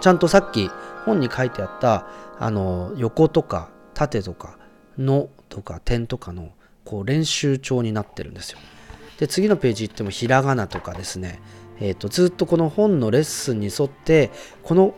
[0.01, 0.69] ちゃんとさっき
[1.05, 2.07] 本に書いてあった
[2.39, 4.57] あの横とか縦とか
[4.97, 6.51] のとか点とかの
[6.83, 8.59] こう練習帳になってるんですよ。
[9.19, 11.39] で次のページ行ってもひらがなとかですね、
[11.79, 14.29] えーと、ずっとこの本のレッスンに沿って
[14.61, 14.93] この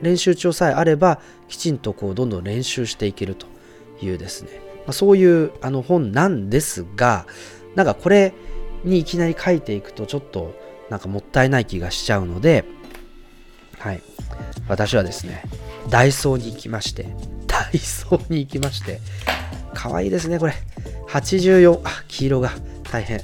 [0.00, 3.46] 練習帳さえあればきちんとこうどんどん練習していけると
[4.02, 7.26] いうですね、まあ、そういうあの本なんですが
[7.74, 8.32] なんかこれ
[8.84, 10.54] にいきなり書いていくとちょっと
[10.90, 12.64] なんかもったいない気がしちゃうので
[13.78, 14.02] はい
[14.68, 15.42] 私はですね
[15.88, 17.06] ダイソーに行きまして
[17.46, 19.00] ダイソーに行きまして
[19.78, 20.54] 可愛いですね、これ。
[21.08, 22.50] 84、あ、黄色が
[22.90, 23.20] 大変。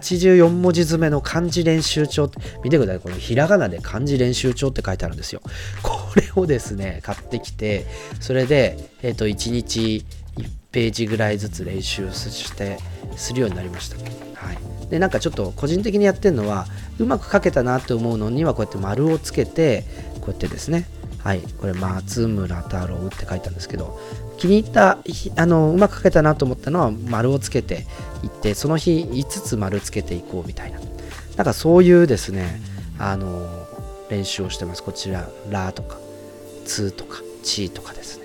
[0.00, 2.28] 84文字詰めの漢字練習帳。
[2.64, 3.00] 見てください。
[3.00, 5.40] このひらがなで漢字練習帳って書いてあるんですよ。
[5.82, 7.86] これをですね、買ってきて、
[8.20, 10.04] それで、えっ、と、1日
[10.36, 12.78] 1ページぐらいずつ練習して、
[13.16, 13.96] するようになりました。
[13.96, 14.90] はい。
[14.90, 16.66] で、なんかちょっと個人的にやってるのは、
[16.98, 19.84] うまく書けたなって思うのには、こうやって丸をつけて、
[20.20, 20.88] こうやってですね、
[21.24, 23.98] はい、これ松村太郎って書いたんですけど
[24.38, 24.98] 気に入った
[25.36, 27.86] あのうまく書けたなと思ったのは丸をつけて
[28.22, 30.80] いってその日5つ丸つけていこうみたいな。
[31.36, 32.60] なんかそういうですね
[32.98, 33.66] あの
[34.08, 34.82] 練習をしてます。
[34.82, 35.98] こちら「ラ」とか
[36.64, 38.24] 「ツ」とか「チ」とかですね。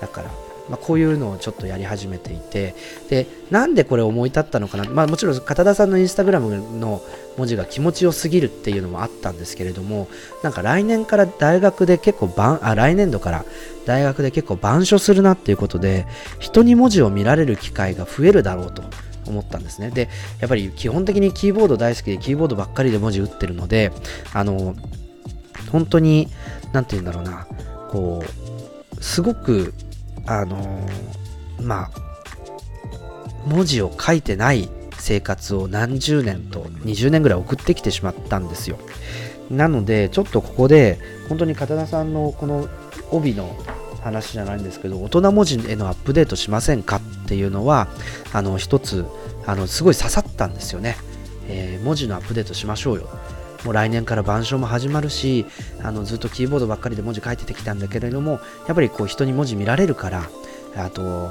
[0.00, 0.30] だから
[0.68, 2.74] まあ、こういうのをちょっとやり始めていて
[3.08, 7.02] でなんでこれ思い立ったのかな、まあ、もちろん片田さんのインスタグラムの
[7.38, 10.08] 文字が気持ちよすぎるっていうのもあったんですけれども
[10.42, 13.44] なんか来年から大学で結構あ来年度から
[13.86, 16.06] 大学で結構板書するなっていうことで
[16.40, 18.82] 人に文字を見られる機会が増えるだろうと
[19.26, 19.90] 思ったんですね。
[19.90, 20.08] で
[20.40, 23.92] やっぱり基本的にキーボード大好きでキーボードばっかりで文字打ってるので
[24.32, 24.74] あの
[25.70, 26.28] 本当に
[26.72, 27.46] 何て言うんだろうな
[27.90, 29.74] こうすごく
[30.26, 30.86] あの、
[31.60, 31.90] まあ、
[33.46, 34.68] 文字を書いてない
[35.08, 38.78] 生活を何十年と20年ぐらい送ってきてしまったんですよ。
[39.50, 40.98] なので、ちょっとここで、
[41.30, 42.68] 本当に片田さんのこの
[43.10, 43.56] 帯の
[44.02, 47.88] 話じゃないんですけど、大人文字へのアップデートしませんかっていうのは、
[48.34, 49.06] あの、一つ、
[49.46, 50.98] あの、すごい刺さったんですよね。
[51.48, 53.08] えー、文字のアップデートしましょうよ。
[53.64, 55.46] もう来年から板書も始まるし、
[55.82, 60.28] あのずっとキーボードばっかりで文字書いててきたんだけれども、やっぱりこう人に文字見られるから、
[60.76, 61.30] あと、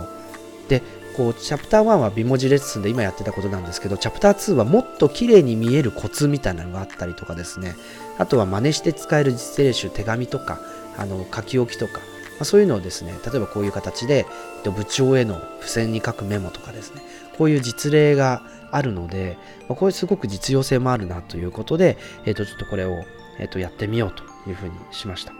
[0.68, 0.82] で、
[1.18, 7.76] こうチャプター1は美文字レッスンで今やってたことなんですけどチャプター2はもっと綺麗に見えるコツみたいなのがあったりとかですね。
[8.20, 10.62] あとは真似して使える実例集手紙とか
[10.96, 12.02] あの書き置きとか、ま
[12.42, 14.28] あ、そういうのをですね例えばこういう形で
[14.64, 17.02] 部長への付箋に書くメモとかですね。
[17.36, 19.38] こういう実例があるので、
[19.68, 23.06] まあ、これすごく実用性もあるなということで、えっ、ー、とちょっとこれを、
[23.40, 25.34] えー、とやってみようというふうにしました。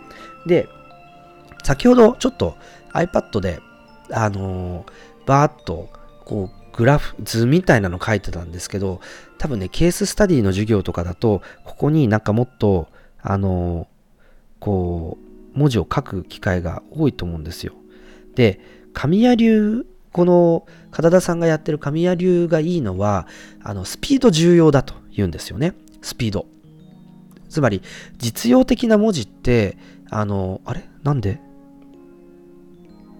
[0.48, 0.68] で
[1.64, 2.58] 先ほどちょっと
[2.94, 3.60] iPad で
[4.10, 4.92] あのー
[5.28, 5.90] バーッと
[6.26, 9.02] こうグラフ図みたいなの書いてたんですけど
[9.38, 12.88] 多分ねケーススタディの授業とかだとここになんかもっと
[13.22, 13.88] あの
[14.60, 15.18] こ
[15.56, 17.74] う文字を書く機会が多いと思うんですよ。
[18.36, 18.60] で
[18.94, 23.28] 神谷流この片田さんがやってる神谷流がいいのは
[23.64, 25.74] あのスピード重要だと言うんですよね。
[26.02, 26.46] スピード。
[27.50, 27.82] つまり
[28.18, 29.78] 実用的な文字って
[30.10, 30.88] あのあれ？
[31.04, 31.40] なんで？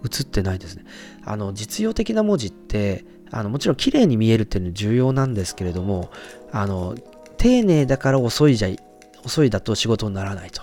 [0.04, 0.84] 映ってないですね。
[1.24, 6.10] あの実用的な文字ってあのもちろん綺麗に見えるっていうのは重要なんですけれども
[6.52, 6.94] あの
[7.36, 8.68] 丁寧だから遅いじゃ
[9.24, 10.62] 遅いだと仕事にならないと。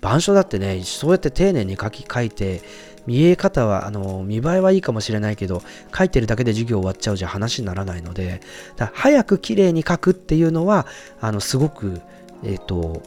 [0.00, 2.62] 板書だってねそうやって丁寧に書き書いて
[3.06, 5.62] 見え方はあの見栄えはいいかもしれないけど
[5.96, 8.40] 書いてるだけで授業終わっちゃうじゃ話にならないので
[8.76, 10.86] だ早く綺麗に書くっていうのは
[11.20, 12.00] あのすごく
[12.44, 13.02] えっ、ー、と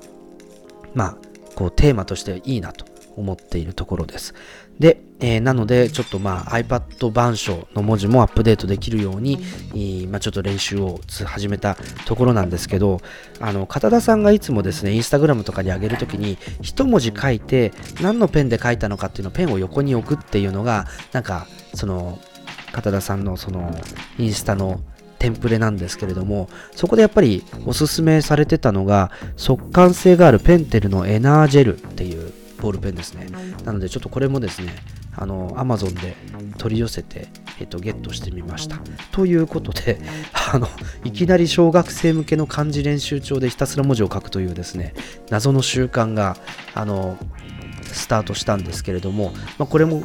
[0.94, 1.18] まあ
[1.56, 2.86] こうテーマとしていいなと
[3.16, 4.34] 思っているところです。
[4.82, 9.38] で、えー、なので、ちょっとまあ iPad 板書の文字もアップデートできるように、
[10.10, 13.00] まあ、ちょっと練習を始めたところなんですけど、
[13.40, 17.72] あの、片田さんがいつもですね、インスタグラムとかに上げるときに、一文字書いて、
[18.02, 21.46] 何のペンで書いたのかっていうのをペンを横に置くっていうのが、なんか、
[21.76, 22.20] その、
[22.72, 23.80] 片田さんのその、
[24.18, 24.82] インスタの
[25.20, 33.28] テンプレなんですけれども、そこでやっぱりおすすめされてたのが、速乾性があるペンテルのエナージェルっていうボールペンですね。
[33.66, 34.74] なのでちょっとこれもですね、
[35.16, 36.16] あの、Amazon で
[36.58, 37.28] 取り寄せて、
[37.60, 38.80] えっと、ゲットしてみました。
[39.12, 40.00] ということで、
[40.54, 40.70] あの、
[41.04, 44.94] いきなり小学生向けの漢字練習帳でひたすら文字を書くというですね、
[45.30, 46.38] 謎の習慣が、
[46.74, 47.18] あの、
[47.84, 50.04] スタートしたんですけれども、まあ、これも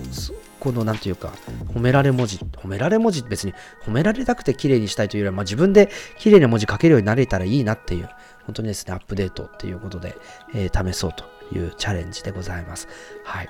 [0.58, 1.32] この何て言うか
[1.72, 3.54] 褒められ文字褒められ文字って別に
[3.84, 8.08] 褒められたくて綺麗にしたいというよりは、まあ、自分で綺麗な文字書けるようになれたらいいなっていう
[8.46, 10.16] 本当にですねアップデートっていうことで、
[10.54, 12.88] えー、試そうというチャレンジでございます。
[13.24, 13.48] はい。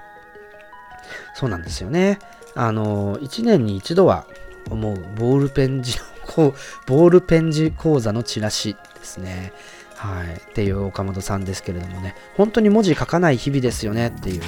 [1.35, 2.18] そうなんですよね。
[2.55, 4.27] あの、1年に一度は
[4.70, 6.55] 思うボールペン字の、
[6.86, 9.52] ボールペン字講座のチラシですね。
[9.97, 10.35] はい。
[10.35, 14.43] っていう岡本さんですけれどもね、本当に文字書かない日々ですよねっていう。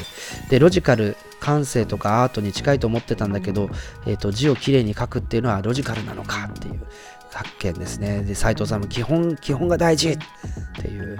[0.50, 3.70] で、ロジカル、感性とかアートに近いと思ってたんだけど、
[4.06, 6.80] えっ、ー、と、字をきれいに書くっていうのはロジカルなのかっていう。
[7.32, 8.22] 発見ですね。
[8.22, 10.18] で、斉藤さんも基本、基本が大事っ
[10.80, 11.18] ていう、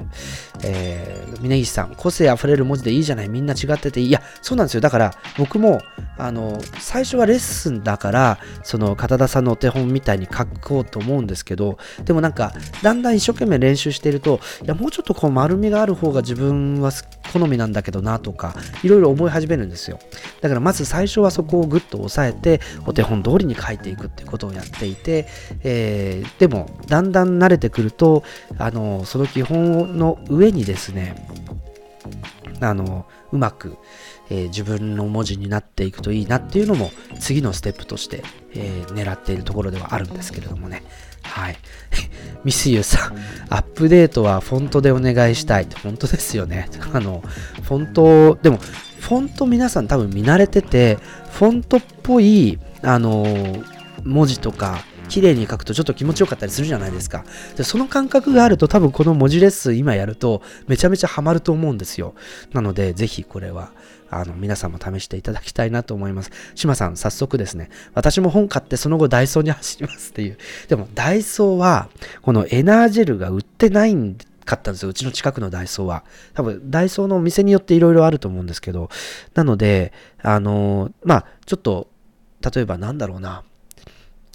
[0.62, 4.06] えー、峯岸さん、個性あふれる文字でいいじゃない、みんな違ってていい。
[4.08, 4.80] いや、そうなんですよ。
[4.80, 5.80] だから、僕も、
[6.16, 12.52] あの、最初はレッスンだから、その、片田さんのお手本みたいに書こうと思うんですけど、でもなんか、
[12.82, 16.90] だんだん一生懸命練習してると、いや、もうちょっとこう、丸みがある方が自分は
[17.32, 19.98] 好みなんだけどな、とか、いろいろ思い始めるんですよ。
[20.40, 25.26] だから、まず最初はそこをぐっと押さえて、お手本通りに書いていくっていうことをやっていて、
[25.62, 28.22] えーえー、でもだんだん慣れてくると
[28.56, 31.26] あのその基本の上にですね
[32.60, 33.76] あのうまく、
[34.30, 38.22] えー、自分の文字になっていくといいなっていうのも次のステップとして、
[38.54, 40.82] えー、狙っているところではあるんですけれどもね。
[41.22, 41.58] はい。
[42.44, 43.16] ミスユーさん
[43.50, 45.64] アップデートはフォントでお願いしたい。
[45.64, 46.68] って本当ですよね。
[46.92, 47.22] あの
[47.62, 48.58] フォントでも
[49.00, 50.98] フォント皆さん多分見慣れてて
[51.32, 53.26] フォントっぽいあの
[54.04, 57.24] 文字とか綺麗に書くとちょっと気持ちよかったりするじゃないですか。
[57.56, 62.14] でその感覚があると多分この文字レッスン今やるとめちゃめちゃハマると思うんですよ。
[62.52, 63.72] なのでぜひこれは
[64.10, 66.30] あの皆さんも試していただきたいなと思います。
[66.54, 70.38] 島さん、早速ですね、私も本買ってその後ダイソーに走りますっていう。
[70.68, 71.88] でもダイソーは
[72.22, 74.16] このエナージェルが売ってないん
[74.48, 74.88] かったんですよ。
[74.88, 76.04] うちの近くのダイソーは。
[76.32, 78.88] 多分、ダイソーのお店によっていろいろあると思うんですけど、
[79.34, 81.88] なので、あのまあ、ちょっと、
[82.54, 83.44] 例えばなんだろうな。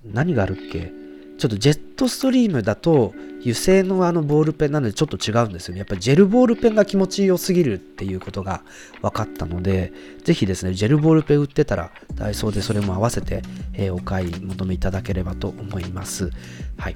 [0.05, 0.91] 何があるっけ？
[1.37, 5.79] ちょっとジェットストリームだと油性のあのボールペンなのでちょっと違うんですよね。
[5.79, 8.61] やっぱジェルボールペンが気持ちよすぎるっていうことが
[9.01, 9.91] 分かったので、
[10.23, 13.41] ぜひですね、ジェルボールペン売ってたらダイソーでそれも合わせて、
[13.73, 16.29] えー、お買い求めいただければと思います。
[16.77, 16.95] はい。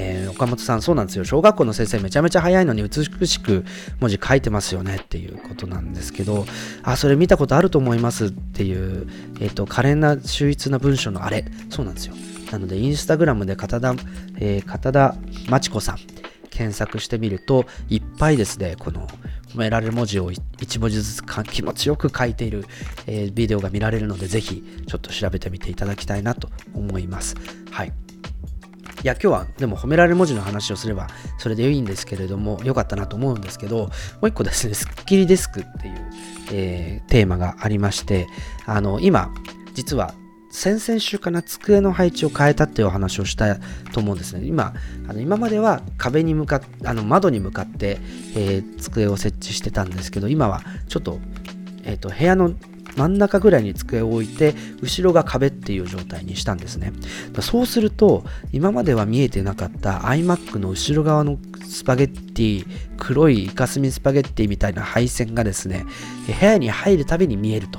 [0.00, 1.24] えー、岡本さん、そうなんですよ。
[1.24, 3.64] 小学校の先生めちゃめちゃ早いのに美しく
[3.98, 6.46] 文字書いてますよねっていうことなんですけど、
[6.84, 9.08] あ、それ見たことあると思いますっていう、
[9.40, 12.14] えっ、ー、と、可憐な秀逸な文章のあれ、そうなんですよ。
[12.52, 13.96] なので、インスタグラムで片田、
[14.38, 15.16] えー、片田
[15.48, 15.98] 真知子さん、
[16.48, 19.08] 検索してみると、いっぱいですね、この
[19.52, 22.66] 褒められる文字を1文字ずつ気持ちよく書いている、
[23.08, 27.34] えー、ビデオが見られるので、ぜひちょっと調べてみていただきたいなと思います。
[27.72, 27.92] はい。
[29.04, 31.06] いや今日はでも褒められる文字の話をすれば
[31.38, 33.90] それでいいんですけれども良かったなと思うんですけども
[34.22, 36.10] う一個ですねスッキリデスクっていう、
[36.52, 38.26] えー、テーマがありまして
[38.66, 39.32] あの今
[39.74, 40.14] 実は
[40.50, 43.56] 先々週かな机の配置を変えたっていうお話をした
[43.92, 44.46] と思うんですね。
[44.46, 44.72] 今
[45.06, 47.98] あの今までは壁に向かっあの窓に向かって、
[48.34, 51.20] えー、机を設置してたんですけど今はちょっと,、
[51.84, 52.54] えーと部屋の
[52.98, 56.92] 真ん中ぐらいに机を置いて後ろが壁っていう状態にしたんですね。
[57.40, 62.66] そうすると今までは見えてなかった iMac の後ろ側のスパゲッティ
[62.96, 65.86] 黒いイカスミスパゲッティみたいな配線がですね
[66.26, 67.78] 部屋に入るたびに見えると。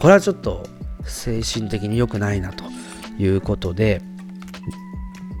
[0.00, 0.66] これはちょっと
[1.04, 2.64] 精神的に良くないなと
[3.18, 4.02] いうことで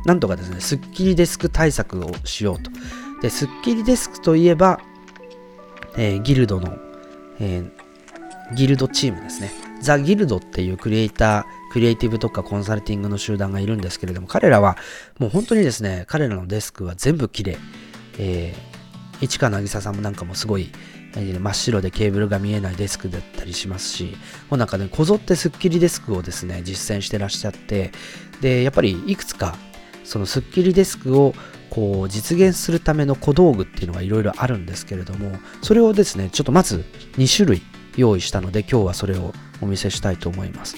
[0.04, 2.70] なんとかですねスッキリデスク対策をしようと。
[3.22, 4.80] でスッキリデスクといえば、
[5.96, 6.76] えー、ギルドの、
[7.40, 7.83] えー、
[8.52, 9.50] ギルドチームですね。
[9.80, 14.76] ザ・ギルドっていうクリエイター、クリエイティブとかコンサルティングの集団がいるんですけれども、彼らは
[15.18, 17.58] もう本当にですね、彼らのデスクは全部綺麗。
[18.18, 20.70] えー、市川渚さんもなんかもすごい、
[21.16, 24.16] えー、真っ白でケーブルが見えないデスクだったりしますし、
[24.50, 27.92] もうなんかね、こぞってスッキリデスクをですね、実践してらっしゃって、
[28.40, 29.56] で、やっぱりいくつか、
[30.04, 31.34] そのスッキリデスクを
[31.70, 36.84] こう実現するための小道具っていうのがいろいろあるんですけれども、それをですね、ちょっとまず
[37.16, 37.62] 2種類
[37.96, 40.76] 用意したので今日はそれをお見せしたいと思います。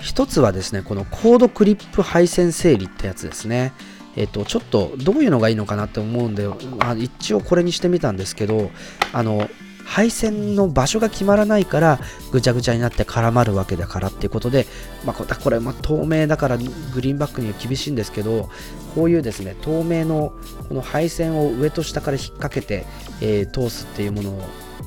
[0.00, 3.72] 一つはですねこのコードクリップ配線整理ってやつですね。
[4.16, 8.70] えっ、とちょっとどういうのがいいのかなって思うんで、まあ、一応これにしてみたんですけど
[9.12, 9.48] あの
[9.90, 11.98] 配線の場所が決まらないから
[12.30, 14.66] ぐちゃぐちゃになって絡まるわけだからっていうことで、
[15.04, 18.48] まあ、これも透明だからグリーンバックには厳しいんですけど
[18.94, 20.32] こういうですね透明の
[20.68, 22.86] この配線を上と下から引っ掛けて、
[23.20, 24.38] えー、通すっていうもの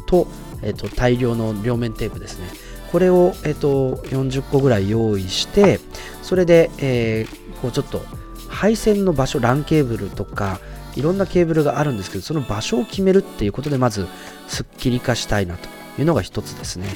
[0.07, 0.27] と,、
[0.61, 2.47] えーと、大量の両面テープですね。
[2.89, 5.81] これを、えーと、40個ぐらい用意して
[6.21, 8.05] それで、えー、こうちょっと
[8.47, 10.61] 配線の場所 LAN ケーブルとか
[10.95, 14.07] いろんなケーブルがあるんですけどその場所を決めるっていうことでまず
[14.53, 15.67] すっきり化したいなと
[15.99, 16.87] いうのが一つですね。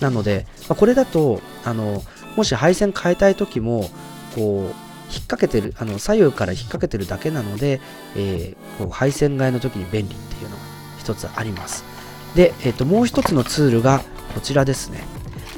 [0.00, 2.02] なので、まあ、これだとあの
[2.36, 3.88] もし配線変えたい時も
[4.34, 7.80] こう引っ掛けてるあの左右から引っ掛けてるだけなので、
[8.14, 10.62] えー、こう配線替えの時に便利っていうのが
[10.98, 11.84] 一つあります。
[12.34, 14.02] で、えー、ともう一つのツールが
[14.34, 15.02] こちらですね。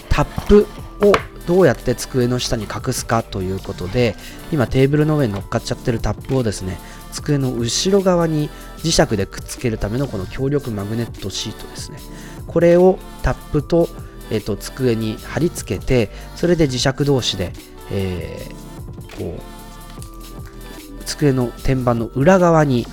[0.09, 0.67] タップ
[1.05, 1.13] を
[1.47, 4.15] どうやって机の下に隠すかということで
[4.53, 6.79] 今テーブルの上に乗っかっちゃってるタップをですね
[7.23, 11.99] 机の後ろ側に磁石でくっつけるためのこの強力マグネットシートですね。
[12.47, 13.89] これをタップと,、
[14.31, 17.53] えーと、机に貼り付けてそれで磁石同士で、
[17.91, 22.87] えー、こう机の天板の裏側に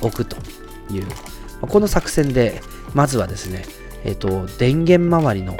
[0.00, 0.36] 置くと
[0.90, 1.06] いう。
[1.60, 2.62] この作戦で
[2.94, 3.64] まずはですね、
[4.04, 5.56] えーと電源周りの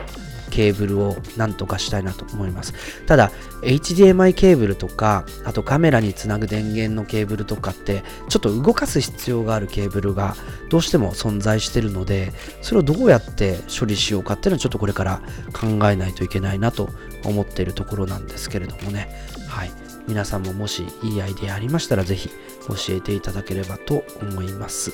[0.49, 2.75] ケーブルをなんとかしたいなと思います。
[3.07, 3.31] ただ、
[3.63, 10.37] HDMI ケーブルとか、あとカメラにつなぐ電源のケーブルとかって、ちょっと動かす必要があるケーブルが
[10.69, 15.21] どうしても存在してるので、それをどうやって処理しようかっていうのはちょっとこれから
[15.53, 16.91] 考えないといけないなと
[17.25, 19.09] 思っているところなんですけれどもね。
[19.49, 19.71] はい。
[20.07, 22.31] 皆さんももしいいアイデアありましたら、ぜひ
[22.69, 24.93] 教えていただければと思います。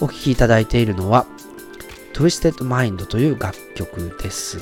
[0.00, 1.26] お聴きいただいているのは、
[2.12, 4.58] Twisted Mind という楽曲です。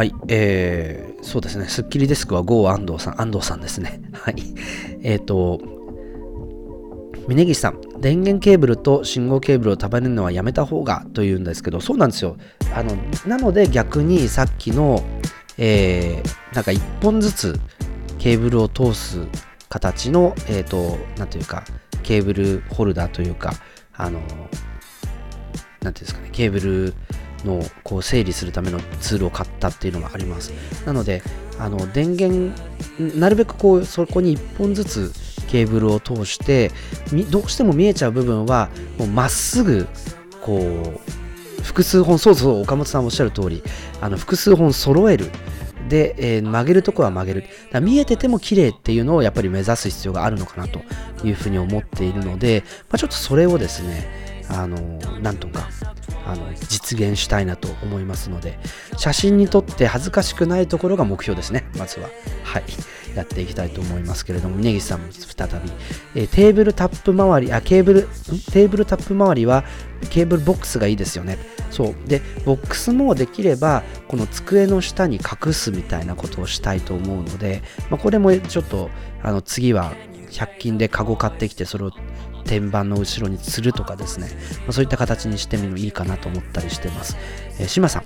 [0.00, 4.00] はい、えー、そうですね、スッキリデスクは GO 安藤さん、安藤さんですね。
[4.16, 4.36] はい。
[5.02, 5.60] えっ、ー、と、
[7.28, 12.38] 峯岸さん、電源ケーブルと信号ケーブルを束ねるのはやめた方がというんですけど、そうなんですよ。
[12.74, 12.96] あの
[13.26, 15.02] なので逆にさっきの、
[15.58, 17.60] えー、なんか1本ずつ
[18.18, 19.26] ケーブルを通す
[19.68, 21.62] 形の、えっ、ー、と、なんというか、
[22.02, 23.52] ケーブルホルダーというか、
[23.92, 26.94] あの、なんていうんですかね、ケーブル
[27.44, 30.52] のこう整理するためのツールを買ったっていうのがあります。
[30.86, 31.22] なので
[31.58, 32.58] あの電源
[33.16, 35.12] なるべくこうそこに1本ずつ
[35.48, 36.70] ケーブルを通して
[37.30, 38.68] どうしても見えちゃう部分は
[39.12, 39.86] まっすぐ
[40.40, 43.62] こう複数本そうそう岡本さんおっしゃる通り
[44.00, 45.30] あの複数本揃える。
[45.88, 47.44] で、えー、曲げるとこは曲げる。
[47.72, 50.80] だ見えてても綺麗っていうのをやっぱり目指す必要があるのかなと
[51.26, 54.08] いうふうに思っているので、まあ、ちょっとそれをですね
[54.48, 54.78] あの
[55.20, 55.68] なんとか
[56.26, 58.58] あの実現したいなと思いますので
[58.96, 61.68] 写真に撮って恥ずかしくないところが目標ですね。
[61.76, 62.08] まずは。
[62.44, 62.64] はい。
[63.14, 65.54] やっていきたいと思いますけれども根岸さんも再び、
[66.14, 69.64] えー、テーブルタップ周りあケーブルテーブルタップ周りは
[70.10, 71.38] ケーブルボックスがいいですよね。
[71.70, 71.94] そう。
[72.06, 78.90] でボックスもできればこの机の下に隠すみたいなことをしたいと思うので、まあ、これもちょっと
[79.22, 79.92] あの次は
[80.30, 81.90] 100均でカゴ買ってきてそれを
[82.50, 84.26] 天板の後ろにするとかですね、
[84.62, 87.16] まあ、そういった形にしてみるのいいかなと思ったりしてます。
[87.60, 88.04] えー、島さん、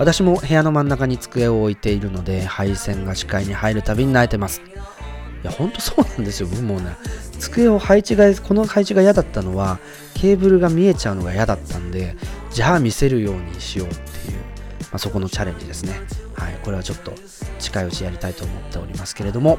[0.00, 4.62] 私も部屋の真ん中に机を置いているので配線が視界に入るたびに泣いてます。
[5.44, 6.96] いや、ほんとそうなんですよ、僕もね。
[7.38, 9.78] 机を配置が、この配置が嫌だったのは、
[10.14, 12.16] ケーブルが見えちゃうのが嫌だったんで、
[12.50, 14.38] じゃあ見せるようにしようっていう、
[14.80, 16.00] まあ、そこのチャレンジですね。
[16.36, 17.12] はい、これはちょっと
[17.58, 19.58] 近いうちやりたいと思っておりますけれども、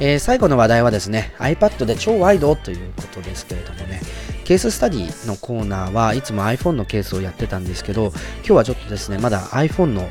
[0.00, 4.00] えー、最後の話題はですね、iPad で超ワイドということですけれどもね、
[4.44, 10.08] ケーススタディのコーナーはいつも iPhone のケースをやってたんですけど、今日はちょっとですね、まだ iPhone の、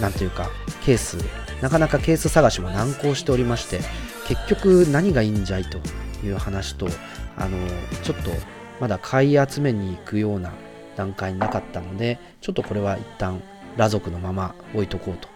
[0.00, 0.50] なんというか、
[0.84, 1.18] ケース、
[1.60, 3.80] なかなかケース探しも難航しておりまして、
[4.28, 5.78] 結局何がいいんじゃいと
[6.24, 6.88] いう話と、
[7.36, 7.56] あの、
[8.02, 8.30] ちょっと
[8.80, 10.52] まだ買い集めに行くような
[10.96, 13.40] 段階になかったので、ちょっとこれは一旦
[13.76, 15.28] 裸族のまま置いとこうと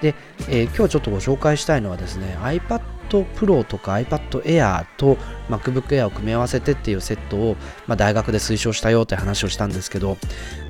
[0.00, 0.14] で、
[0.48, 5.16] えー、今日ちょっとご紹介したいのはですね iPad Pro とか iPad Air と
[5.48, 7.56] MacBook Air を組み合わせてっていうセットを、
[7.86, 10.16] まあ、大学で推奨したよって話をしたんですけど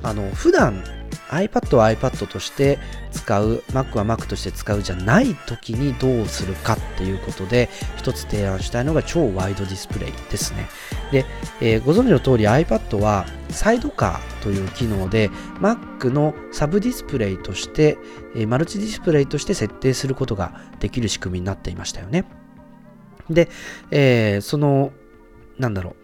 [0.03, 0.83] あの普段
[1.29, 2.79] iPad は iPad として
[3.11, 10.67] 使う Mac は Mac として使うじゃない時にどうするかっていうことで一つ提案したいのが超ワイドディスプレイですね。
[11.11, 11.25] で、
[11.61, 15.29] えー、ご存知の通り iPad はサイドカーという機能で
[15.59, 17.97] Mac のサブディスプレイとして、
[18.35, 22.25] えー、マルチディスプレイとして設定することができる仕組みになっていましたよね。
[23.29, 23.49] で、
[23.91, 24.91] えー、その
[25.57, 25.95] なんだろう。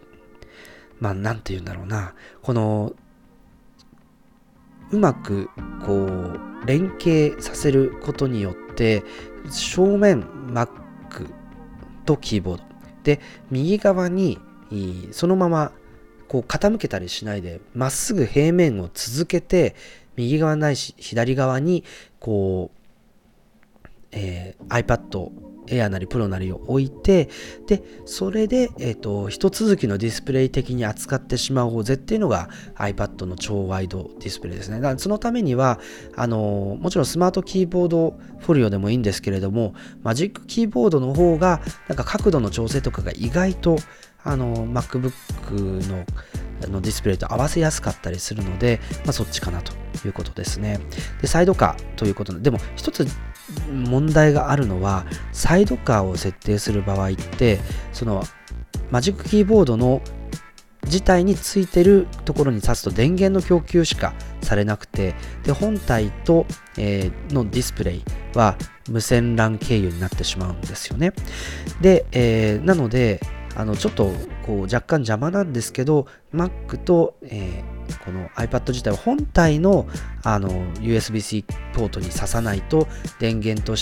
[1.00, 2.14] まあ、なんて言うんだろうな。
[2.42, 2.92] この
[4.94, 5.50] うまく
[5.84, 9.02] こう連携させることによって
[9.50, 10.22] 正面
[10.52, 10.68] Mac
[12.04, 12.64] とキーボード。
[13.02, 14.38] で右側に
[15.10, 15.72] そのまま
[16.28, 19.74] こう傾けたりしないでまっすぐ平面を続けて
[20.16, 21.82] 右側ないし左側に
[22.20, 25.28] こう、えー、iPad
[25.68, 27.28] エアなりプロなりを置いて、
[27.66, 34.76] で、それで、えっ、ー、と、一続きのディスプレイ的に扱ってしまおうぜっていうのが iPad の超ワイドディスプレイですね。
[34.76, 35.80] だからそのためには、
[36.16, 43.76] あの、もちろんスマートキーボードフォリオでもいいんですけれども、マジックキーボードの方が、なんか角度の調整とかが意外と、
[44.22, 46.04] あの、MacBook の
[46.68, 49.72] のディスプレイと合わせやすかったりするので、まあ、そっちかなと
[50.06, 50.80] いうことですね。
[51.20, 53.06] で、サイドカーということで、でも一つ
[53.70, 57.60] 問題があるのはサイドカーを設定する場合って
[57.92, 58.22] その
[58.90, 60.02] マジックキーボードの
[60.84, 66.46] 自体についてるところに挿すと電源の供給しかされなくてで本体と、
[66.76, 68.04] えー、のディスプレイ
[68.34, 68.56] は
[68.90, 71.12] 無線 LAN 経由になってしまうんですよね。
[71.80, 73.20] で、えー、なので
[73.56, 74.12] あのちょっと
[74.46, 77.73] こう若干邪魔なんですけど Mac と、えー、
[78.04, 79.86] この iPad 自体は本体の
[80.22, 81.44] あの USB-C
[81.74, 82.86] ポートに挿さないと
[83.18, 83.72] 電源と、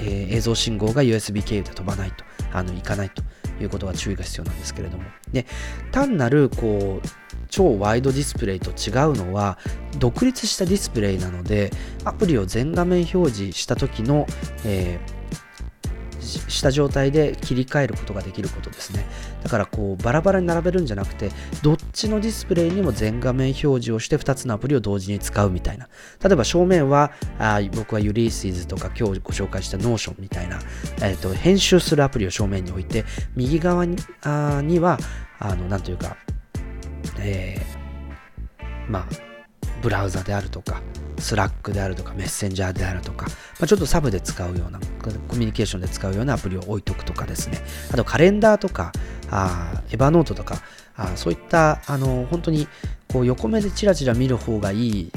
[0.00, 3.22] えー、映像信号が USB 経由で飛ばないとあのいかないと
[3.60, 5.04] いうことが注意が必要なんですけれども。
[5.32, 5.46] で
[5.92, 7.08] 単なるこう
[7.48, 9.58] 超ワイドディスプレイと違うのは
[9.98, 11.70] 独立したディスプレイなので
[12.04, 14.26] アプリを全画面表示した時の、
[14.64, 15.16] えー
[16.26, 19.06] した状態で切り替えることができることですね。
[19.42, 21.30] だからこうバラバラに並べるんじゃなくて
[21.62, 25.88] どっちのディスプレイにも全画面表示をして2つのアプリを同時に使うみたいな。
[26.22, 30.58] 例えば正面はあ僕は Ulysses とか今日ご紹介した Notion みたいな、
[31.02, 33.04] えーと、編集するアプリを正面に置いて
[33.34, 34.98] 右側にあには
[35.38, 36.16] あのなんというか
[37.18, 39.25] えー、まあ
[39.86, 40.82] ブラウザであるとか
[41.20, 43.32] Slack であるとかメッセンジャーであるとか、ま
[43.62, 44.80] あ、ちょっとサブで使うような
[45.28, 47.58] コミュニケーションで使うようなアプリを置いとくとかですね
[47.92, 48.90] あとカレンダーとか
[49.30, 50.56] あ Evernote とか
[50.96, 52.66] あそういったあの本当に
[53.12, 55.12] こう横目でチラチラ見る方がいい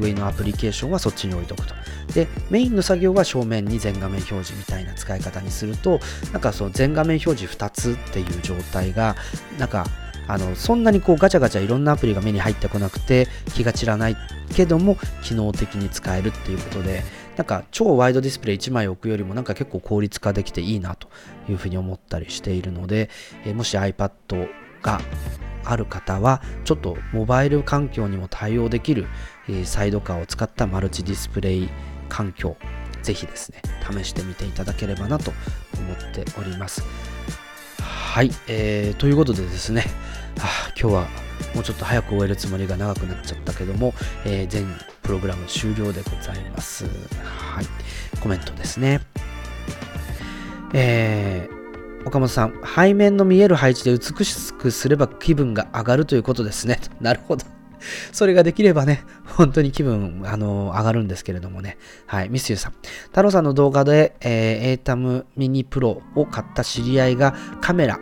[0.00, 1.74] 類のアプリケーションはそっちに置いとくと。
[2.14, 5.98] で、メインの作業は正面に全画面表示みたいな使い方にすると、
[6.32, 9.16] なんかその全画面表示2つっていう状態が、
[9.58, 9.86] なんか
[10.28, 14.16] あのそんなにこうガチャガチャいろんなアプリが目に入ってこなくて気が散らない
[14.54, 17.02] けども機能的に使えるっていうことで
[17.36, 21.08] なんか超ワイドディスプレイ1枚置くよりもなんか結構効率化できていいなと
[21.48, 23.08] いうふうに思ったりしているので、
[23.46, 24.48] えもし iPad
[24.82, 25.00] が
[25.64, 29.06] ある方はちょっとモバイル環境にも対応できる、
[29.48, 31.70] えサイドカーを使ったマルチディスプレイ
[32.08, 32.56] 環境
[33.02, 35.32] ぜひですね試してみていただければなと
[35.74, 36.82] 思っております。
[38.12, 39.86] はい、えー、ということでですね、
[40.36, 41.08] はあ、今日は
[41.54, 43.94] もうちょっと早く終えるつもりが長くなっちゃったけども、
[44.26, 44.66] えー、全
[45.02, 46.84] プログラム終了でございます。
[47.24, 47.66] はい。
[48.20, 49.00] コメントですね。
[50.74, 56.80] えー、岡本さん、背面の見える配置で美しくすれば気分が上がるということですね。
[57.00, 57.46] なるほど。
[58.12, 61.78] それができればね、本当に気分、あの上がるんですけれどもね。
[62.06, 62.72] はい、ミスユーさん。
[63.04, 67.98] 太郎さんの動画で、えー、ATAM ミニプロを買った知り合いがカメラ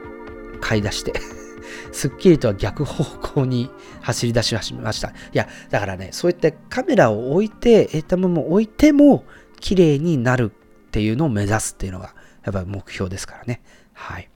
[0.60, 1.12] 買い出して
[1.92, 3.70] すっきりとは逆方向に
[4.00, 5.08] 走り出しました。
[5.08, 9.24] いや、だからね、そういったカメラを置いて、ATAM も置いても、
[9.60, 13.60] 綺麗になるっていうのを目指すっていうのが、やっぱり目標ですからね。
[13.92, 14.29] はい。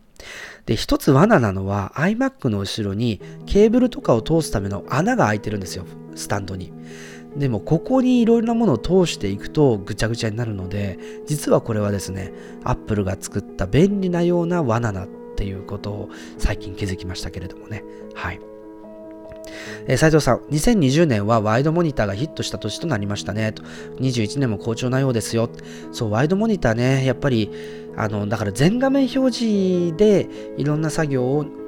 [0.67, 5.85] で、一つ罠なのは iMac の後ろにケーブルとかを通すための穴が開いてるんですよ、
[6.15, 6.73] スタンドに。
[7.37, 12.33] でも、ここにいろいろなものを通していくとぐちゃぐちゃになるので、実はこれはですね、
[12.63, 16.09] Apple が作った便利なような罠なっていうことを
[16.39, 17.85] 最近気づきましたけれどもね。
[18.15, 18.41] はい。
[19.87, 23.53] えー、斉藤さん、2020年はワイドモニターがヒットした年となりましたね。
[23.53, 23.63] と
[24.01, 25.49] 21年も好調なようですよ。
[25.93, 27.51] そう、ワイドモニターね、やっぱり、
[27.97, 31.25] あの、だから全画面表示でいろんな作業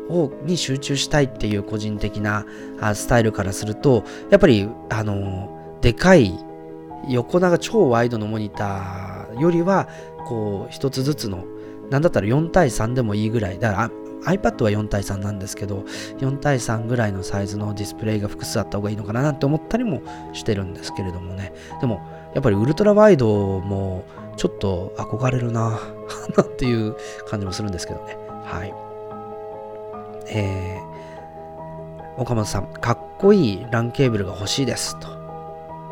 [0.08, 2.46] をに集中したいっていう個人的な
[2.94, 6.38] スタイルからすると、やっぱり、あの、でかい
[7.08, 9.88] 横長超ワイドのモニターよりは、
[10.26, 11.44] こう、一つずつの、
[11.90, 13.90] なんだったら4対3でもいいぐらい、だから
[14.26, 15.84] iPad は4対3なんですけど、
[16.18, 21.52] 4対3ぐらいのサイズのディスプレイが複数あった方がいいのかななんて思ったりもしてるんですけれどもね。
[21.80, 22.00] でも、
[22.34, 24.04] やっぱりウルトラワイドも
[24.36, 25.80] ちょっと憧れるな
[26.36, 26.96] なんていう
[27.28, 28.18] 感じもするんですけどね。
[28.44, 28.74] はい。
[30.28, 35.08] えー、岡本さん、かっこいい LAN ケーブルが欲しいですと。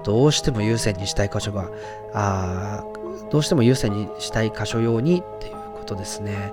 [0.04, 1.70] どうしても優先にしたい箇所が、
[2.12, 2.84] あ
[3.30, 5.54] どうしても優先にしたい箇所用にっていう
[5.84, 6.52] ことですね。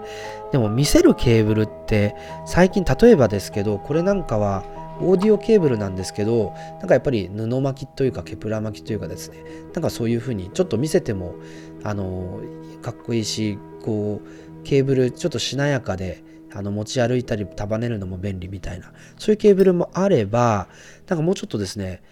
[0.51, 4.63] でも見せるケーブルって最近例えばですけどこれなんかは
[4.99, 9.43] オーディオケーブルなんですけどなんかやっぱり布巻きというかケプラ巻きというかですね。
[9.73, 11.35] なんかそういう風にちょっと見せても
[11.83, 12.41] あの
[12.81, 20.67] かっこいいしこうケーブルちょっとしなやかであの持ち歩いたり束ねるのも便利みたいなそういうケーブルもあれば
[21.07, 22.03] なんかもうちょっとですね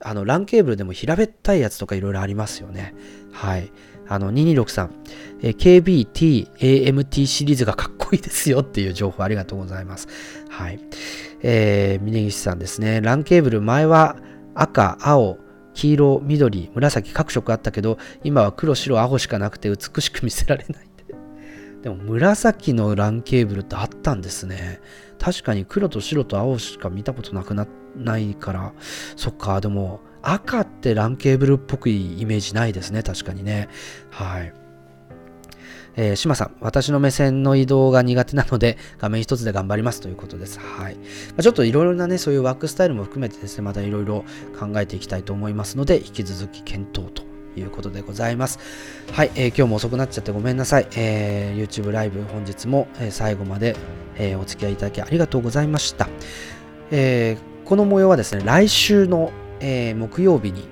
[0.00, 2.94] あの LAN ケーブルでも平べったいやつとかいろいろありますよね。
[3.32, 3.72] はい。
[4.08, 4.88] あの、2263、
[5.42, 10.08] えー、KBT、AMT シリーズがかっこいいですよっていう情報ありがとうございます。
[10.48, 10.80] はい。
[11.42, 13.00] えー、峯岸さんですね。
[13.02, 14.16] LAN ケーブル、前は
[14.54, 15.38] 赤、青、
[15.74, 20.88] 黄色、緑、紫各色あったけど、今は黒、白、青しかなくて美しく見せられない。
[21.82, 24.80] でも紫の LAN ケーブルってあったんですね。
[25.18, 27.66] 確かに黒と白と青しか見たことなくな
[27.96, 28.72] ないから、
[29.16, 33.68] そっか、でも赤ってランケーブルっぽくいイメージないですね、確かにね。
[34.10, 34.52] はい。
[35.96, 40.60] えー、島さん、私の目線の移動が苦手なので、画面一つで頑張りますということです。
[40.60, 40.94] はい。
[40.94, 41.00] ま
[41.38, 44.24] あ、ちょっといろいろなね、そういうワークスタイルも含めてですね、またいろいろ
[44.58, 47.24] 考えていきたいと思いますので、引き続き検討と
[47.58, 48.60] いうことでございます。
[49.12, 50.86] はい、えー、今日も遅くなっちゃってごめんなさい。
[50.96, 53.74] えー、YouTube ライブ本日も、え最後まで、
[54.16, 56.08] えお付き合いいただきありがとうございました。
[56.92, 60.68] えこの模様はですね、来週のえー、木曜日に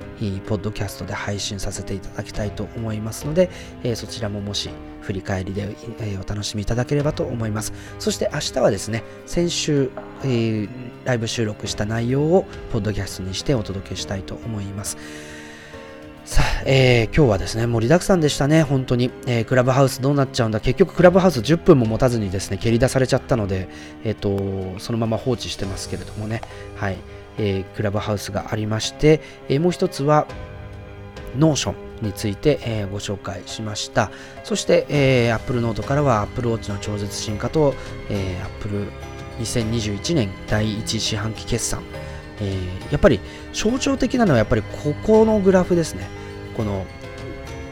[0.47, 3.51] ポッドキャストで配信させていただきたいと思いますので、
[3.83, 7.73] えー、そちらももし振り返りで、えー、お楽しみいただければと思います。
[7.99, 9.91] そして明日はですね、先週、
[10.25, 10.69] えー、
[11.05, 14.97] ライブ収録した内容をポッドキャストにしてお届けしたいと思います。
[16.25, 19.13] さあ、えー、今日はですね、盛りだくさんでしたね、本当に。
[19.29, 20.59] えー、クラブハウスどうなっちゃうんだ？
[20.59, 23.69] 結局クラブハウス10分も持たずにですね、蹴り出されちゃったので、
[24.03, 26.41] えっ、ー、と、そのまま放置してますけれどもね、
[26.75, 26.97] はい。
[27.39, 30.27] えー、クラブハウスがありまして、えー、もう一つは、
[31.39, 34.11] Notion について、えー、ご紹介しました。
[34.45, 37.75] そして、えー、Apple Note からは Apple Watch の超絶進化と、
[38.11, 38.87] えー、Apple
[39.39, 41.83] 2021年第1四半期決算。
[42.41, 43.21] えー、やっぱり
[43.53, 46.09] 象徴的なのはやっぱりここのグラフですね。
[46.57, 46.87] この、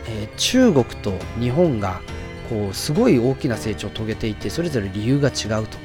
[0.08, 2.00] えー、中国と日本が
[2.48, 5.78] こうすごい大きな成長を遂げていてそれぞれ理由が違うと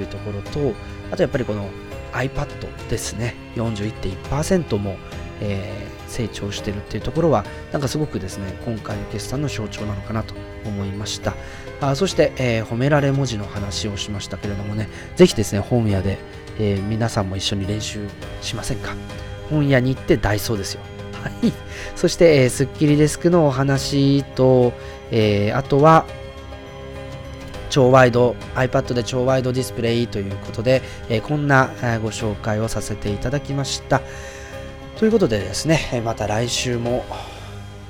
[0.00, 0.74] いうところと
[1.10, 1.68] あとやっぱりこの
[2.16, 3.34] iPad ですね。
[3.56, 4.96] 41.1%も、
[5.40, 10.34] えー、成長してるっていうところはなんかすごくですね今回の決算の象徴なのかなと
[10.64, 11.34] 思いました。
[11.80, 14.88] あそして、えー、褒められ文字の話をしましたけれどもね。
[15.16, 16.18] ぜひですね本屋で、
[16.58, 18.08] えー、皆さんも一緒に練習
[18.40, 18.94] しませんか？
[19.50, 20.80] 本屋に行ってダイソーですよ。
[21.22, 21.52] はい。
[21.94, 24.72] そして、えー、スッキリデスクのお話と、
[25.10, 26.04] え、あとは、
[27.70, 31.70] 超ワイド、iPad で超ワイドディスプレイということで、え、こんな
[32.02, 34.00] ご紹介をさせていただきました。
[34.98, 37.04] ということでですね、また来週も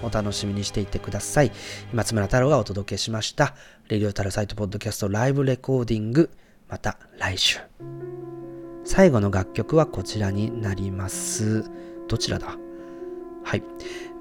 [0.02, 1.52] お楽しみにしていてください。
[1.92, 3.54] 松村太郎がお届けしました。
[3.88, 6.30] Radio Tarosite Podcast Live Recording。
[6.68, 7.58] また来週。
[8.84, 11.64] 最後の楽曲はこちらになります。
[12.08, 12.56] どちらだ？
[13.44, 13.62] はい。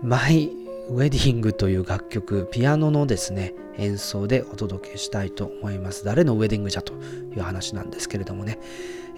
[0.03, 6.05] マイ・ウェディングという楽曲、ピアノのですね、演奏でお届けしたいと思います。
[6.05, 8.59] 誰のウェディングじゃという話なんですけれどもね、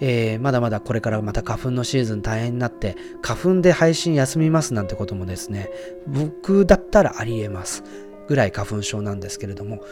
[0.00, 5.68] えー、まだまだこれからまた花粉のシーズン大変になって、花粉で配信休みますなんてこともですね、
[6.06, 7.84] 僕だったらありえます。
[8.28, 9.82] ぐらい花粉症なんですけれども、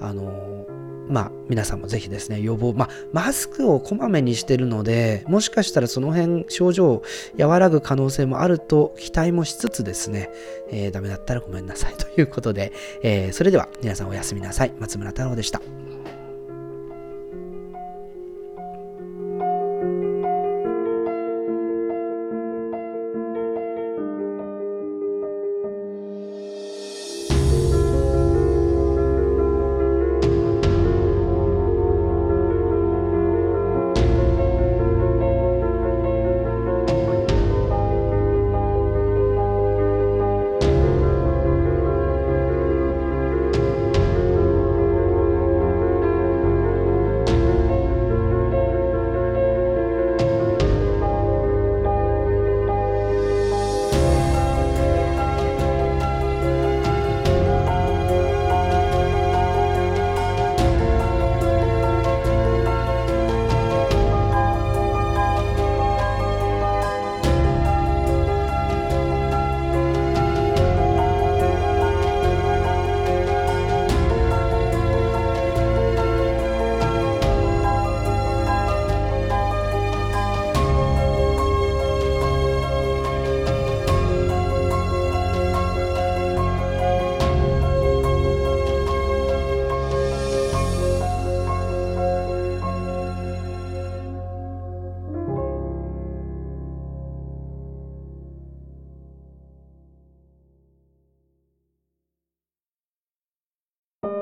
[0.00, 0.66] あの
[1.08, 7.02] まあ皆さんもぜひですね予防まあマスクをこまめにしてるのでもしかしたらその辺症状
[7.38, 10.30] 和らぐ可能性もあると期待もしつつですね、
[10.70, 14.72] えー、ダメだったらごめんなさいということで、えー、それでは皆さんおやすみなさい。
[14.78, 15.60] 松村太郎でした。